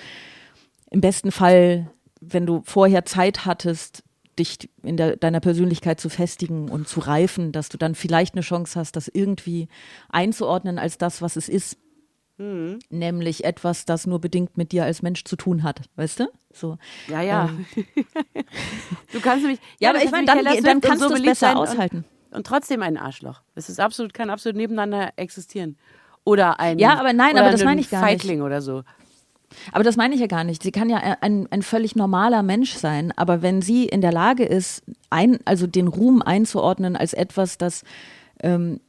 im 0.90 1.00
besten 1.00 1.32
Fall, 1.32 1.90
wenn 2.28 2.46
du 2.46 2.62
vorher 2.64 3.04
Zeit 3.04 3.46
hattest, 3.46 4.02
dich 4.38 4.70
in 4.82 4.96
der, 4.96 5.16
deiner 5.16 5.40
Persönlichkeit 5.40 6.00
zu 6.00 6.08
festigen 6.08 6.68
und 6.68 6.88
zu 6.88 7.00
reifen, 7.00 7.52
dass 7.52 7.68
du 7.68 7.78
dann 7.78 7.94
vielleicht 7.94 8.34
eine 8.34 8.42
Chance 8.42 8.78
hast, 8.78 8.96
das 8.96 9.08
irgendwie 9.08 9.68
einzuordnen 10.10 10.78
als 10.78 10.98
das, 10.98 11.22
was 11.22 11.36
es 11.36 11.48
ist. 11.48 11.78
Mhm. 12.38 12.80
Nämlich 12.90 13.44
etwas, 13.44 13.86
das 13.86 14.06
nur 14.06 14.20
bedingt 14.20 14.58
mit 14.58 14.72
dir 14.72 14.84
als 14.84 15.00
Mensch 15.00 15.24
zu 15.24 15.36
tun 15.36 15.62
hat, 15.62 15.80
weißt 15.96 16.20
du? 16.20 16.26
So. 16.52 16.76
Ja, 17.08 17.22
ja. 17.22 17.48
du 19.12 19.20
kannst 19.20 19.42
nämlich. 19.42 19.58
Ähm. 19.60 19.76
Ja, 19.78 19.90
aber 19.90 20.02
ich 20.02 20.10
meine, 20.10 20.26
dann, 20.26 20.44
dann 20.44 20.76
und 20.76 20.84
kannst 20.84 21.02
so 21.02 21.08
du 21.08 21.14
es 21.14 21.22
besser 21.22 21.46
sein 21.46 21.56
und- 21.56 21.68
aushalten. 21.68 22.04
Und 22.32 22.46
trotzdem 22.46 22.82
ein 22.82 22.98
Arschloch. 22.98 23.40
Es 23.54 23.70
ist 23.70 23.80
absolut, 23.80 24.12
kann 24.12 24.28
absolut 24.28 24.56
nebeneinander 24.56 25.12
existieren. 25.16 25.78
Oder 26.24 26.60
ein. 26.60 26.78
Ja, 26.78 26.98
aber 26.98 27.14
nein, 27.14 27.38
aber 27.38 27.50
das 27.50 27.62
ein 27.62 27.66
meine 27.66 27.80
ich 27.80 27.88
gar 27.88 28.04
nicht. 28.04 28.20
Feigling 28.20 28.42
oder 28.42 28.60
so. 28.60 28.82
Aber 29.72 29.84
das 29.84 29.96
meine 29.96 30.14
ich 30.14 30.20
ja 30.20 30.26
gar 30.26 30.44
nicht. 30.44 30.62
Sie 30.62 30.72
kann 30.72 30.88
ja 30.88 30.98
ein, 31.20 31.46
ein 31.50 31.62
völlig 31.62 31.96
normaler 31.96 32.42
Mensch 32.42 32.74
sein, 32.74 33.12
aber 33.16 33.42
wenn 33.42 33.62
sie 33.62 33.86
in 33.86 34.00
der 34.00 34.12
Lage 34.12 34.44
ist, 34.44 34.82
ein, 35.10 35.38
also 35.44 35.66
den 35.66 35.88
Ruhm 35.88 36.22
einzuordnen 36.22 36.96
als 36.96 37.12
etwas, 37.12 37.58
das, 37.58 37.84
ähm, 38.42 38.80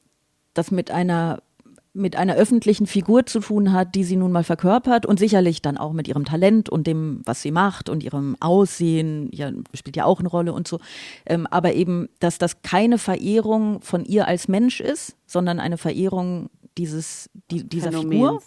das 0.54 0.72
mit 0.72 0.92
einer 0.92 1.40
mit 1.94 2.16
einer 2.16 2.36
öffentlichen 2.36 2.86
Figur 2.86 3.26
zu 3.26 3.40
tun 3.40 3.74
hat, 3.74 3.96
die 3.96 4.04
sie 4.04 4.18
nun 4.18 4.32
mal 4.32 4.44
verkörpert 4.44 5.08
und 5.08 5.18
sicherlich 5.18 5.64
dann 5.64 5.78
auch 5.78 5.94
mit 5.94 6.08
ihrem 6.08 6.26
Talent 6.26 6.70
und 6.70 6.86
dem, 6.86 7.22
was 7.26 7.42
sie 7.42 7.50
macht 7.50 7.90
und 7.90 8.04
ihrem 8.04 8.38
Aussehen, 8.40 9.30
ja, 9.34 9.52
spielt 9.74 9.96
ja 9.96 10.06
auch 10.06 10.20
eine 10.20 10.30
Rolle 10.30 10.54
und 10.54 10.68
so. 10.68 10.80
Ähm, 11.26 11.48
aber 11.48 11.74
eben, 11.74 12.08
dass 12.20 12.38
das 12.38 12.62
keine 12.62 13.00
Verehrung 13.00 13.82
von 13.82 14.06
ihr 14.06 14.28
als 14.28 14.48
Mensch 14.48 14.80
ist, 14.80 15.16
sondern 15.26 15.60
eine 15.60 15.80
Verehrung 15.80 16.52
dieses, 16.78 17.32
die, 17.50 17.68
dieser 17.68 17.92
Phänomens. 17.92 18.12
Figur 18.14 18.42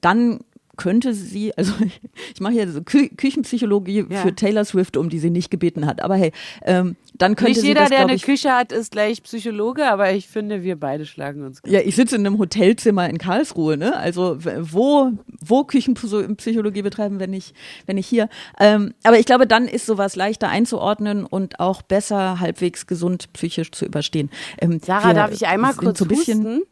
dann 0.00 0.40
könnte 0.82 1.14
sie, 1.14 1.56
also 1.56 1.72
ich 2.34 2.40
mache 2.40 2.54
hier 2.54 2.68
so 2.68 2.82
Kü 2.82 3.08
Küchenpsychologie 3.16 4.04
Ja. 4.10 4.22
für 4.22 4.34
Taylor 4.34 4.64
Swift, 4.64 4.96
um 4.96 5.08
die 5.08 5.20
sie 5.20 5.30
nicht 5.30 5.48
gebeten 5.50 5.86
hat. 5.86 6.02
Aber 6.02 6.16
hey, 6.16 6.32
ähm, 6.64 6.96
dann 7.14 7.36
könnte 7.36 7.52
Nicht 7.52 7.60
sie 7.60 7.68
jeder, 7.68 7.82
das, 7.82 7.90
der 7.90 8.00
eine 8.00 8.14
ich, 8.14 8.22
Küche 8.22 8.50
hat, 8.50 8.72
ist 8.72 8.90
gleich 8.90 9.22
Psychologe, 9.22 9.86
aber 9.86 10.12
ich 10.12 10.26
finde, 10.26 10.64
wir 10.64 10.74
beide 10.74 11.06
schlagen 11.06 11.44
uns. 11.44 11.60
ja, 11.66 11.78
ich 11.80 11.94
sitze 11.94 12.16
in 12.16 12.26
einem 12.26 12.38
Hotelzimmer 12.38 13.08
in 13.08 13.18
Karlsruhe, 13.18 13.76
ne? 13.76 13.96
Also 13.96 14.38
wo, 14.40 15.12
wo 15.40 15.62
Küchenpsychologie 15.64 16.82
betreiben, 16.82 17.20
wenn 17.20 17.32
ich, 17.32 17.54
wenn 17.86 17.96
ich 17.96 18.06
hier. 18.08 18.28
Ähm, 18.58 18.94
aber 19.04 19.20
ich 19.20 19.26
glaube, 19.26 19.46
dann 19.46 19.68
ist 19.68 19.86
sowas 19.86 20.16
leichter 20.16 20.48
einzuordnen 20.48 21.24
und 21.24 21.60
auch 21.60 21.82
besser 21.82 22.40
halbwegs 22.40 22.86
gesund 22.88 23.32
psychisch 23.34 23.70
zu 23.70 23.84
überstehen. 23.84 24.30
Ähm, 24.60 24.80
Sarah, 24.84 25.14
darf 25.14 25.32
ich 25.32 25.46
einmal 25.46 25.74
kurz 25.74 25.98
so 26.00 26.06
ein 26.06 26.08
bisschen, 26.08 26.38
husten? 26.38 26.62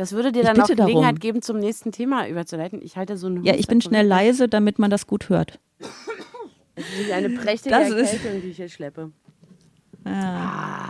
Das 0.00 0.12
würde 0.12 0.32
dir 0.32 0.42
dann 0.42 0.58
auch 0.58 0.62
bitte 0.66 0.76
darum. 0.76 0.92
Gelegenheit 0.94 1.20
geben, 1.20 1.42
zum 1.42 1.58
nächsten 1.58 1.92
Thema 1.92 2.26
überzuleiten. 2.26 2.80
Ich 2.80 2.96
halte 2.96 3.18
so 3.18 3.26
einen 3.26 3.44
Ja, 3.44 3.54
ich 3.54 3.66
bin 3.66 3.82
schnell 3.82 4.06
leise, 4.06 4.48
damit 4.48 4.78
man 4.78 4.90
das 4.90 5.06
gut 5.06 5.28
hört. 5.28 5.60
Es 6.74 6.84
ist 6.98 7.10
eine 7.12 7.28
prächtige 7.28 7.74
Das 7.74 7.90
ist- 7.90 8.14
Erkältung, 8.14 8.40
die 8.40 8.48
ich 8.48 8.56
hier 8.56 8.70
schleppe. 8.70 9.12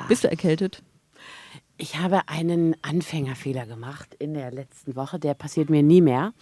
Bist 0.06 0.22
du 0.22 0.28
erkältet? 0.30 0.84
Ich 1.76 1.98
habe 1.98 2.28
einen 2.28 2.76
Anfängerfehler 2.82 3.66
gemacht 3.66 4.14
in 4.20 4.32
der 4.34 4.52
letzten 4.52 4.94
Woche. 4.94 5.18
Der 5.18 5.34
passiert 5.34 5.70
mir 5.70 5.82
nie 5.82 6.02
mehr. 6.02 6.32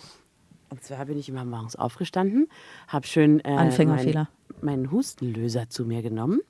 Und 0.68 0.82
zwar 0.84 1.06
bin 1.06 1.18
ich 1.18 1.30
immer 1.30 1.46
morgens 1.46 1.74
aufgestanden, 1.74 2.50
habe 2.86 3.06
schön 3.06 3.40
äh, 3.46 3.48
Anfängerfehler. 3.48 4.28
Meinen, 4.60 4.82
meinen 4.82 4.90
Hustenlöser 4.92 5.70
zu 5.70 5.86
mir 5.86 6.02
genommen. 6.02 6.40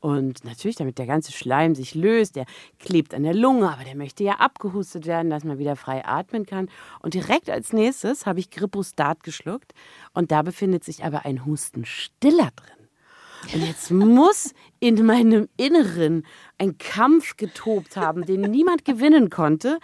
Und 0.00 0.44
natürlich, 0.44 0.76
damit 0.76 0.98
der 0.98 1.06
ganze 1.06 1.30
Schleim 1.30 1.74
sich 1.74 1.94
löst, 1.94 2.34
der 2.36 2.46
klebt 2.78 3.12
an 3.14 3.22
der 3.22 3.34
Lunge, 3.34 3.70
aber 3.70 3.84
der 3.84 3.94
möchte 3.94 4.24
ja 4.24 4.34
abgehustet 4.34 5.04
werden, 5.06 5.30
dass 5.30 5.44
man 5.44 5.58
wieder 5.58 5.76
frei 5.76 6.04
atmen 6.06 6.46
kann. 6.46 6.70
Und 7.00 7.12
direkt 7.14 7.50
als 7.50 7.72
nächstes 7.74 8.24
habe 8.24 8.40
ich 8.40 8.50
Grippostat 8.50 9.22
geschluckt. 9.22 9.72
Und 10.14 10.32
da 10.32 10.40
befindet 10.42 10.84
sich 10.84 11.04
aber 11.04 11.26
ein 11.26 11.44
Hustenstiller 11.44 12.48
drin. 12.56 13.54
Und 13.54 13.66
jetzt 13.66 13.90
muss 13.90 14.54
in 14.80 15.04
meinem 15.04 15.48
Inneren 15.56 16.26
ein 16.58 16.78
Kampf 16.78 17.36
getobt 17.36 17.96
haben, 17.96 18.24
den 18.24 18.42
niemand 18.42 18.84
gewinnen 18.84 19.30
konnte. 19.30 19.78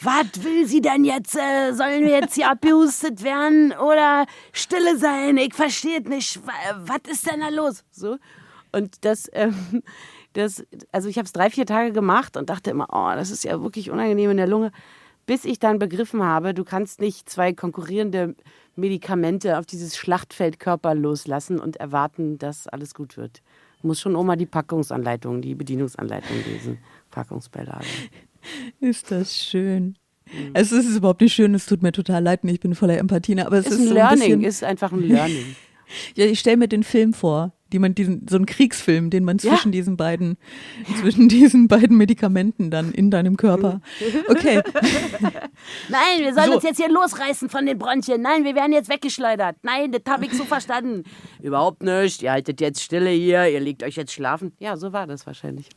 Was 0.00 0.44
will 0.44 0.66
sie 0.66 0.80
denn 0.80 1.04
jetzt? 1.04 1.34
Äh, 1.36 1.72
sollen 1.72 2.02
wir 2.02 2.10
jetzt 2.10 2.34
hier 2.34 2.50
abgehustet 2.50 3.22
werden 3.22 3.72
oder 3.72 4.26
stille 4.52 4.98
sein? 4.98 5.38
Ich 5.38 5.54
verstehe 5.54 6.02
nicht. 6.02 6.46
Wa- 6.46 6.52
Was 6.84 7.10
ist 7.10 7.30
denn 7.30 7.40
da 7.40 7.48
los? 7.48 7.82
So. 7.90 8.16
Und 8.76 9.04
das, 9.06 9.30
ähm, 9.32 9.54
das 10.34 10.64
also 10.92 11.08
ich 11.08 11.16
habe 11.16 11.24
es 11.24 11.32
drei, 11.32 11.48
vier 11.48 11.64
Tage 11.64 11.92
gemacht 11.92 12.36
und 12.36 12.50
dachte 12.50 12.70
immer, 12.70 12.88
oh, 12.92 13.10
das 13.14 13.30
ist 13.30 13.44
ja 13.44 13.62
wirklich 13.62 13.90
unangenehm 13.90 14.30
in 14.32 14.36
der 14.36 14.46
Lunge. 14.46 14.70
Bis 15.24 15.44
ich 15.44 15.58
dann 15.58 15.78
begriffen 15.78 16.22
habe, 16.22 16.52
du 16.54 16.62
kannst 16.62 17.00
nicht 17.00 17.28
zwei 17.28 17.52
konkurrierende 17.52 18.36
Medikamente 18.76 19.58
auf 19.58 19.66
dieses 19.66 19.96
Schlachtfeldkörper 19.96 20.94
loslassen 20.94 21.58
und 21.58 21.76
erwarten, 21.76 22.38
dass 22.38 22.68
alles 22.68 22.94
gut 22.94 23.16
wird. 23.16 23.42
Du 23.80 23.88
musst 23.88 24.02
schon 24.02 24.14
Oma 24.14 24.36
die 24.36 24.46
Packungsanleitung, 24.46 25.40
die 25.40 25.54
Bedienungsanleitung 25.54 26.36
lesen. 26.46 26.78
Packungsbeilage. 27.10 27.86
Ist 28.78 29.10
das 29.10 29.34
schön. 29.34 29.96
Es 30.54 30.70
ist 30.70 30.94
überhaupt 30.96 31.20
nicht 31.20 31.32
schön, 31.32 31.54
es 31.54 31.66
tut 31.66 31.82
mir 31.82 31.92
total 31.92 32.22
leid, 32.22 32.40
ich 32.44 32.60
bin 32.60 32.74
voller 32.74 32.98
Empathie, 32.98 33.36
ne, 33.36 33.46
aber 33.46 33.58
es 33.58 33.66
Ist 33.66 33.72
ist, 33.72 33.78
ein 33.78 33.84
so 33.84 33.90
ein 33.90 33.94
Learning, 33.94 34.18
bisschen, 34.18 34.44
ist 34.44 34.64
einfach 34.64 34.92
ein 34.92 35.02
Learning. 35.02 35.56
Ja, 36.16 36.26
ich 36.26 36.38
stelle 36.40 36.56
mir 36.56 36.68
den 36.68 36.82
Film 36.82 37.12
vor, 37.12 37.52
die 37.72 37.78
man 37.80 37.94
diesen, 37.94 38.26
so 38.28 38.36
einen 38.36 38.46
Kriegsfilm, 38.46 39.10
den 39.10 39.24
man 39.24 39.38
Ja. 39.38 39.50
zwischen 39.50 39.72
diesen 39.72 39.96
beiden, 39.96 40.36
zwischen 41.00 41.28
diesen 41.28 41.66
beiden 41.68 41.96
Medikamenten 41.96 42.70
dann 42.70 42.92
in 42.92 43.10
deinem 43.10 43.36
Körper. 43.36 43.80
Okay, 44.28 44.62
Nein, 45.88 46.20
wir 46.20 46.34
sollen 46.34 46.46
So. 46.48 46.54
uns 46.54 46.64
jetzt 46.64 46.76
hier 46.76 46.88
losreißen 46.90 47.48
von 47.48 47.66
den 47.66 47.78
Bronchien. 47.78 48.20
Nein, 48.22 48.44
wir 48.44 48.54
werden 48.54 48.72
jetzt 48.72 48.88
weggeschleudert. 48.88 49.56
Nein, 49.62 49.92
das 49.92 50.02
habe 50.08 50.26
ich 50.26 50.32
so 50.32 50.44
verstanden. 50.44 51.02
Überhaupt 51.42 51.82
nicht. 51.82 52.22
Ihr 52.22 52.32
haltet 52.32 52.60
jetzt 52.60 52.82
Stille 52.82 53.10
hier, 53.10 53.48
ihr 53.48 53.60
legt 53.60 53.82
euch 53.82 53.96
jetzt 53.96 54.12
schlafen. 54.12 54.52
Ja, 54.58 54.76
so 54.76 54.92
war 54.92 55.06
das 55.06 55.26
wahrscheinlich. 55.26 55.68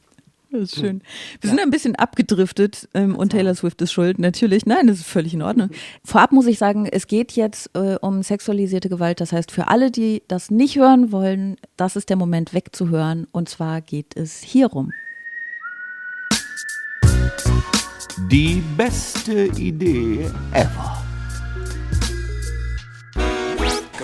Das 0.51 0.73
ist 0.73 0.75
schön. 0.79 1.01
Wir 1.41 1.49
sind 1.49 1.59
ein 1.59 1.69
bisschen 1.69 1.95
abgedriftet 1.95 2.89
ähm, 2.93 3.15
und 3.15 3.29
Taylor 3.29 3.53
Swift 3.55 3.81
ist 3.81 3.91
schuld, 3.91 4.19
natürlich. 4.19 4.65
Nein, 4.65 4.87
das 4.87 4.97
ist 4.97 5.07
völlig 5.07 5.33
in 5.33 5.41
Ordnung. 5.41 5.69
Vorab 6.03 6.31
muss 6.31 6.47
ich 6.47 6.57
sagen, 6.57 6.85
es 6.85 7.07
geht 7.07 7.33
jetzt 7.33 7.69
äh, 7.75 7.97
um 8.01 8.23
sexualisierte 8.23 8.89
Gewalt. 8.89 9.21
Das 9.21 9.31
heißt, 9.31 9.51
für 9.51 9.67
alle, 9.67 9.91
die 9.91 10.23
das 10.27 10.49
nicht 10.49 10.77
hören 10.77 11.11
wollen, 11.11 11.57
das 11.77 11.95
ist 11.95 12.09
der 12.09 12.17
Moment 12.17 12.53
wegzuhören. 12.53 13.27
Und 13.31 13.49
zwar 13.49 13.81
geht 13.81 14.15
es 14.15 14.41
hierum. 14.41 14.91
Die 18.29 18.61
beste 18.75 19.45
Idee 19.57 20.29
ever. 20.53 21.08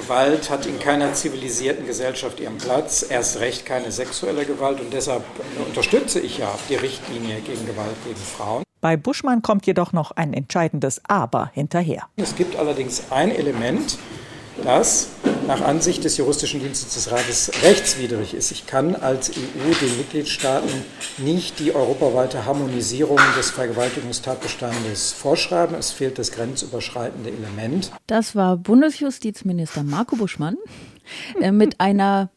Gewalt 0.06 0.52
hat 0.52 0.68
in 0.68 0.78
keiner 0.78 1.16
zivilisierten 1.16 1.88
Gesellschaft 1.88 2.40
ihren 2.40 2.60
Platz, 2.60 3.04
erst 3.10 3.40
recht 3.40 3.66
keine 3.66 3.92
sexuelle 3.92 4.46
Gewalt 4.46 4.80
und 4.80 4.94
deshalb 4.94 5.24
unterstütze 5.66 6.20
ich 6.20 6.38
ja 6.38 6.54
die 6.70 6.76
Richtlinie 6.76 7.42
gegen 7.42 7.66
Gewalt 7.66 7.96
gegen 8.06 8.16
Frauen. 8.16 8.64
Bei 8.82 8.98
Buschmann 8.98 9.42
kommt 9.42 9.66
jedoch 9.66 9.94
noch 9.94 10.12
ein 10.12 10.34
entscheidendes 10.34 11.02
Aber 11.08 11.50
hinterher. 11.56 12.04
Es 12.18 12.36
gibt 12.36 12.56
allerdings 12.56 13.02
ein 13.10 13.32
Element, 13.32 13.98
das 14.64 15.10
nach 15.48 15.62
Ansicht 15.62 16.04
des 16.04 16.18
Juristischen 16.18 16.60
Dienstes 16.60 16.94
des 16.94 17.12
Rates 17.12 17.52
rechtswidrig 17.64 18.34
ist. 18.34 18.52
Ich 18.52 18.66
kann 18.66 18.96
als 18.96 19.30
EU 19.30 19.74
den 19.82 19.98
Mitgliedstaaten 19.98 20.70
nicht 21.18 21.60
die 21.60 21.74
europaweite 21.74 22.46
Harmonisierung 22.46 23.20
des 23.38 23.52
Vergewaltigungstatbestandes 23.52 25.14
vorschreiben. 25.14 25.76
Es 25.76 25.92
fehlt 25.92 26.20
das 26.20 26.32
grenzüberschreitende 26.32 27.30
Element. 27.30 27.92
Das 28.08 28.36
war 28.36 28.58
Bundesjustizminister 28.58 29.84
Marco 29.84 30.16
Buschmann 30.16 30.58
äh, 31.42 31.52
mit 31.52 31.80
einer 31.80 32.30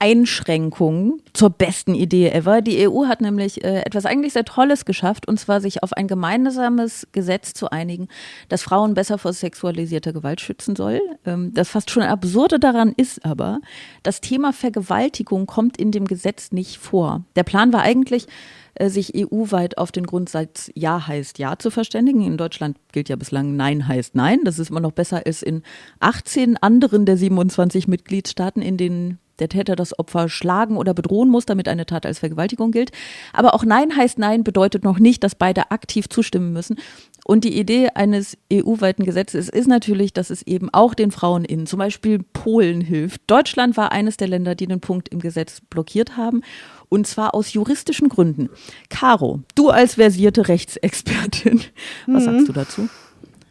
Einschränkung 0.00 1.20
zur 1.34 1.50
besten 1.50 1.94
Idee 1.94 2.30
ever. 2.30 2.62
Die 2.62 2.88
EU 2.88 3.06
hat 3.06 3.20
nämlich 3.20 3.62
äh, 3.62 3.82
etwas 3.82 4.06
eigentlich 4.06 4.32
sehr 4.32 4.46
Tolles 4.46 4.86
geschafft, 4.86 5.28
und 5.28 5.38
zwar 5.38 5.60
sich 5.60 5.82
auf 5.82 5.92
ein 5.92 6.08
gemeinsames 6.08 7.06
Gesetz 7.12 7.52
zu 7.52 7.70
einigen, 7.70 8.08
das 8.48 8.62
Frauen 8.62 8.94
besser 8.94 9.18
vor 9.18 9.34
sexualisierter 9.34 10.14
Gewalt 10.14 10.40
schützen 10.40 10.74
soll. 10.74 11.00
Ähm, 11.26 11.52
das 11.54 11.68
fast 11.68 11.90
schon 11.90 12.02
absurde 12.02 12.58
daran 12.58 12.94
ist 12.96 13.24
aber, 13.26 13.60
das 14.02 14.22
Thema 14.22 14.54
Vergewaltigung 14.54 15.46
kommt 15.46 15.76
in 15.76 15.92
dem 15.92 16.06
Gesetz 16.06 16.50
nicht 16.50 16.78
vor. 16.78 17.24
Der 17.36 17.44
Plan 17.44 17.72
war 17.72 17.82
eigentlich, 17.82 18.26
äh, 18.74 18.88
sich 18.88 19.12
EU-weit 19.14 19.76
auf 19.76 19.92
den 19.92 20.06
Grundsatz 20.06 20.70
Ja 20.74 21.06
heißt 21.06 21.38
Ja 21.38 21.58
zu 21.58 21.70
verständigen. 21.70 22.22
In 22.22 22.38
Deutschland 22.38 22.78
gilt 22.92 23.10
ja 23.10 23.16
bislang 23.16 23.54
Nein 23.54 23.86
heißt 23.86 24.14
Nein. 24.14 24.40
Das 24.44 24.58
ist 24.58 24.70
immer 24.70 24.80
noch 24.80 24.92
besser 24.92 25.22
als 25.26 25.42
in 25.42 25.62
18 26.00 26.56
anderen 26.56 27.04
der 27.04 27.18
27 27.18 27.86
Mitgliedstaaten, 27.86 28.62
in 28.62 28.78
denen 28.78 29.18
der 29.40 29.48
Täter 29.48 29.76
das 29.76 29.98
Opfer 29.98 30.28
schlagen 30.28 30.76
oder 30.76 30.94
bedrohen 30.94 31.28
muss, 31.28 31.46
damit 31.46 31.68
eine 31.68 31.86
Tat 31.86 32.06
als 32.06 32.18
Vergewaltigung 32.18 32.70
gilt. 32.70 32.92
Aber 33.32 33.54
auch 33.54 33.64
Nein 33.64 33.96
heißt 33.96 34.18
Nein 34.18 34.44
bedeutet 34.44 34.84
noch 34.84 34.98
nicht, 34.98 35.24
dass 35.24 35.34
beide 35.34 35.70
aktiv 35.70 36.08
zustimmen 36.08 36.52
müssen. 36.52 36.76
Und 37.24 37.44
die 37.44 37.58
Idee 37.58 37.90
eines 37.94 38.36
EU-weiten 38.52 39.04
Gesetzes 39.04 39.48
ist 39.48 39.68
natürlich, 39.68 40.12
dass 40.12 40.30
es 40.30 40.42
eben 40.42 40.68
auch 40.72 40.94
den 40.94 41.10
Frauen 41.10 41.44
in 41.44 41.66
zum 41.66 41.78
Beispiel 41.78 42.20
Polen 42.32 42.80
hilft. 42.80 43.22
Deutschland 43.26 43.76
war 43.76 43.92
eines 43.92 44.16
der 44.16 44.28
Länder, 44.28 44.54
die 44.54 44.66
den 44.66 44.80
Punkt 44.80 45.08
im 45.10 45.20
Gesetz 45.20 45.60
blockiert 45.60 46.16
haben. 46.16 46.42
Und 46.88 47.06
zwar 47.06 47.34
aus 47.34 47.52
juristischen 47.52 48.08
Gründen. 48.08 48.50
Caro, 48.88 49.40
du 49.54 49.68
als 49.68 49.94
versierte 49.94 50.48
Rechtsexpertin, 50.48 51.60
was 52.06 52.24
sagst 52.24 52.48
du 52.48 52.52
dazu? 52.52 52.88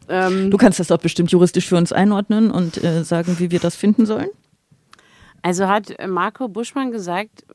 Ähm, 0.09 0.51
Du 0.51 0.57
kannst 0.57 0.79
das 0.79 0.87
doch 0.87 0.97
bestimmt 0.97 1.31
juristisch 1.31 1.67
für 1.67 1.77
uns 1.77 1.93
einordnen 1.93 2.51
und 2.51 2.83
äh, 2.83 3.03
sagen, 3.03 3.37
wie 3.39 3.51
wir 3.51 3.59
das 3.59 3.75
finden 3.75 4.05
sollen. 4.05 4.29
Also 5.41 5.67
hat 5.67 5.95
Marco 6.07 6.47
Buschmann 6.47 6.91
gesagt, 6.91 7.45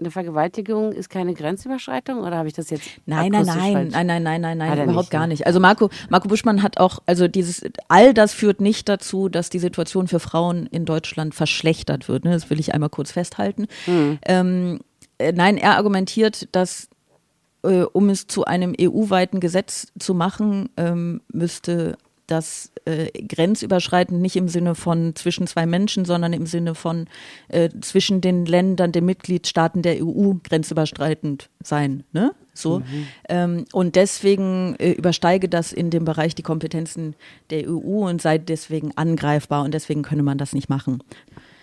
eine 0.00 0.10
Vergewaltigung 0.10 0.92
ist 0.92 1.10
keine 1.10 1.34
Grenzüberschreitung 1.34 2.20
oder 2.20 2.36
habe 2.36 2.48
ich 2.48 2.54
das 2.54 2.70
jetzt 2.70 2.88
Nein, 3.06 3.32
nein, 3.32 3.44
nein, 3.44 3.72
nein, 3.90 4.06
nein, 4.06 4.22
nein, 4.22 4.40
nein, 4.40 4.58
nein, 4.58 4.78
er 4.78 4.84
überhaupt 4.84 5.04
nicht, 5.04 5.10
gar 5.10 5.22
ne? 5.22 5.28
nicht. 5.28 5.46
Also 5.46 5.60
Marco, 5.60 5.90
Marco 6.08 6.28
Buschmann 6.28 6.62
hat 6.62 6.78
auch, 6.80 7.00
also 7.06 7.28
dieses, 7.28 7.62
all 7.88 8.14
das 8.14 8.32
führt 8.32 8.60
nicht 8.60 8.88
dazu, 8.88 9.28
dass 9.28 9.50
die 9.50 9.58
Situation 9.58 10.08
für 10.08 10.20
Frauen 10.20 10.66
in 10.66 10.86
Deutschland 10.86 11.34
verschlechtert 11.34 12.08
wird. 12.08 12.24
Ne? 12.24 12.32
Das 12.32 12.48
will 12.48 12.58
ich 12.58 12.72
einmal 12.72 12.88
kurz 12.88 13.12
festhalten. 13.12 13.66
Hm. 13.84 14.18
Ähm, 14.24 14.80
äh, 15.18 15.32
nein, 15.32 15.58
er 15.58 15.76
argumentiert, 15.76 16.48
dass 16.52 16.88
äh, 17.62 17.82
um 17.82 18.08
es 18.08 18.26
zu 18.26 18.44
einem 18.44 18.74
EU-weiten 18.80 19.40
Gesetz 19.40 19.88
zu 19.98 20.14
machen, 20.14 20.70
ähm, 20.76 21.20
müsste 21.32 21.98
das 22.30 22.72
äh, 22.84 23.10
grenzüberschreitend 23.22 24.20
nicht 24.20 24.36
im 24.36 24.48
Sinne 24.48 24.74
von 24.74 25.14
zwischen 25.16 25.46
zwei 25.46 25.66
Menschen, 25.66 26.04
sondern 26.04 26.32
im 26.32 26.46
Sinne 26.46 26.74
von 26.74 27.06
äh, 27.48 27.68
zwischen 27.80 28.20
den 28.20 28.46
Ländern, 28.46 28.92
den 28.92 29.04
Mitgliedstaaten 29.04 29.82
der 29.82 30.04
EU 30.04 30.34
grenzüberschreitend 30.42 31.50
sein. 31.62 32.04
Ne? 32.12 32.32
So. 32.54 32.82
Ähm, 33.28 33.64
und 33.72 33.96
deswegen 33.96 34.76
äh, 34.78 34.92
übersteige 34.92 35.48
das 35.48 35.72
in 35.72 35.90
dem 35.90 36.04
Bereich 36.04 36.34
die 36.34 36.42
Kompetenzen 36.42 37.14
der 37.50 37.68
EU 37.68 38.08
und 38.08 38.20
sei 38.20 38.38
deswegen 38.38 38.92
angreifbar 38.96 39.64
und 39.64 39.72
deswegen 39.72 40.02
könne 40.02 40.22
man 40.22 40.38
das 40.38 40.52
nicht 40.52 40.68
machen. 40.68 41.02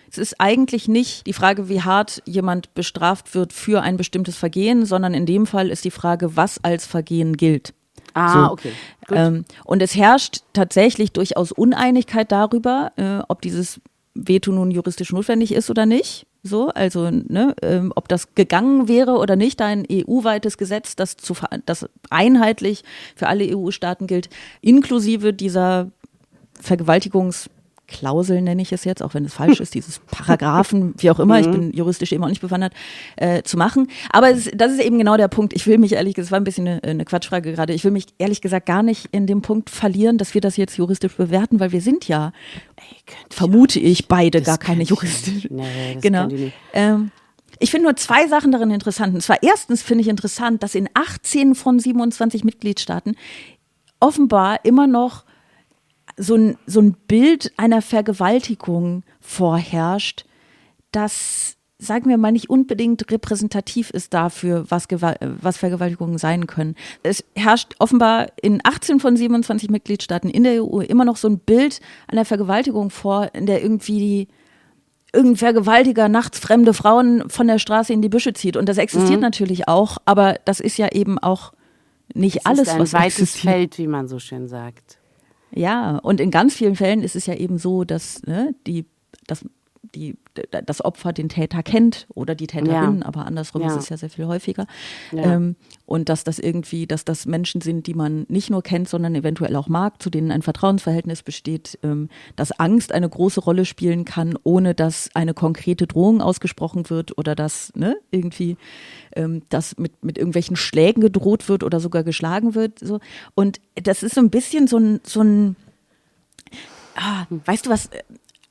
Es 0.10 0.18
ist 0.18 0.40
eigentlich 0.40 0.88
nicht 0.88 1.28
die 1.28 1.34
Frage, 1.34 1.70
wie 1.70 1.82
hart 1.82 2.22
jemand 2.26 2.74
bestraft 2.74 3.36
wird 3.36 3.52
für 3.52 3.82
ein 3.82 3.98
bestimmtes 3.98 4.38
Vergehen, 4.38 4.86
sondern 4.86 5.14
in 5.14 5.26
dem 5.26 5.46
Fall 5.46 5.70
ist 5.70 5.84
die 5.84 5.92
Frage, 5.92 6.36
was 6.36 6.64
als 6.64 6.86
Vergehen 6.86 7.36
gilt. 7.36 7.74
Ah, 8.14 8.48
So. 8.48 8.52
okay. 8.54 8.72
Ähm, 9.12 9.46
und 9.66 9.82
es 9.82 9.96
herrscht 9.96 10.42
tatsächlich 10.54 11.12
durchaus 11.12 11.52
Uneinigkeit 11.52 12.32
darüber, 12.32 12.92
äh, 12.98 13.20
ob 13.28 13.42
dieses 13.42 13.80
Veto 14.14 14.52
nun 14.52 14.72
juristisch 14.72 15.12
notwendig 15.12 15.54
ist 15.54 15.70
oder 15.70 15.86
nicht. 15.86 16.26
So, 16.44 16.70
also 16.70 17.10
ne, 17.12 17.56
ähm, 17.62 17.92
ob 17.96 18.08
das 18.08 18.34
gegangen 18.36 18.88
wäre 18.88 19.18
oder 19.18 19.36
nicht, 19.36 19.62
ein 19.62 19.86
EU-weites 19.92 20.58
Gesetz, 20.58 20.96
das, 20.96 21.18
zu, 21.18 21.36
das 21.66 21.90
einheitlich 22.10 22.84
für 23.16 23.28
alle 23.28 23.46
EU-Staaten 23.56 24.08
gilt, 24.08 24.30
inklusive 24.62 25.34
dieser 25.34 25.92
Vergewaltigungsklausel 27.88 28.42
nenne 28.42 28.62
ich 28.62 28.72
es 28.72 28.84
jetzt, 28.84 29.02
auch 29.02 29.14
wenn 29.14 29.26
es 29.26 29.34
falsch 29.34 29.60
ist, 29.60 29.74
dieses 29.74 30.00
Paragraphen, 30.00 30.94
wie 30.98 31.10
auch 31.10 31.20
immer, 31.20 31.40
ich 31.40 31.50
bin 31.50 31.72
juristisch 31.72 32.12
eben 32.12 32.24
auch 32.24 32.30
nicht 32.30 32.42
bewandert, 32.42 32.74
äh, 33.16 33.44
zu 33.44 33.58
machen. 33.58 33.90
Aber 34.12 34.30
es, 34.30 34.50
das 34.54 34.74
ist 34.74 34.82
eben 34.82 34.98
genau 34.98 35.18
der 35.18 35.28
Punkt. 35.28 35.54
Ich 35.54 35.68
will 35.68 35.78
mich 35.78 35.94
ehrlich 35.94 36.14
gesagt, 36.14 36.28
es 36.28 36.32
war 36.32 36.40
ein 36.40 36.44
bisschen 36.44 36.68
eine, 36.68 36.84
eine 36.84 37.06
Quatschfrage 37.06 37.54
gerade, 37.54 37.74
ich 37.74 37.84
will 37.84 37.92
mich 37.92 38.08
ehrlich 38.18 38.42
gesagt 38.42 38.66
gar 38.66 38.84
nicht 38.84 39.10
in 39.12 39.28
dem 39.28 39.42
Punkt 39.42 39.70
verlieren, 39.70 40.18
dass 40.18 40.34
wir 40.34 40.42
das 40.42 40.58
jetzt 40.58 40.78
juristisch 40.78 41.16
bewerten, 41.16 41.60
weil 41.60 41.72
wir 41.72 41.82
sind 41.82 42.08
ja, 42.08 42.34
vermute 43.30 43.80
ich, 43.80 44.08
beide 44.08 44.42
gar 44.42 44.58
keine 44.58 44.80
nicht. 44.80 44.92
Nee, 45.50 45.94
das 45.94 46.02
genau. 46.02 46.28
nicht. 46.28 46.54
Ähm, 46.74 47.12
ich 47.60 47.72
finde 47.72 47.86
nur 47.86 47.96
zwei 47.96 48.28
Sachen 48.28 48.52
darin 48.52 48.70
interessant. 48.72 49.16
Und 49.16 49.22
zwar 49.22 49.42
erstens 49.42 49.82
finde 49.82 50.04
ich 50.04 50.10
interessant, 50.10 50.62
dass 50.62 50.76
in 50.76 50.90
18 50.94 51.56
von 51.56 51.80
27 51.80 52.44
Mitgliedstaaten 52.44 53.16
offenbar 54.00 54.64
immer 54.64 54.86
noch 54.86 55.24
so 56.18 56.36
ein, 56.36 56.58
so 56.66 56.82
ein 56.82 56.94
Bild 57.08 57.52
einer 57.58 57.82
Vergewaltigung 57.82 59.04
vorherrscht, 59.22 60.26
das, 60.92 61.58
sagen 61.78 62.10
wir 62.10 62.18
mal, 62.18 62.32
nicht 62.32 62.50
unbedingt 62.50 63.12
repräsentativ 63.12 63.92
ist 63.92 64.14
dafür, 64.14 64.66
was, 64.70 64.88
Gewalt, 64.88 65.20
was 65.22 65.58
Vergewaltigungen 65.58 66.18
sein 66.18 66.48
können. 66.48 66.76
Es 67.04 67.24
herrscht 67.36 67.76
offenbar 67.80 68.28
in 68.42 68.62
18 68.64 69.00
von 69.00 69.16
27 69.16 69.70
Mitgliedstaaten 69.70 70.30
in 70.30 70.44
der 70.44 70.64
EU 70.64 70.80
immer 70.80 71.06
noch 71.06 71.18
so 71.18 71.28
ein 71.30 71.40
Bild 71.40 71.80
einer 72.08 72.26
Vergewaltigung 72.26 72.90
vor, 72.90 73.30
in 73.34 73.46
der 73.46 73.62
irgendwie 73.62 74.00
die 74.00 74.28
irgendein 75.14 75.38
Vergewaltiger 75.38 76.10
nachts 76.10 76.40
fremde 76.40 76.74
Frauen 76.74 77.30
von 77.30 77.48
der 77.48 77.60
Straße 77.60 77.94
in 77.94 78.02
die 78.02 78.10
Büsche 78.10 78.34
zieht. 78.34 78.58
Und 78.58 78.68
das 78.68 78.78
existiert 78.78 79.22
natürlich 79.22 79.68
auch, 79.68 79.98
aber 80.06 80.36
das 80.46 80.60
ist 80.60 80.78
ja 80.78 80.90
eben 80.92 81.18
auch 81.18 81.54
nicht 82.14 82.38
Es 82.38 82.46
alles, 82.46 82.62
ist 82.62 82.70
ein 82.70 82.80
was 82.80 82.94
weites 82.94 83.20
existiert. 83.20 83.54
Feld, 83.54 83.78
wie 83.78 83.88
man 83.88 84.08
so 84.08 84.20
schön 84.20 84.48
sagt. 84.48 84.97
Ja, 85.52 85.98
und 85.98 86.20
in 86.20 86.32
ganz 86.32 86.54
vielen 86.56 86.76
Fällen 86.76 87.02
ist 87.04 87.16
es 87.16 87.26
ja 87.26 87.34
eben 87.34 87.58
so, 87.58 87.84
dass 87.84 88.22
ne, 88.24 88.54
die, 88.66 88.86
dass 89.28 89.46
die, 89.96 90.16
das 90.66 90.84
Opfer 90.84 91.14
den 91.14 91.30
Täter 91.30 91.64
kennt 91.64 92.08
oder 92.14 92.36
die 92.36 92.48
Täterin, 92.48 93.00
Ja. 93.00 93.06
aber 93.06 93.26
andersrum 93.26 93.62
Ja. 93.62 93.70
ist 93.70 93.76
es 93.84 93.90
ja 93.90 93.98
sehr 93.98 94.10
viel 94.10 94.28
häufiger. 94.28 94.68
Ja. 95.12 95.36
Ähm, 95.36 95.56
und 95.86 96.10
dass 96.10 96.24
das 96.24 96.40
irgendwie, 96.40 96.88
dass 96.88 97.06
das 97.06 97.26
Menschen 97.26 97.62
sind, 97.62 97.88
die 97.88 97.94
man 97.94 98.26
nicht 98.30 98.50
nur 98.50 98.62
kennt, 98.62 98.90
sondern 98.90 99.16
eventuell 99.16 99.56
auch 99.56 99.68
mag, 99.68 100.02
zu 100.02 100.10
denen 100.10 100.32
ein 100.32 100.42
Vertrauensverhältnis 100.42 101.24
besteht, 101.24 101.80
ähm, 101.84 102.10
dass 102.36 102.52
Angst 102.52 102.92
eine 102.92 103.10
große 103.10 103.40
Rolle 103.40 103.66
spielen 103.66 104.06
kann, 104.06 104.38
ohne 104.44 104.76
dass 104.76 105.10
eine 105.14 105.34
konkrete 105.34 105.88
Drohung 105.88 106.22
ausgesprochen 106.22 106.90
wird 106.90 107.18
oder 107.18 107.36
dass 107.36 107.72
ne, 107.76 107.98
irgendwie 108.12 108.58
ähm, 109.16 109.42
dass 109.50 109.78
mit, 109.78 110.04
mit 110.04 110.18
irgendwelchen 110.18 110.56
Schlägen 110.56 111.02
gedroht 111.02 111.50
wird 111.50 111.64
oder 111.64 111.80
sogar 111.80 112.04
geschlagen 112.04 112.54
wird. 112.56 112.80
So. 112.80 113.00
Und 113.36 113.60
das 113.76 114.04
ist 114.04 114.16
so 114.16 114.22
ein 114.22 114.30
bisschen 114.30 114.68
so 114.68 114.78
ein, 114.78 115.00
so 115.04 115.22
ein 115.22 115.56
ah, 116.96 117.26
weißt 117.30 117.66
du, 117.66 117.70
was 117.70 117.88
äh, 117.88 118.04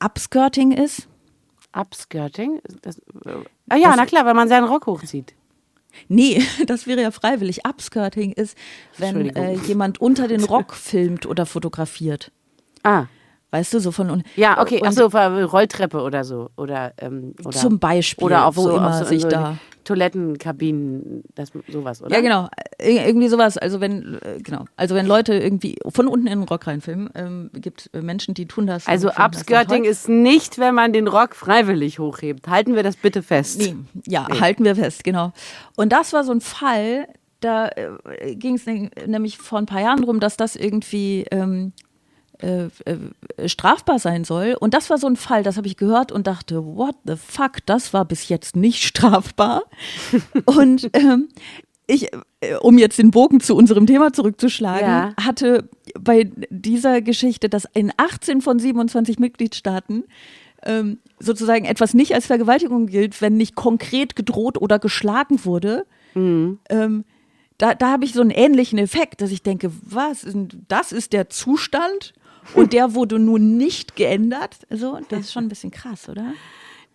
Upskirting 0.03 0.71
ist? 0.71 1.07
Upskirting? 1.75 2.61
Das, 2.81 2.97
äh, 2.97 3.43
ah 3.69 3.75
ja, 3.75 3.95
na 3.95 4.05
klar, 4.05 4.25
wenn 4.25 4.35
man 4.35 4.49
seinen 4.49 4.65
Rock 4.65 4.87
hochzieht. 4.87 5.33
Nee, 6.07 6.43
das 6.67 6.87
wäre 6.87 7.01
ja 7.01 7.11
freiwillig. 7.11 7.67
Upskirting 7.67 8.31
ist, 8.31 8.57
wenn 8.97 9.35
äh, 9.35 9.53
jemand 9.53 9.99
unter 9.99 10.27
den 10.27 10.43
Rock 10.43 10.73
filmt 10.73 11.25
oder 11.25 11.45
fotografiert. 11.45 12.31
Ah, 12.83 13.05
Weißt 13.51 13.73
du, 13.73 13.79
so 13.79 13.91
von 13.91 14.09
un 14.11 14.23
ja, 14.35 14.59
okay. 14.61 14.81
Achso, 14.83 15.05
Rolltreppe 15.07 16.01
oder 16.01 16.25
so. 16.25 16.49
Oder, 16.57 16.91
ähm, 16.97 17.33
oder, 17.45 17.57
Zum 17.57 17.79
Beispiel, 17.79 18.25
Oder 18.25 18.45
auf 18.45 18.57
wo 18.57 18.63
so, 18.63 18.75
immer 18.75 18.89
auf 18.89 18.95
so, 18.95 19.05
sich 19.05 19.21
so 19.21 19.29
da- 19.29 19.57
Toilettenkabinen, 19.85 21.23
das, 21.35 21.51
sowas, 21.69 22.01
oder? 22.01 22.13
Ja, 22.15 22.21
genau. 22.21 22.49
Ir- 22.79 23.05
Irgendwie 23.05 23.27
sowas. 23.29 23.57
Also 23.57 23.79
wenn, 23.79 24.15
äh, 24.21 24.39
genau. 24.41 24.65
Also 24.75 24.95
wenn 24.95 25.05
Leute 25.05 25.33
irgendwie 25.33 25.77
von 25.87 26.07
unten 26.07 26.27
in 26.27 26.39
den 26.39 26.47
Rock 26.47 26.67
reinfilmen, 26.67 27.09
ähm, 27.15 27.49
gibt 27.53 27.89
äh, 27.93 28.01
Menschen, 28.01 28.33
die 28.33 28.47
tun 28.47 28.67
das. 28.67 28.87
Also 28.87 29.09
Upskirting 29.11 29.83
ist 29.85 30.09
nicht, 30.09 30.57
wenn 30.59 30.75
man 30.75 30.93
den 30.93 31.07
Rock 31.07 31.35
freiwillig 31.35 31.99
hochhebt. 31.99 32.47
Halten 32.49 32.75
wir 32.75 32.83
das 32.83 32.95
bitte 32.97 33.23
fest. 33.23 33.59
Nee, 33.61 33.75
ja, 34.07 34.27
halten 34.41 34.65
wir 34.65 34.75
fest, 34.75 35.03
genau. 35.03 35.31
Und 35.75 35.93
das 35.93 36.13
war 36.13 36.23
so 36.23 36.31
ein 36.33 36.41
Fall, 36.41 37.07
da 37.39 37.69
äh, 37.69 38.35
ging 38.35 38.55
es 38.55 38.65
nämlich 38.65 39.37
vor 39.37 39.59
ein 39.59 39.67
paar 39.67 39.81
Jahren 39.81 40.01
drum, 40.01 40.19
dass 40.19 40.37
das 40.37 40.55
irgendwie 40.55 41.25
ähm, 41.31 41.71
äh, 42.39 42.65
äh, 42.85 43.47
strafbar 43.49 43.99
sein 43.99 44.23
soll. 44.23 44.55
Und 44.59 44.73
das 44.73 44.89
war 44.89 44.97
so 44.97 45.07
ein 45.07 45.15
Fall, 45.15 45.43
das 45.43 45.57
habe 45.57 45.67
ich 45.67 45.77
gehört 45.77 46.11
und 46.11 46.27
dachte, 46.27 46.63
what 46.63 46.95
the 47.05 47.15
fuck, 47.15 47.65
das 47.65 47.93
war 47.93 48.05
bis 48.05 48.29
jetzt 48.29 48.55
nicht 48.55 48.83
strafbar. 48.87 49.63
und 50.45 50.89
ähm, 50.93 51.29
ich, 51.87 52.11
äh, 52.41 52.55
um 52.61 52.77
jetzt 52.77 52.99
den 52.99 53.11
Bogen 53.11 53.39
zu 53.39 53.55
unserem 53.55 53.87
Thema 53.87 54.11
zurückzuschlagen, 54.13 54.87
Ja. 54.87 55.13
hatte 55.21 55.69
bei 55.99 56.29
dieser 56.49 57.01
Geschichte, 57.01 57.49
dass 57.49 57.65
in 57.73 57.91
18 57.97 58.41
von 58.41 58.59
27 58.59 59.19
Mitgliedstaaten 59.19 60.03
ähm, 60.63 60.97
sozusagen 61.19 61.65
etwas 61.65 61.93
nicht 61.93 62.13
als 62.13 62.25
Vergewaltigung 62.25 62.87
gilt, 62.87 63.21
wenn 63.21 63.37
nicht 63.37 63.55
konkret 63.55 64.15
gedroht 64.15 64.57
oder 64.59 64.79
geschlagen 64.79 65.45
wurde. 65.45 65.85
Ähm, 66.15 66.57
da 67.59 67.73
da 67.75 67.91
habe 67.91 68.05
ich 68.05 68.13
so 68.13 68.21
einen 68.21 68.31
ähnlichen 68.31 68.79
Effekt, 68.79 69.21
dass 69.21 69.31
ich 69.31 69.43
denke, 69.43 69.71
was, 69.83 70.25
das 70.67 70.91
ist 70.91 71.13
der 71.13 71.29
Zustand 71.29 72.13
und 72.53 72.73
der 72.73 72.93
wurde 72.93 73.19
nun 73.19 73.57
nicht 73.57 73.95
geändert. 73.95 74.57
Also, 74.69 74.99
das 75.09 75.21
ist 75.21 75.33
schon 75.33 75.45
ein 75.45 75.49
bisschen 75.49 75.71
krass, 75.71 76.09
oder? 76.09 76.33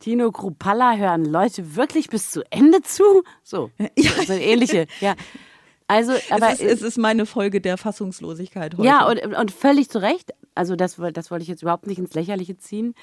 Tino 0.00 0.32
Krupalla 0.32 0.96
hören 0.96 1.24
Leute 1.24 1.76
wirklich 1.76 2.09
bis 2.09 2.30
zu 2.30 2.42
Ende 2.50 2.82
zu? 2.82 3.05
So, 3.42 3.70
ja. 3.96 4.11
so 4.26 4.32
ähnliche, 4.32 4.86
ja. 5.00 5.14
Also, 5.86 6.12
aber 6.30 6.50
es 6.50 6.61
ist, 6.61 6.72
es 6.72 6.82
ist 6.82 6.98
meine 6.98 7.26
Folge 7.26 7.61
der 7.61 7.76
Fassungslosigkeit 7.76 8.76
heute. 8.76 8.86
Ja, 8.86 9.07
und, 9.07 9.20
und 9.36 9.50
völlig 9.50 9.90
zu 9.90 10.00
Recht. 10.00 10.32
Also 10.55 10.74
das, 10.74 10.96
das 11.12 11.30
wollte 11.30 11.42
ich 11.42 11.48
jetzt 11.48 11.62
überhaupt 11.62 11.86
nicht 11.86 11.98
ins 11.98 12.14
Lächerliche 12.14 12.57
ziehen. 12.57 12.94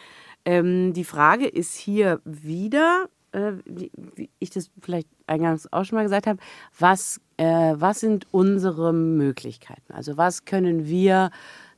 Ähm, 0.44 0.94
die 0.94 1.04
Frage 1.04 1.48
ist 1.48 1.76
hier 1.76 2.20
wieder, 2.26 3.08
äh, 3.32 3.54
wie, 3.66 3.92
wie, 4.16 4.30
ich 4.40 4.50
das 4.50 4.72
vielleicht 4.82 5.08
eingangs 5.28 5.72
auch 5.72 5.84
schon 5.84 5.98
mal 5.98 6.04
gesagt 6.04 6.28
habe, 6.28 6.40
was, 6.78 7.22
äh, 7.38 7.74
was 7.76 8.00
sind 8.00 8.26
unsere 8.32 8.94
Möglichkeiten? 8.94 9.94
Also 9.94 10.18
was 10.18 10.46
können 10.46 10.88
wir 10.88 11.32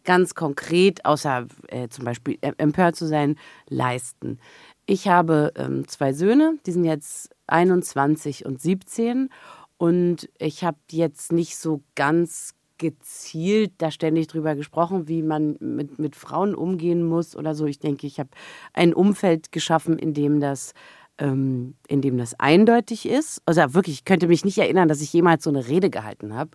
ganz 0.03 0.35
konkret, 0.35 1.05
außer 1.05 1.47
äh, 1.67 1.87
zum 1.89 2.05
Beispiel 2.05 2.37
empört 2.41 2.95
zu 2.95 3.07
sein, 3.07 3.35
leisten? 3.67 4.39
Ich 4.85 5.07
habe 5.07 5.53
ähm, 5.55 5.87
zwei 5.87 6.13
Söhne, 6.13 6.57
die 6.65 6.71
sind 6.71 6.83
jetzt 6.83 7.29
21 7.47 8.45
und 8.45 8.61
17 8.61 9.29
und 9.77 10.29
ich 10.37 10.63
habe 10.63 10.77
jetzt 10.91 11.31
nicht 11.31 11.57
so 11.57 11.81
ganz 11.95 12.55
gezielt 12.77 13.73
da 13.77 13.91
ständig 13.91 14.27
drüber 14.27 14.55
gesprochen, 14.55 15.07
wie 15.07 15.21
man 15.21 15.55
mit, 15.59 15.99
mit 15.99 16.15
Frauen 16.15 16.55
umgehen 16.55 17.03
muss 17.03 17.35
oder 17.35 17.53
so. 17.53 17.67
Ich 17.67 17.77
denke, 17.77 18.07
ich 18.07 18.19
habe 18.19 18.29
ein 18.73 18.93
Umfeld 18.93 19.51
geschaffen, 19.51 19.99
in 19.99 20.15
dem 20.15 20.39
das 20.39 20.73
ähm, 21.19 21.75
in 21.87 22.01
dem 22.01 22.17
das 22.17 22.39
eindeutig 22.39 23.07
ist. 23.07 23.41
Also 23.45 23.73
wirklich, 23.73 23.95
ich 23.95 24.05
könnte 24.05 24.27
mich 24.27 24.43
nicht 24.43 24.57
erinnern, 24.57 24.87
dass 24.87 25.01
ich 25.01 25.13
jemals 25.13 25.43
so 25.43 25.51
eine 25.51 25.67
Rede 25.67 25.89
gehalten 25.89 26.33
habe. 26.33 26.51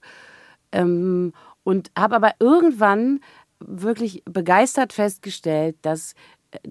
Ähm, 0.72 1.32
und 1.66 1.90
habe 1.98 2.14
aber 2.14 2.30
irgendwann 2.38 3.18
wirklich 3.58 4.22
begeistert 4.24 4.92
festgestellt, 4.92 5.74
dass 5.82 6.14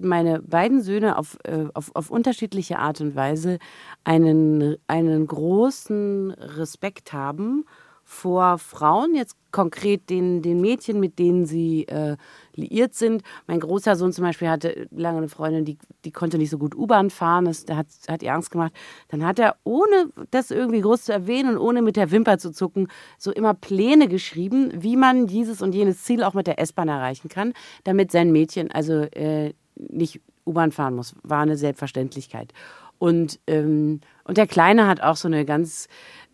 meine 0.00 0.40
beiden 0.40 0.80
Söhne 0.80 1.18
auf, 1.18 1.36
äh, 1.44 1.66
auf, 1.74 1.90
auf 1.94 2.10
unterschiedliche 2.10 2.78
Art 2.78 3.02
und 3.02 3.14
Weise 3.14 3.58
einen, 4.04 4.76
einen 4.86 5.26
großen 5.26 6.30
Respekt 6.30 7.12
haben 7.12 7.66
vor 8.08 8.58
Frauen, 8.58 9.16
jetzt 9.16 9.36
konkret 9.50 10.08
den, 10.10 10.40
den 10.40 10.60
Mädchen, 10.60 11.00
mit 11.00 11.18
denen 11.18 11.44
sie 11.44 11.88
äh, 11.88 12.16
liiert 12.54 12.94
sind. 12.94 13.22
Mein 13.48 13.58
großer 13.58 13.96
Sohn 13.96 14.12
zum 14.12 14.22
Beispiel 14.22 14.48
hatte 14.48 14.86
lange 14.92 15.18
eine 15.18 15.28
Freundin, 15.28 15.64
die, 15.64 15.76
die 16.04 16.12
konnte 16.12 16.38
nicht 16.38 16.50
so 16.50 16.56
gut 16.56 16.76
U-Bahn 16.76 17.10
fahren, 17.10 17.46
das, 17.46 17.66
hat, 17.68 17.88
hat 18.06 18.22
ihr 18.22 18.32
Angst 18.32 18.52
gemacht. 18.52 18.72
Dann 19.08 19.26
hat 19.26 19.40
er, 19.40 19.56
ohne 19.64 20.10
das 20.30 20.52
irgendwie 20.52 20.82
groß 20.82 21.06
zu 21.06 21.12
erwähnen 21.12 21.56
und 21.56 21.58
ohne 21.58 21.82
mit 21.82 21.96
der 21.96 22.12
Wimper 22.12 22.38
zu 22.38 22.52
zucken, 22.52 22.86
so 23.18 23.32
immer 23.32 23.54
Pläne 23.54 24.06
geschrieben, 24.06 24.70
wie 24.72 24.96
man 24.96 25.26
dieses 25.26 25.60
und 25.60 25.74
jenes 25.74 26.04
Ziel 26.04 26.22
auch 26.22 26.34
mit 26.34 26.46
der 26.46 26.60
S-Bahn 26.60 26.88
erreichen 26.88 27.28
kann, 27.28 27.54
damit 27.82 28.12
sein 28.12 28.30
Mädchen 28.30 28.70
also 28.70 28.92
äh, 28.92 29.52
nicht 29.74 30.20
U-Bahn 30.46 30.70
fahren 30.70 30.94
muss. 30.94 31.16
War 31.24 31.40
eine 31.40 31.56
Selbstverständlichkeit. 31.56 32.52
Und, 32.98 33.40
ähm, 33.46 34.00
und 34.24 34.36
der 34.36 34.46
Kleine 34.46 34.86
hat 34.86 35.00
auch 35.02 35.16
so 35.16 35.28
eine 35.28 35.44
ganz 35.44 35.88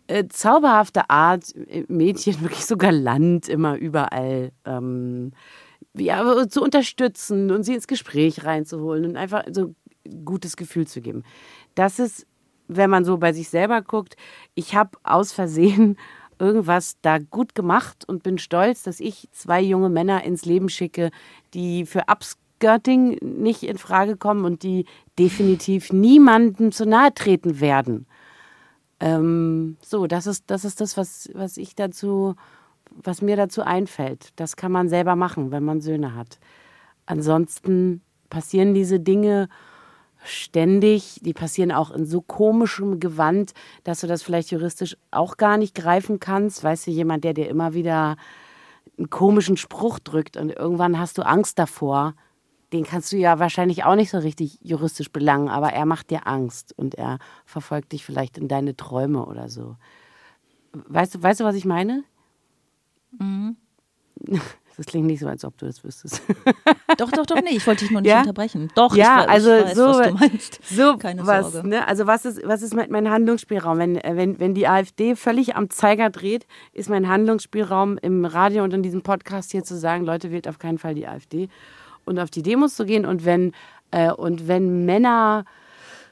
äh, 0.07 0.27
zauberhafte 0.27 1.09
Art, 1.09 1.55
äh, 1.55 1.85
Mädchen 1.87 2.41
wirklich 2.41 2.65
so 2.65 2.77
galant 2.77 3.47
immer 3.49 3.75
überall 3.75 4.51
ähm, 4.65 5.31
ja, 5.95 6.47
zu 6.47 6.61
unterstützen 6.61 7.51
und 7.51 7.63
sie 7.63 7.75
ins 7.75 7.87
Gespräch 7.87 8.45
reinzuholen 8.45 9.05
und 9.05 9.17
einfach 9.17 9.43
so 9.51 9.73
ein 10.05 10.25
gutes 10.25 10.57
Gefühl 10.57 10.87
zu 10.87 11.01
geben. 11.01 11.23
Das 11.75 11.99
ist, 11.99 12.25
wenn 12.67 12.89
man 12.89 13.05
so 13.05 13.17
bei 13.17 13.33
sich 13.33 13.49
selber 13.49 13.81
guckt, 13.81 14.15
ich 14.55 14.75
habe 14.75 14.97
aus 15.03 15.31
Versehen 15.31 15.97
irgendwas 16.39 16.97
da 17.01 17.19
gut 17.19 17.55
gemacht 17.55 18.05
und 18.07 18.23
bin 18.23 18.37
stolz, 18.37 18.83
dass 18.83 18.99
ich 18.99 19.29
zwei 19.31 19.61
junge 19.61 19.89
Männer 19.89 20.23
ins 20.23 20.45
Leben 20.45 20.67
schicke, 20.67 21.11
die 21.53 21.85
für 21.85 22.03
Ups 22.07 22.37
Skirting 22.63 23.17
nicht 23.21 23.63
in 23.63 23.77
Frage 23.77 24.15
kommen 24.15 24.45
und 24.45 24.63
die 24.63 24.85
definitiv 25.19 25.91
niemandem 25.91 26.71
zu 26.71 26.85
nahe 26.85 27.13
treten 27.13 27.59
werden. 27.59 28.05
Ähm, 29.03 29.75
so, 29.81 30.07
das 30.07 30.27
ist, 30.27 30.45
das 30.47 30.63
ist 30.63 30.79
das, 30.79 30.95
was, 30.95 31.29
was 31.33 31.57
ich 31.57 31.75
dazu, 31.75 32.35
was 32.89 33.21
mir 33.21 33.35
dazu 33.35 33.61
einfällt. 33.61 34.29
Das 34.37 34.55
kann 34.55 34.71
man 34.71 34.87
selber 34.87 35.17
machen, 35.17 35.51
wenn 35.51 35.65
man 35.65 35.81
Söhne 35.81 36.15
hat. 36.15 36.39
Ansonsten 37.05 38.01
passieren 38.29 38.73
diese 38.73 39.01
Dinge 39.01 39.49
ständig, 40.23 41.19
die 41.21 41.33
passieren 41.33 41.73
auch 41.73 41.91
in 41.91 42.05
so 42.05 42.21
komischem 42.21 43.01
Gewand, 43.01 43.53
dass 43.83 43.99
du 43.99 44.07
das 44.07 44.23
vielleicht 44.23 44.51
juristisch 44.51 44.95
auch 45.11 45.35
gar 45.35 45.57
nicht 45.57 45.75
greifen 45.75 46.21
kannst. 46.21 46.63
Weißt 46.63 46.87
du, 46.87 46.91
jemand, 46.91 47.25
der 47.25 47.33
dir 47.33 47.49
immer 47.49 47.73
wieder 47.73 48.15
einen 48.97 49.09
komischen 49.09 49.57
Spruch 49.57 49.99
drückt 49.99 50.37
und 50.37 50.49
irgendwann 50.49 50.97
hast 50.97 51.17
du 51.17 51.23
Angst 51.23 51.59
davor, 51.59 52.13
den 52.73 52.85
kannst 52.85 53.11
du 53.11 53.17
ja 53.17 53.39
wahrscheinlich 53.39 53.83
auch 53.83 53.95
nicht 53.95 54.09
so 54.09 54.17
richtig 54.17 54.57
juristisch 54.61 55.11
belangen, 55.11 55.47
aber 55.47 55.71
er 55.73 55.85
macht 55.85 56.09
dir 56.09 56.27
Angst 56.27 56.73
und 56.77 56.95
er 56.95 57.19
verfolgt 57.45 57.91
dich 57.91 58.03
vielleicht 58.03 58.37
in 58.37 58.47
deine 58.47 58.75
Träume 58.75 59.25
oder 59.25 59.47
so. 59.47 59.75
Weißt 60.73 61.15
du, 61.15 61.23
weißt 61.23 61.39
du, 61.39 61.43
was 61.43 61.55
ich 61.55 61.65
meine? 61.65 62.03
Mhm. 63.19 63.57
Das 64.75 64.87
klingt 64.87 65.05
nicht 65.05 65.19
so, 65.19 65.27
als 65.27 65.45
ob 65.45 65.55
du 65.59 65.67
das 65.67 65.83
wüsstest. 65.83 66.23
Doch, 66.97 67.11
doch, 67.11 67.27
doch, 67.27 67.41
nee, 67.41 67.51
ich 67.51 67.67
wollte 67.67 67.85
dich 67.85 67.91
nur 67.91 68.01
nicht 68.01 68.09
ja? 68.09 68.21
unterbrechen. 68.21 68.71
Doch, 68.73 68.95
ja, 68.95 69.21
ich, 69.21 69.29
also 69.29 69.49
weiß, 69.51 69.75
so, 69.75 69.85
was 69.85 70.07
du 70.07 70.13
meinst. 70.13 70.59
So 70.69 70.97
Keine 70.97 71.27
was, 71.27 71.51
Sorge. 71.53 71.67
Ne? 71.67 71.87
Also 71.87 72.07
was 72.07 72.25
ist, 72.25 72.41
was 72.43 72.63
ist 72.63 72.75
mein 72.75 73.09
Handlungsspielraum? 73.09 73.77
Wenn, 73.77 73.99
wenn, 74.03 74.39
wenn 74.39 74.55
die 74.55 74.67
AfD 74.67 75.15
völlig 75.15 75.55
am 75.55 75.69
Zeiger 75.69 76.09
dreht, 76.09 76.47
ist 76.71 76.89
mein 76.89 77.07
Handlungsspielraum 77.07 77.99
im 77.99 78.25
Radio 78.25 78.63
und 78.63 78.73
in 78.73 78.81
diesem 78.81 79.03
Podcast 79.03 79.51
hier 79.51 79.63
zu 79.63 79.77
sagen, 79.77 80.05
Leute, 80.05 80.31
wählt 80.31 80.47
auf 80.47 80.57
keinen 80.57 80.79
Fall 80.79 80.95
die 80.95 81.07
AfD 81.07 81.49
und 82.05 82.19
auf 82.19 82.29
die 82.29 82.43
Demos 82.43 82.75
zu 82.75 82.85
gehen. 82.85 83.05
Und 83.05 83.25
wenn, 83.25 83.53
äh, 83.91 84.11
und 84.11 84.47
wenn 84.47 84.85
Männer 84.85 85.45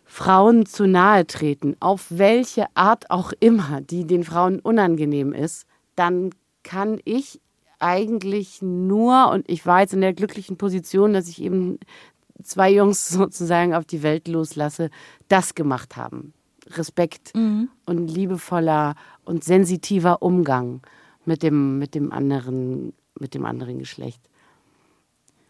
Frauen 0.05 0.65
zu 0.65 0.87
nahe 0.87 1.25
treten, 1.25 1.77
auf 1.79 2.07
welche 2.09 2.65
Art 2.75 3.09
auch 3.09 3.31
immer, 3.39 3.79
die 3.79 4.05
den 4.05 4.23
Frauen 4.23 4.59
unangenehm 4.59 5.31
ist, 5.33 5.65
dann 5.95 6.31
kann 6.63 6.99
ich 7.05 7.39
eigentlich 7.79 8.61
nur, 8.61 9.31
und 9.31 9.49
ich 9.49 9.65
war 9.65 9.81
jetzt 9.81 9.93
in 9.93 10.01
der 10.01 10.13
glücklichen 10.13 10.57
Position, 10.57 11.13
dass 11.13 11.27
ich 11.27 11.41
eben 11.41 11.79
zwei 12.43 12.71
Jungs 12.71 13.07
sozusagen 13.09 13.73
auf 13.73 13.85
die 13.85 14.03
Welt 14.03 14.27
loslasse, 14.27 14.89
das 15.27 15.55
gemacht 15.55 15.95
haben. 15.95 16.33
Respekt 16.67 17.35
mhm. 17.35 17.69
und 17.85 18.07
liebevoller 18.07 18.95
und 19.25 19.43
sensitiver 19.43 20.21
Umgang 20.21 20.81
mit 21.25 21.43
dem, 21.43 21.79
mit 21.79 21.95
dem 21.95 22.11
anderen, 22.11 22.93
mit 23.19 23.33
dem 23.33 23.45
anderen 23.45 23.79
Geschlecht. 23.79 24.21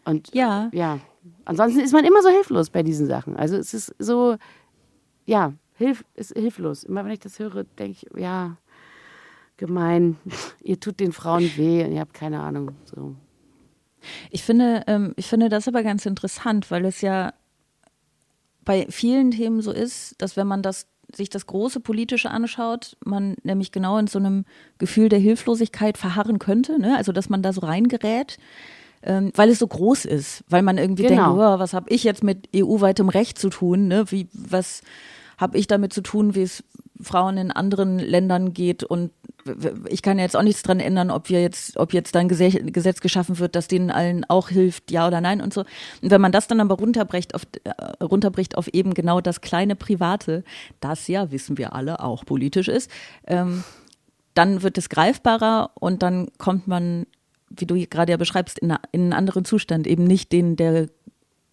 Und 0.04 0.34
ja. 0.34 0.68
ja, 0.72 0.98
ansonsten 1.44 1.80
ist 1.80 1.92
man 1.92 2.04
immer 2.04 2.22
so 2.22 2.28
hilflos 2.28 2.70
bei 2.70 2.82
diesen 2.82 3.06
Sachen. 3.06 3.36
Also 3.36 3.56
es 3.56 3.74
ist 3.74 3.94
so, 3.98 4.36
ja, 5.26 5.52
hilf, 5.74 6.04
ist 6.14 6.32
hilflos. 6.32 6.84
Immer 6.84 7.04
wenn 7.04 7.12
ich 7.12 7.20
das 7.20 7.38
höre, 7.38 7.64
denke 7.64 7.92
ich, 7.92 8.20
ja, 8.20 8.56
gemein, 9.56 10.16
ihr 10.62 10.80
tut 10.80 11.00
den 11.00 11.12
Frauen 11.12 11.50
weh 11.56 11.84
und 11.84 11.92
ihr 11.92 12.00
habt 12.00 12.14
keine 12.14 12.40
Ahnung. 12.40 12.72
So. 12.84 13.14
Ich 14.30 14.42
finde, 14.42 14.82
ähm, 14.86 15.12
ich 15.16 15.26
finde 15.26 15.48
das 15.48 15.68
aber 15.68 15.82
ganz 15.82 16.06
interessant, 16.06 16.70
weil 16.70 16.84
es 16.84 17.00
ja 17.00 17.32
bei 18.64 18.86
vielen 18.90 19.30
Themen 19.32 19.60
so 19.60 19.72
ist, 19.72 20.20
dass 20.20 20.36
wenn 20.36 20.46
man 20.46 20.62
das 20.62 20.86
sich 21.14 21.28
das 21.28 21.46
große 21.46 21.80
Politische 21.80 22.30
anschaut, 22.30 22.96
man 23.04 23.36
nämlich 23.42 23.70
genau 23.70 23.98
in 23.98 24.06
so 24.06 24.18
einem 24.18 24.44
Gefühl 24.78 25.08
der 25.08 25.18
Hilflosigkeit 25.18 25.98
verharren 25.98 26.38
könnte, 26.38 26.80
ne? 26.80 26.96
also 26.96 27.12
dass 27.12 27.28
man 27.28 27.42
da 27.42 27.52
so 27.52 27.60
reingerät 27.60 28.38
ähm, 29.02 29.32
weil 29.34 29.50
es 29.50 29.58
so 29.58 29.66
groß 29.66 30.04
ist, 30.04 30.44
weil 30.48 30.62
man 30.62 30.78
irgendwie 30.78 31.04
genau. 31.04 31.36
denkt, 31.36 31.38
oh, 31.38 31.58
was 31.58 31.74
habe 31.74 31.90
ich 31.90 32.04
jetzt 32.04 32.22
mit 32.22 32.48
EU-weitem 32.54 33.08
Recht 33.08 33.38
zu 33.38 33.48
tun? 33.48 33.88
Ne? 33.88 34.04
Wie, 34.10 34.28
was 34.32 34.82
habe 35.38 35.58
ich 35.58 35.66
damit 35.66 35.92
zu 35.92 36.02
tun, 36.02 36.34
wie 36.34 36.42
es 36.42 36.62
Frauen 37.00 37.36
in 37.36 37.50
anderen 37.50 37.98
Ländern 37.98 38.52
geht 38.52 38.84
und 38.84 39.10
ich 39.88 40.02
kann 40.02 40.18
ja 40.18 40.24
jetzt 40.24 40.36
auch 40.36 40.42
nichts 40.42 40.62
dran 40.62 40.78
ändern, 40.78 41.10
ob 41.10 41.28
wir 41.28 41.42
jetzt, 41.42 41.76
ob 41.76 41.92
jetzt 41.92 42.14
ein 42.14 42.28
Gesetz 42.28 43.00
geschaffen 43.00 43.40
wird, 43.40 43.56
das 43.56 43.66
denen 43.66 43.90
allen 43.90 44.24
auch 44.28 44.48
hilft, 44.48 44.90
ja 44.92 45.06
oder 45.06 45.20
nein 45.20 45.40
und 45.40 45.52
so. 45.52 45.62
Und 46.00 46.10
wenn 46.10 46.20
man 46.20 46.30
das 46.30 46.46
dann 46.46 46.60
aber 46.60 46.76
runterbricht 46.76 47.34
auf, 47.34 47.42
äh, 47.64 47.70
runterbricht 48.04 48.56
auf 48.56 48.68
eben 48.68 48.94
genau 48.94 49.20
das 49.20 49.40
kleine 49.40 49.74
Private, 49.74 50.44
das 50.80 51.08
ja, 51.08 51.32
wissen 51.32 51.58
wir 51.58 51.72
alle, 51.72 52.00
auch 52.00 52.24
politisch 52.24 52.68
ist, 52.68 52.90
ähm, 53.26 53.64
dann 54.34 54.62
wird 54.62 54.78
es 54.78 54.88
greifbarer 54.88 55.70
und 55.74 56.02
dann 56.02 56.28
kommt 56.38 56.68
man 56.68 57.06
wie 57.56 57.66
du 57.66 57.74
gerade 57.86 58.12
ja 58.12 58.16
beschreibst, 58.16 58.58
in, 58.58 58.70
in 58.92 59.02
einen 59.02 59.12
anderen 59.12 59.44
Zustand, 59.44 59.86
eben 59.86 60.04
nicht 60.04 60.32
den 60.32 60.56
der 60.56 60.88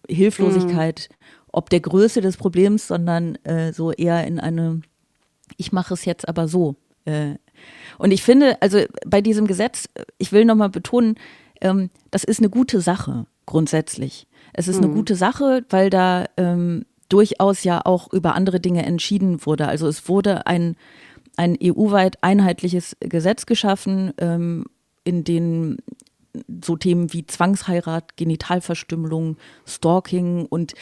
Hilflosigkeit, 0.08 1.08
mhm. 1.10 1.14
ob 1.52 1.70
der 1.70 1.80
Größe 1.80 2.20
des 2.20 2.36
Problems, 2.36 2.86
sondern 2.86 3.36
äh, 3.44 3.72
so 3.72 3.92
eher 3.92 4.26
in 4.26 4.40
eine, 4.40 4.80
ich 5.56 5.72
mache 5.72 5.94
es 5.94 6.04
jetzt 6.04 6.28
aber 6.28 6.48
so. 6.48 6.76
Äh. 7.04 7.34
Und 7.98 8.10
ich 8.10 8.22
finde, 8.22 8.60
also 8.60 8.80
bei 9.06 9.20
diesem 9.20 9.46
Gesetz, 9.46 9.88
ich 10.18 10.32
will 10.32 10.44
nochmal 10.44 10.70
betonen, 10.70 11.16
ähm, 11.60 11.90
das 12.10 12.24
ist 12.24 12.40
eine 12.40 12.50
gute 12.50 12.80
Sache, 12.80 13.26
grundsätzlich. 13.46 14.26
Es 14.52 14.68
ist 14.68 14.78
mhm. 14.78 14.84
eine 14.84 14.94
gute 14.94 15.14
Sache, 15.14 15.64
weil 15.68 15.90
da 15.90 16.26
ähm, 16.36 16.86
durchaus 17.08 17.64
ja 17.64 17.80
auch 17.84 18.12
über 18.12 18.34
andere 18.34 18.60
Dinge 18.60 18.84
entschieden 18.84 19.44
wurde. 19.44 19.68
Also 19.68 19.86
es 19.88 20.08
wurde 20.08 20.46
ein, 20.46 20.76
ein 21.36 21.56
EU-weit 21.62 22.22
einheitliches 22.22 22.96
Gesetz 23.00 23.46
geschaffen, 23.46 24.12
ähm, 24.18 24.64
in 25.10 25.24
denen 25.24 25.78
so 26.64 26.76
Themen 26.76 27.12
wie 27.12 27.26
Zwangsheirat, 27.26 28.16
Genitalverstümmelung, 28.16 29.36
Stalking 29.66 30.46
und 30.46 30.74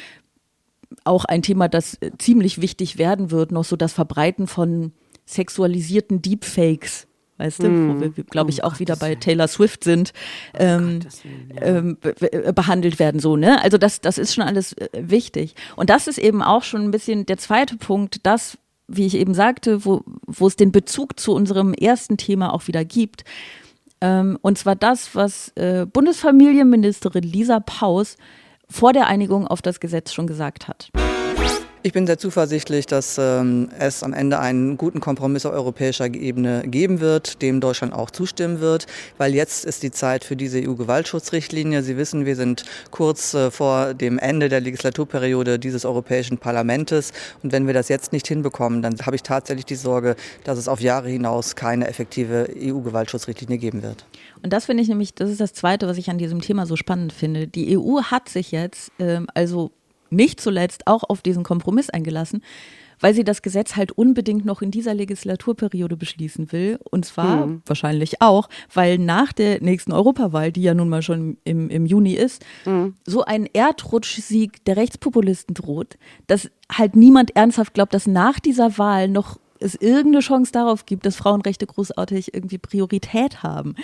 auch 1.04 1.24
ein 1.24 1.42
Thema, 1.42 1.68
das 1.68 1.94
äh, 1.94 2.10
ziemlich 2.18 2.60
wichtig 2.60 2.98
werden 2.98 3.30
wird, 3.30 3.50
noch 3.52 3.64
so 3.64 3.76
das 3.76 3.92
Verbreiten 3.92 4.46
von 4.46 4.92
sexualisierten 5.26 6.22
Deepfakes. 6.22 7.06
Weißt 7.38 7.62
du, 7.62 7.68
wo 7.68 8.00
wir, 8.00 8.24
glaube 8.24 8.50
ich, 8.50 8.64
auch 8.64 8.80
wieder 8.80 8.96
bei 8.96 9.14
Taylor 9.14 9.46
Swift 9.46 9.84
sind, 9.84 10.12
ähm, 10.54 11.00
ähm, 11.60 11.96
be 12.00 12.12
be 12.18 12.52
behandelt 12.52 12.98
werden 12.98 13.20
so, 13.20 13.36
ne? 13.36 13.62
Also 13.62 13.78
das, 13.78 14.00
das 14.00 14.18
ist 14.18 14.34
schon 14.34 14.42
alles 14.42 14.72
äh, 14.72 14.88
wichtig. 14.92 15.54
Und 15.76 15.88
das 15.88 16.08
ist 16.08 16.18
eben 16.18 16.42
auch 16.42 16.64
schon 16.64 16.82
ein 16.82 16.90
bisschen 16.90 17.26
der 17.26 17.38
zweite 17.38 17.76
Punkt, 17.76 18.26
das, 18.26 18.58
wie 18.88 19.06
ich 19.06 19.14
eben 19.14 19.34
sagte, 19.34 19.84
wo, 19.84 20.02
wo 20.26 20.48
es 20.48 20.56
den 20.56 20.72
Bezug 20.72 21.20
zu 21.20 21.32
unserem 21.32 21.74
ersten 21.74 22.16
Thema 22.16 22.52
auch 22.52 22.66
wieder 22.66 22.84
gibt. 22.84 23.22
Ähm, 24.00 24.38
und 24.42 24.58
zwar 24.58 24.76
das, 24.76 25.14
was 25.14 25.48
äh, 25.56 25.86
Bundesfamilienministerin 25.86 27.24
Lisa 27.24 27.60
Paus 27.60 28.16
vor 28.68 28.92
der 28.92 29.06
Einigung 29.06 29.46
auf 29.46 29.62
das 29.62 29.80
Gesetz 29.80 30.12
schon 30.12 30.26
gesagt 30.26 30.68
hat. 30.68 30.90
Ich 31.88 31.94
bin 31.94 32.06
sehr 32.06 32.18
zuversichtlich, 32.18 32.84
dass 32.84 33.16
ähm, 33.16 33.70
es 33.78 34.02
am 34.02 34.12
Ende 34.12 34.38
einen 34.38 34.76
guten 34.76 35.00
Kompromiss 35.00 35.46
auf 35.46 35.54
europäischer 35.54 36.04
Ebene 36.04 36.64
geben 36.66 37.00
wird, 37.00 37.40
dem 37.40 37.62
Deutschland 37.62 37.94
auch 37.94 38.10
zustimmen 38.10 38.60
wird, 38.60 38.86
weil 39.16 39.34
jetzt 39.34 39.64
ist 39.64 39.82
die 39.82 39.90
Zeit 39.90 40.22
für 40.22 40.36
diese 40.36 40.58
EU-Gewaltschutzrichtlinie. 40.58 41.82
Sie 41.82 41.96
wissen, 41.96 42.26
wir 42.26 42.36
sind 42.36 42.66
kurz 42.90 43.32
äh, 43.32 43.50
vor 43.50 43.94
dem 43.94 44.18
Ende 44.18 44.50
der 44.50 44.60
Legislaturperiode 44.60 45.58
dieses 45.58 45.86
Europäischen 45.86 46.36
Parlaments 46.36 47.14
und 47.42 47.52
wenn 47.52 47.66
wir 47.66 47.72
das 47.72 47.88
jetzt 47.88 48.12
nicht 48.12 48.28
hinbekommen, 48.28 48.82
dann 48.82 48.94
habe 49.06 49.16
ich 49.16 49.22
tatsächlich 49.22 49.64
die 49.64 49.74
Sorge, 49.74 50.14
dass 50.44 50.58
es 50.58 50.68
auf 50.68 50.82
Jahre 50.82 51.08
hinaus 51.08 51.56
keine 51.56 51.88
effektive 51.88 52.50
EU-Gewaltschutzrichtlinie 52.54 53.56
geben 53.56 53.82
wird. 53.82 54.04
Und 54.42 54.52
das 54.52 54.66
finde 54.66 54.82
ich 54.82 54.90
nämlich, 54.90 55.14
das 55.14 55.30
ist 55.30 55.40
das 55.40 55.54
Zweite, 55.54 55.86
was 55.86 55.96
ich 55.96 56.10
an 56.10 56.18
diesem 56.18 56.42
Thema 56.42 56.66
so 56.66 56.76
spannend 56.76 57.14
finde. 57.14 57.46
Die 57.46 57.78
EU 57.78 58.02
hat 58.02 58.28
sich 58.28 58.52
jetzt 58.52 58.92
ähm, 58.98 59.26
also 59.32 59.70
nicht 60.10 60.40
zuletzt 60.40 60.86
auch 60.86 61.04
auf 61.08 61.22
diesen 61.22 61.42
Kompromiss 61.44 61.90
eingelassen, 61.90 62.42
weil 63.00 63.14
sie 63.14 63.22
das 63.22 63.42
Gesetz 63.42 63.76
halt 63.76 63.92
unbedingt 63.92 64.44
noch 64.44 64.60
in 64.60 64.72
dieser 64.72 64.92
Legislaturperiode 64.92 65.96
beschließen 65.96 66.50
will. 66.50 66.80
Und 66.90 67.04
zwar 67.04 67.46
Mhm. 67.46 67.62
wahrscheinlich 67.64 68.20
auch, 68.20 68.48
weil 68.74 68.98
nach 68.98 69.32
der 69.32 69.62
nächsten 69.62 69.92
Europawahl, 69.92 70.50
die 70.50 70.62
ja 70.62 70.74
nun 70.74 70.88
mal 70.88 71.02
schon 71.02 71.36
im, 71.44 71.70
im 71.70 71.86
Juni 71.86 72.14
ist, 72.14 72.44
Mhm. 72.66 72.94
so 73.06 73.24
ein 73.24 73.46
Erdrutschsieg 73.52 74.64
der 74.64 74.76
Rechtspopulisten 74.76 75.54
droht, 75.54 75.96
dass 76.26 76.50
halt 76.72 76.96
niemand 76.96 77.36
ernsthaft 77.36 77.74
glaubt, 77.74 77.94
dass 77.94 78.06
nach 78.06 78.40
dieser 78.40 78.78
Wahl 78.78 79.08
noch 79.08 79.38
es 79.60 79.74
irgendeine 79.74 80.20
Chance 80.20 80.52
darauf 80.52 80.86
gibt, 80.86 81.04
dass 81.06 81.16
Frauenrechte 81.16 81.66
großartig 81.66 82.32
irgendwie 82.34 82.58
Priorität 82.58 83.42
haben. 83.42 83.74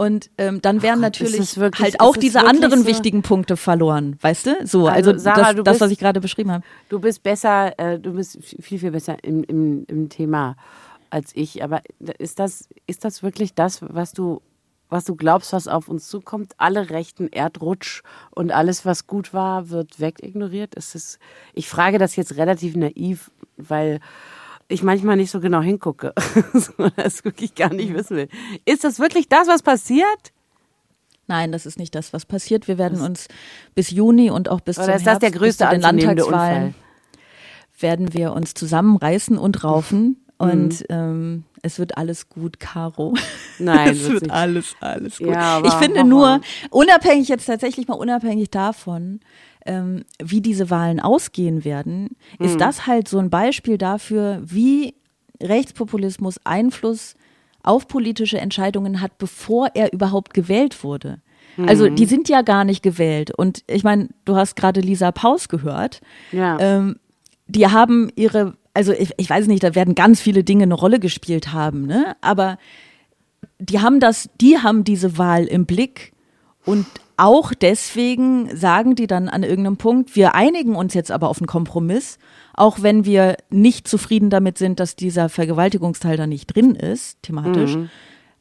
Und 0.00 0.30
ähm, 0.38 0.62
dann 0.62 0.80
wären 0.82 1.02
Gott, 1.02 1.20
ist 1.20 1.22
natürlich 1.28 1.56
wirklich- 1.58 1.82
halt 1.82 1.94
ist 1.96 2.00
auch 2.00 2.14
es 2.14 2.20
diese 2.20 2.40
anderen 2.46 2.80
so? 2.80 2.86
wichtigen 2.86 3.20
Punkte 3.20 3.58
verloren, 3.58 4.16
weißt 4.22 4.46
du? 4.46 4.66
So, 4.66 4.86
Also, 4.88 5.10
also, 5.10 5.22
Sarah, 5.22 5.52
das, 5.52 5.64
das, 5.64 5.66
was 5.66 5.78
bist- 5.80 5.92
ich 5.92 5.98
gerade 5.98 6.20
beschrieben 6.20 6.50
habe. 6.52 6.64
Du 6.88 7.00
bist 7.00 7.22
besser, 7.22 7.78
äh, 7.78 7.98
du 7.98 8.12
bist 8.14 8.38
viel, 8.62 8.78
viel 8.78 8.90
besser 8.92 9.22
im, 9.22 9.44
im, 9.44 9.84
im 9.88 10.08
Thema 10.08 10.56
als 11.10 11.32
ich. 11.34 11.62
Aber 11.62 11.82
ist 12.18 12.38
das, 12.38 12.66
ist 12.86 13.04
das 13.04 13.22
wirklich 13.22 13.52
das, 13.54 13.80
was 13.82 14.12
du, 14.14 14.40
was 14.88 15.04
du 15.04 15.16
glaubst, 15.16 15.52
was 15.52 15.68
auf 15.68 15.88
uns 15.88 16.08
zukommt? 16.08 16.52
Alle 16.56 16.88
rechten 16.88 17.28
Erdrutsch 17.28 18.00
und 18.30 18.52
alles, 18.52 18.86
was 18.86 19.06
gut 19.06 19.34
war, 19.34 19.68
wird 19.68 20.00
wegignoriert? 20.00 20.74
Ist 20.76 20.94
es, 20.94 21.18
ich 21.52 21.68
frage 21.68 21.98
das 21.98 22.16
jetzt 22.16 22.36
relativ 22.36 22.74
naiv, 22.74 23.30
weil 23.58 24.00
ich 24.70 24.82
manchmal 24.82 25.16
nicht 25.16 25.30
so 25.30 25.40
genau 25.40 25.60
hingucke. 25.60 26.14
so, 26.54 26.88
das 26.96 27.24
wirklich 27.24 27.54
gar 27.54 27.72
nicht 27.72 27.92
wissen 27.94 28.16
will. 28.16 28.28
Ist 28.64 28.84
das 28.84 28.98
wirklich 28.98 29.28
das, 29.28 29.48
was 29.48 29.62
passiert? 29.62 30.32
Nein, 31.26 31.52
das 31.52 31.66
ist 31.66 31.78
nicht 31.78 31.94
das, 31.94 32.12
was 32.12 32.26
passiert. 32.26 32.66
Wir 32.66 32.78
werden 32.78 33.00
uns 33.00 33.28
bis 33.74 33.90
Juni 33.90 34.30
und 34.30 34.48
auch 34.48 34.60
bis 34.60 34.78
Oder 34.78 34.86
zum 34.86 34.94
ist 34.94 35.06
das 35.06 35.18
der 35.18 35.28
Herbst, 35.28 35.40
größte 35.40 35.64
bis 35.64 35.68
zu 35.68 35.76
den 35.76 35.82
Landtagswahlen 35.82 36.66
Unfall? 36.66 36.74
werden 37.78 38.14
wir 38.14 38.32
uns 38.32 38.54
zusammenreißen 38.54 39.38
und 39.38 39.62
raufen. 39.62 40.24
Und 40.38 40.86
ähm, 40.88 41.44
es 41.60 41.78
wird 41.78 41.98
alles 41.98 42.30
gut, 42.30 42.58
Caro. 42.60 43.10
Mhm. 43.10 43.64
Nein, 43.64 43.88
es 43.92 44.08
wird 44.08 44.22
nicht. 44.22 44.32
alles, 44.32 44.74
alles 44.80 45.18
gut. 45.18 45.28
Ja, 45.28 45.62
ich 45.62 45.74
finde 45.74 46.02
nur, 46.02 46.40
unabhängig 46.70 47.28
jetzt 47.28 47.44
tatsächlich 47.44 47.86
mal 47.88 47.94
unabhängig 47.94 48.50
davon, 48.50 49.20
ähm, 49.70 50.02
wie 50.22 50.40
diese 50.40 50.68
Wahlen 50.70 50.98
ausgehen 51.00 51.64
werden, 51.64 52.16
Mhm. 52.38 52.46
ist 52.46 52.60
das 52.60 52.86
halt 52.86 53.06
so 53.08 53.18
ein 53.18 53.30
Beispiel 53.30 53.78
dafür, 53.78 54.40
wie 54.44 54.94
Rechtspopulismus 55.42 56.38
Einfluss 56.44 57.14
auf 57.62 57.88
politische 57.88 58.38
Entscheidungen 58.38 59.00
hat, 59.00 59.18
bevor 59.18 59.68
er 59.74 59.92
überhaupt 59.92 60.34
gewählt 60.34 60.82
wurde. 60.82 61.20
Also 61.66 61.88
Mhm. 61.90 61.96
die 61.96 62.06
sind 62.06 62.28
ja 62.28 62.42
gar 62.42 62.64
nicht 62.64 62.82
gewählt. 62.82 63.30
Und 63.36 63.62
ich 63.66 63.84
meine, 63.84 64.08
du 64.24 64.36
hast 64.36 64.54
gerade 64.56 64.80
Lisa 64.80 65.12
Paus 65.12 65.48
gehört. 65.48 66.00
Ja. 66.32 66.58
Ähm, 66.60 66.96
die 67.48 67.66
haben 67.66 68.10
ihre, 68.16 68.54
also 68.72 68.92
ich, 68.92 69.10
ich 69.18 69.28
weiß 69.28 69.46
nicht, 69.48 69.62
da 69.62 69.74
werden 69.74 69.94
ganz 69.94 70.20
viele 70.20 70.44
Dinge 70.44 70.62
eine 70.64 70.74
Rolle 70.74 71.00
gespielt 71.00 71.52
haben, 71.52 71.86
ne? 71.86 72.16
Aber 72.20 72.58
die 73.58 73.80
haben 73.80 74.00
das, 74.00 74.30
die 74.40 74.58
haben 74.58 74.84
diese 74.84 75.18
Wahl 75.18 75.44
im 75.44 75.66
Blick 75.66 76.12
und 76.64 76.86
auch 77.20 77.52
deswegen 77.52 78.54
sagen 78.56 78.94
die 78.94 79.06
dann 79.06 79.28
an 79.28 79.42
irgendeinem 79.42 79.76
Punkt, 79.76 80.16
wir 80.16 80.34
einigen 80.34 80.74
uns 80.74 80.94
jetzt 80.94 81.10
aber 81.10 81.28
auf 81.28 81.38
einen 81.38 81.46
Kompromiss, 81.46 82.18
auch 82.54 82.82
wenn 82.82 83.04
wir 83.04 83.36
nicht 83.50 83.86
zufrieden 83.86 84.30
damit 84.30 84.56
sind, 84.56 84.80
dass 84.80 84.96
dieser 84.96 85.28
Vergewaltigungsteil 85.28 86.16
da 86.16 86.26
nicht 86.26 86.46
drin 86.46 86.74
ist, 86.74 87.22
thematisch, 87.22 87.74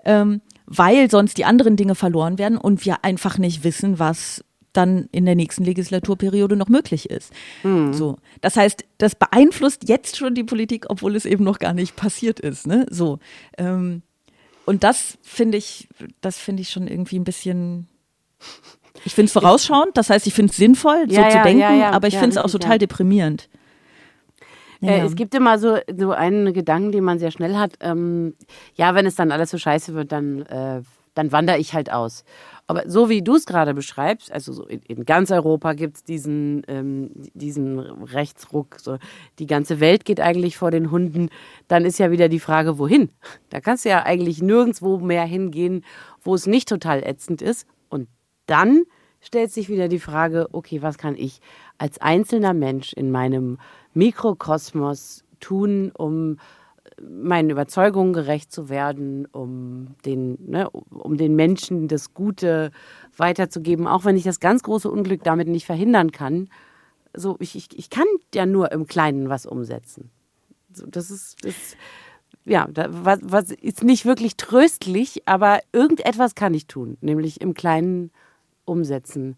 ähm, 0.05 0.41
weil 0.65 1.11
sonst 1.11 1.37
die 1.37 1.45
anderen 1.45 1.75
Dinge 1.75 1.93
verloren 1.95 2.37
werden 2.37 2.57
und 2.57 2.85
wir 2.85 3.03
einfach 3.03 3.37
nicht 3.37 3.63
wissen, 3.63 3.99
was 3.99 4.45
dann 4.71 5.09
in 5.11 5.25
der 5.25 5.35
nächsten 5.35 5.65
Legislaturperiode 5.65 6.55
noch 6.55 6.69
möglich 6.69 7.09
ist. 7.09 7.33
So, 7.93 8.17
das 8.39 8.55
heißt, 8.55 8.85
das 8.97 9.15
beeinflusst 9.15 9.89
jetzt 9.89 10.15
schon 10.15 10.35
die 10.35 10.43
Politik, 10.43 10.85
obwohl 10.89 11.15
es 11.15 11.25
eben 11.25 11.43
noch 11.43 11.59
gar 11.59 11.73
nicht 11.73 11.95
passiert 11.95 12.39
ist. 12.39 12.65
Ne? 12.67 12.85
So, 12.89 13.19
ähm, 13.57 14.03
und 14.65 14.83
das 14.83 15.17
finde 15.21 15.57
ich, 15.57 15.89
das 16.21 16.37
finde 16.37 16.61
ich 16.61 16.69
schon 16.69 16.87
irgendwie 16.87 17.19
ein 17.19 17.23
bisschen. 17.25 17.87
Ich 19.05 19.15
finde 19.15 19.27
es 19.27 19.33
vorausschauend, 19.33 19.95
das 19.95 20.09
heißt, 20.09 20.27
ich 20.27 20.33
finde 20.33 20.51
es 20.51 20.57
sinnvoll, 20.57 21.05
so 21.07 21.15
Ja, 21.15 21.29
zu 21.29 21.37
ja, 21.37 21.43
denken, 21.43 21.59
ja, 21.59 21.91
aber 21.91 22.07
ich 22.07 22.17
finde 22.17 22.31
es 22.31 22.37
auch 22.37 22.51
total 22.51 22.77
deprimierend. 22.77 23.49
Äh, 24.81 25.01
es 25.01 25.15
gibt 25.15 25.35
immer 25.35 25.59
so, 25.59 25.77
so 25.97 26.11
einen 26.11 26.53
Gedanken, 26.53 26.91
den 26.91 27.03
man 27.03 27.19
sehr 27.19 27.31
schnell 27.31 27.55
hat. 27.57 27.73
Ähm, 27.81 28.35
ja, 28.75 28.95
wenn 28.95 29.05
es 29.05 29.15
dann 29.15 29.31
alles 29.31 29.51
so 29.51 29.57
scheiße 29.57 29.93
wird, 29.93 30.11
dann, 30.11 30.43
äh, 30.43 30.81
dann 31.15 31.31
wandere 31.31 31.57
ich 31.57 31.73
halt 31.73 31.91
aus. 31.91 32.23
Aber 32.67 32.83
so 32.87 33.09
wie 33.09 33.21
du 33.21 33.35
es 33.35 33.45
gerade 33.45 33.73
beschreibst, 33.73 34.31
also 34.31 34.53
so 34.53 34.65
in, 34.65 34.81
in 34.87 35.03
ganz 35.03 35.31
Europa 35.31 35.73
gibt 35.73 35.97
es 35.97 36.03
diesen, 36.03 36.61
ähm, 36.67 37.09
diesen 37.33 37.79
Rechtsruck, 37.79 38.77
so 38.79 38.97
die 39.39 39.47
ganze 39.47 39.79
Welt 39.79 40.05
geht 40.05 40.21
eigentlich 40.21 40.57
vor 40.57 40.71
den 40.71 40.91
Hunden, 40.91 41.29
dann 41.67 41.83
ist 41.83 41.99
ja 41.99 42.11
wieder 42.11 42.29
die 42.29 42.39
Frage, 42.39 42.77
wohin? 42.77 43.09
Da 43.49 43.59
kannst 43.59 43.85
du 43.85 43.89
ja 43.89 44.03
eigentlich 44.03 44.41
nirgendwo 44.41 44.99
mehr 44.99 45.25
hingehen, 45.25 45.83
wo 46.21 46.35
es 46.35 46.45
nicht 46.45 46.69
total 46.69 47.03
ätzend 47.03 47.41
ist. 47.41 47.65
Dann 48.49 48.83
stellt 49.21 49.51
sich 49.51 49.69
wieder 49.69 49.87
die 49.87 49.99
Frage, 49.99 50.47
okay, 50.53 50.81
was 50.81 50.97
kann 50.97 51.15
ich 51.15 51.39
als 51.77 51.99
einzelner 52.01 52.53
Mensch 52.53 52.93
in 52.93 53.11
meinem 53.11 53.59
Mikrokosmos 53.93 55.23
tun, 55.39 55.91
um 55.95 56.37
meinen 57.01 57.49
Überzeugungen 57.49 58.13
gerecht 58.13 58.51
zu 58.51 58.69
werden, 58.69 59.25
um 59.27 59.95
den, 60.05 60.37
ne, 60.49 60.69
um 60.69 61.17
den 61.17 61.35
Menschen 61.35 61.87
das 61.87 62.13
Gute 62.13 62.71
weiterzugeben, 63.15 63.87
auch 63.87 64.03
wenn 64.03 64.17
ich 64.17 64.23
das 64.23 64.39
ganz 64.39 64.63
große 64.63 64.89
Unglück 64.89 65.23
damit 65.23 65.47
nicht 65.47 65.65
verhindern 65.65 66.11
kann. 66.11 66.49
So, 67.13 67.37
ich, 67.39 67.55
ich, 67.55 67.67
ich 67.77 67.89
kann 67.89 68.07
ja 68.33 68.45
nur 68.45 68.71
im 68.71 68.87
Kleinen 68.87 69.29
was 69.29 69.45
umsetzen. 69.45 70.09
So, 70.73 70.85
das 70.87 71.09
ist, 71.11 71.45
das, 71.45 71.77
ja, 72.45 72.67
da, 72.71 72.87
was, 72.89 73.19
was 73.21 73.51
ist 73.51 73.83
nicht 73.83 74.05
wirklich 74.05 74.35
tröstlich, 74.37 75.27
aber 75.27 75.59
irgendetwas 75.71 76.35
kann 76.35 76.53
ich 76.53 76.67
tun, 76.67 76.97
nämlich 77.01 77.41
im 77.41 77.53
Kleinen 77.53 78.11
umsetzen. 78.69 79.35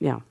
Ja. 0.00 0.22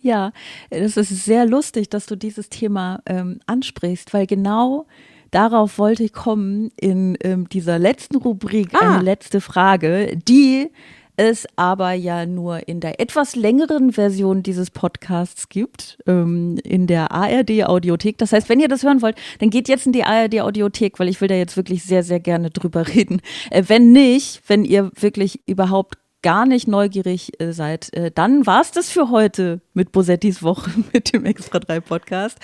Ja, 0.00 0.32
das 0.68 0.98
ist 0.98 1.24
sehr 1.24 1.46
lustig, 1.46 1.88
dass 1.88 2.04
du 2.04 2.14
dieses 2.14 2.50
Thema 2.50 3.00
ähm, 3.06 3.40
ansprichst, 3.46 4.12
weil 4.12 4.26
genau 4.26 4.86
darauf 5.30 5.78
wollte 5.78 6.04
ich 6.04 6.12
kommen 6.12 6.70
in 6.78 7.16
ähm, 7.22 7.48
dieser 7.48 7.78
letzten 7.78 8.16
Rubrik, 8.16 8.68
Ah. 8.74 8.96
eine 8.96 9.02
letzte 9.02 9.40
Frage, 9.40 10.16
die 10.28 10.70
es 11.16 11.46
aber 11.56 11.92
ja 11.92 12.26
nur 12.26 12.68
in 12.68 12.80
der 12.80 13.00
etwas 13.00 13.34
längeren 13.36 13.92
Version 13.92 14.42
dieses 14.42 14.70
Podcasts 14.70 15.48
gibt, 15.48 15.96
ähm, 16.06 16.58
in 16.64 16.86
der 16.86 17.12
ARD-Audiothek. 17.12 18.18
Das 18.18 18.32
heißt, 18.32 18.48
wenn 18.48 18.60
ihr 18.60 18.68
das 18.68 18.82
hören 18.82 19.00
wollt, 19.00 19.16
dann 19.38 19.48
geht 19.48 19.68
jetzt 19.68 19.86
in 19.86 19.92
die 19.92 20.04
ARD-Audiothek, 20.04 20.98
weil 20.98 21.08
ich 21.08 21.20
will 21.20 21.28
da 21.28 21.36
jetzt 21.36 21.56
wirklich 21.56 21.84
sehr, 21.84 22.02
sehr 22.02 22.20
gerne 22.20 22.50
drüber 22.50 22.88
reden. 22.88 23.22
Äh, 23.50 23.62
wenn 23.68 23.92
nicht, 23.92 24.42
wenn 24.48 24.64
ihr 24.64 24.90
wirklich 25.00 25.40
überhaupt 25.46 25.98
gar 26.24 26.46
nicht 26.46 26.66
neugierig 26.66 27.38
äh, 27.38 27.52
seid, 27.52 27.92
äh, 27.92 28.10
dann 28.10 28.46
war's 28.46 28.72
das 28.72 28.90
für 28.90 29.10
heute 29.10 29.60
mit 29.74 29.92
Bosettis 29.92 30.42
Woche 30.42 30.70
mit 30.92 31.12
dem 31.12 31.26
Extra 31.26 31.60
3 31.60 31.80
Podcast. 31.80 32.38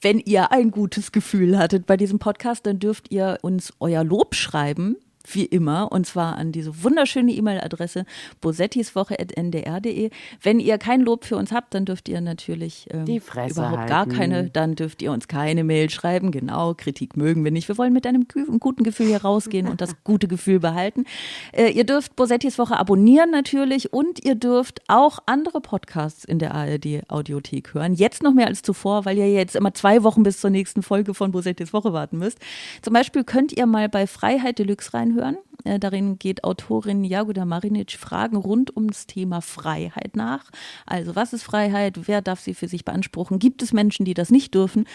Wenn 0.00 0.18
ihr 0.18 0.50
ein 0.50 0.70
gutes 0.70 1.12
Gefühl 1.12 1.58
hattet 1.58 1.86
bei 1.86 1.96
diesem 1.96 2.18
Podcast, 2.18 2.66
dann 2.66 2.78
dürft 2.78 3.12
ihr 3.12 3.38
uns 3.42 3.74
euer 3.80 4.02
Lob 4.02 4.34
schreiben 4.34 4.96
wie 5.34 5.44
immer, 5.44 5.92
und 5.92 6.06
zwar 6.06 6.36
an 6.36 6.52
diese 6.52 6.82
wunderschöne 6.82 7.32
E-Mail-Adresse 7.32 8.04
bosettiswoche.ndr.de. 8.40 10.10
Wenn 10.42 10.60
ihr 10.60 10.78
kein 10.78 11.00
Lob 11.00 11.24
für 11.24 11.36
uns 11.36 11.52
habt, 11.52 11.74
dann 11.74 11.84
dürft 11.84 12.08
ihr 12.08 12.20
natürlich 12.20 12.86
ähm, 12.90 13.04
Die 13.04 13.20
Fresse 13.20 13.60
überhaupt 13.60 13.78
halten. 13.78 13.90
gar 13.90 14.06
keine, 14.06 14.50
dann 14.50 14.74
dürft 14.74 15.02
ihr 15.02 15.12
uns 15.12 15.28
keine 15.28 15.64
Mail 15.64 15.90
schreiben. 15.90 16.30
Genau, 16.30 16.74
Kritik 16.74 17.16
mögen 17.16 17.44
wir 17.44 17.50
nicht. 17.50 17.68
Wir 17.68 17.78
wollen 17.78 17.92
mit 17.92 18.06
einem 18.06 18.26
guten 18.60 18.84
Gefühl 18.84 19.06
hier 19.06 19.22
rausgehen 19.22 19.68
und 19.68 19.80
das 19.80 20.02
gute 20.04 20.28
Gefühl 20.28 20.60
behalten. 20.60 21.04
Äh, 21.52 21.70
ihr 21.70 21.84
dürft 21.84 22.16
Bosettis 22.16 22.58
Woche 22.58 22.78
abonnieren 22.78 23.30
natürlich 23.30 23.92
und 23.92 24.24
ihr 24.24 24.34
dürft 24.34 24.82
auch 24.88 25.18
andere 25.26 25.60
Podcasts 25.60 26.24
in 26.24 26.38
der 26.38 26.54
ARD 26.54 27.02
Audiothek 27.08 27.74
hören. 27.74 27.94
Jetzt 27.94 28.22
noch 28.22 28.32
mehr 28.34 28.46
als 28.46 28.62
zuvor, 28.62 29.04
weil 29.04 29.18
ihr 29.18 29.30
jetzt 29.32 29.56
immer 29.56 29.74
zwei 29.74 30.02
Wochen 30.02 30.22
bis 30.22 30.40
zur 30.40 30.50
nächsten 30.50 30.82
Folge 30.82 31.14
von 31.14 31.30
Bosettis 31.30 31.72
Woche 31.72 31.92
warten 31.92 32.18
müsst. 32.18 32.38
Zum 32.82 32.92
Beispiel 32.92 33.24
könnt 33.24 33.52
ihr 33.56 33.66
mal 33.66 33.88
bei 33.88 34.06
Freiheit 34.06 34.58
Deluxe 34.58 34.94
reinhören. 34.94 35.17
Äh, 35.64 35.78
darin 35.78 36.18
geht 36.18 36.44
Autorin 36.44 37.04
Jagoda 37.04 37.44
Marinic 37.44 37.92
Fragen 37.92 38.36
rund 38.36 38.74
ums 38.76 39.06
Thema 39.06 39.40
Freiheit 39.40 40.16
nach. 40.16 40.50
Also 40.86 41.16
was 41.16 41.32
ist 41.32 41.42
Freiheit? 41.42 42.08
Wer 42.08 42.22
darf 42.22 42.40
sie 42.40 42.54
für 42.54 42.68
sich 42.68 42.84
beanspruchen? 42.84 43.38
Gibt 43.38 43.62
es 43.62 43.72
Menschen, 43.72 44.04
die 44.04 44.14
das 44.14 44.30
nicht 44.30 44.54
dürfen? 44.54 44.86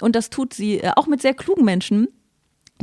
Und 0.00 0.16
das 0.16 0.30
tut 0.30 0.54
sie 0.54 0.78
äh, 0.78 0.92
auch 0.96 1.06
mit 1.06 1.22
sehr 1.22 1.34
klugen 1.34 1.64
Menschen 1.64 2.08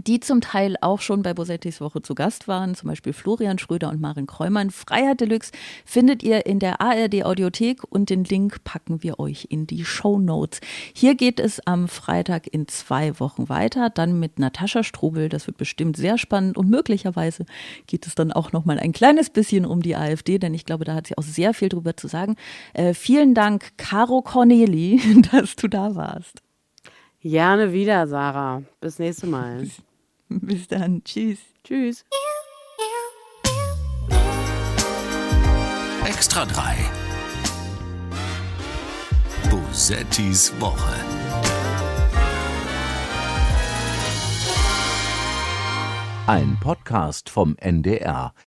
die 0.05 0.19
zum 0.19 0.41
Teil 0.41 0.75
auch 0.81 1.01
schon 1.01 1.23
bei 1.23 1.33
Bosettis 1.33 1.81
Woche 1.81 2.01
zu 2.01 2.15
Gast 2.15 2.47
waren, 2.47 2.75
zum 2.75 2.89
Beispiel 2.89 3.13
Florian 3.13 3.57
Schröder 3.57 3.89
und 3.89 3.99
Marin 3.99 4.27
Kräumann. 4.27 4.69
Freiheit 4.69 5.21
Deluxe 5.21 5.51
findet 5.85 6.23
ihr 6.23 6.45
in 6.45 6.59
der 6.59 6.81
ARD 6.81 7.23
Audiothek 7.23 7.81
und 7.89 8.09
den 8.09 8.23
Link 8.23 8.63
packen 8.63 9.03
wir 9.03 9.19
euch 9.19 9.47
in 9.49 9.65
die 9.67 9.85
Show 9.85 10.19
Notes. 10.19 10.59
Hier 10.93 11.15
geht 11.15 11.39
es 11.39 11.65
am 11.65 11.87
Freitag 11.87 12.47
in 12.47 12.67
zwei 12.67 13.19
Wochen 13.19 13.49
weiter, 13.49 13.89
dann 13.89 14.19
mit 14.19 14.39
Natascha 14.39 14.83
Strobel. 14.83 15.29
Das 15.29 15.47
wird 15.47 15.57
bestimmt 15.57 15.97
sehr 15.97 16.17
spannend 16.17 16.57
und 16.57 16.69
möglicherweise 16.69 17.45
geht 17.87 18.05
es 18.07 18.15
dann 18.15 18.31
auch 18.31 18.51
noch 18.51 18.65
mal 18.65 18.79
ein 18.79 18.91
kleines 18.91 19.29
bisschen 19.29 19.65
um 19.65 19.81
die 19.81 19.95
AfD, 19.95 20.37
denn 20.37 20.53
ich 20.53 20.65
glaube, 20.65 20.85
da 20.85 20.93
hat 20.93 21.07
sie 21.07 21.17
auch 21.17 21.23
sehr 21.23 21.53
viel 21.53 21.69
drüber 21.69 21.97
zu 21.97 22.07
sagen. 22.07 22.35
Äh, 22.73 22.93
vielen 22.93 23.33
Dank, 23.33 23.77
Caro 23.77 24.21
Corneli, 24.21 25.01
dass 25.31 25.55
du 25.55 25.67
da 25.67 25.95
warst. 25.95 26.41
Gerne 27.21 27.73
wieder, 27.73 28.07
Sarah. 28.07 28.63
Bis 28.79 28.99
nächste 28.99 29.27
Mal. 29.27 29.67
Bis 30.29 30.67
dann. 30.67 31.03
Tschüss. 31.03 31.39
Tschüss. 31.63 32.05
Extra 36.05 36.45
3. 36.45 36.75
Bosettis 39.49 40.53
Woche. 40.59 40.93
Ein 46.27 46.57
Podcast 46.59 47.29
vom 47.29 47.55
NDR 47.57 48.33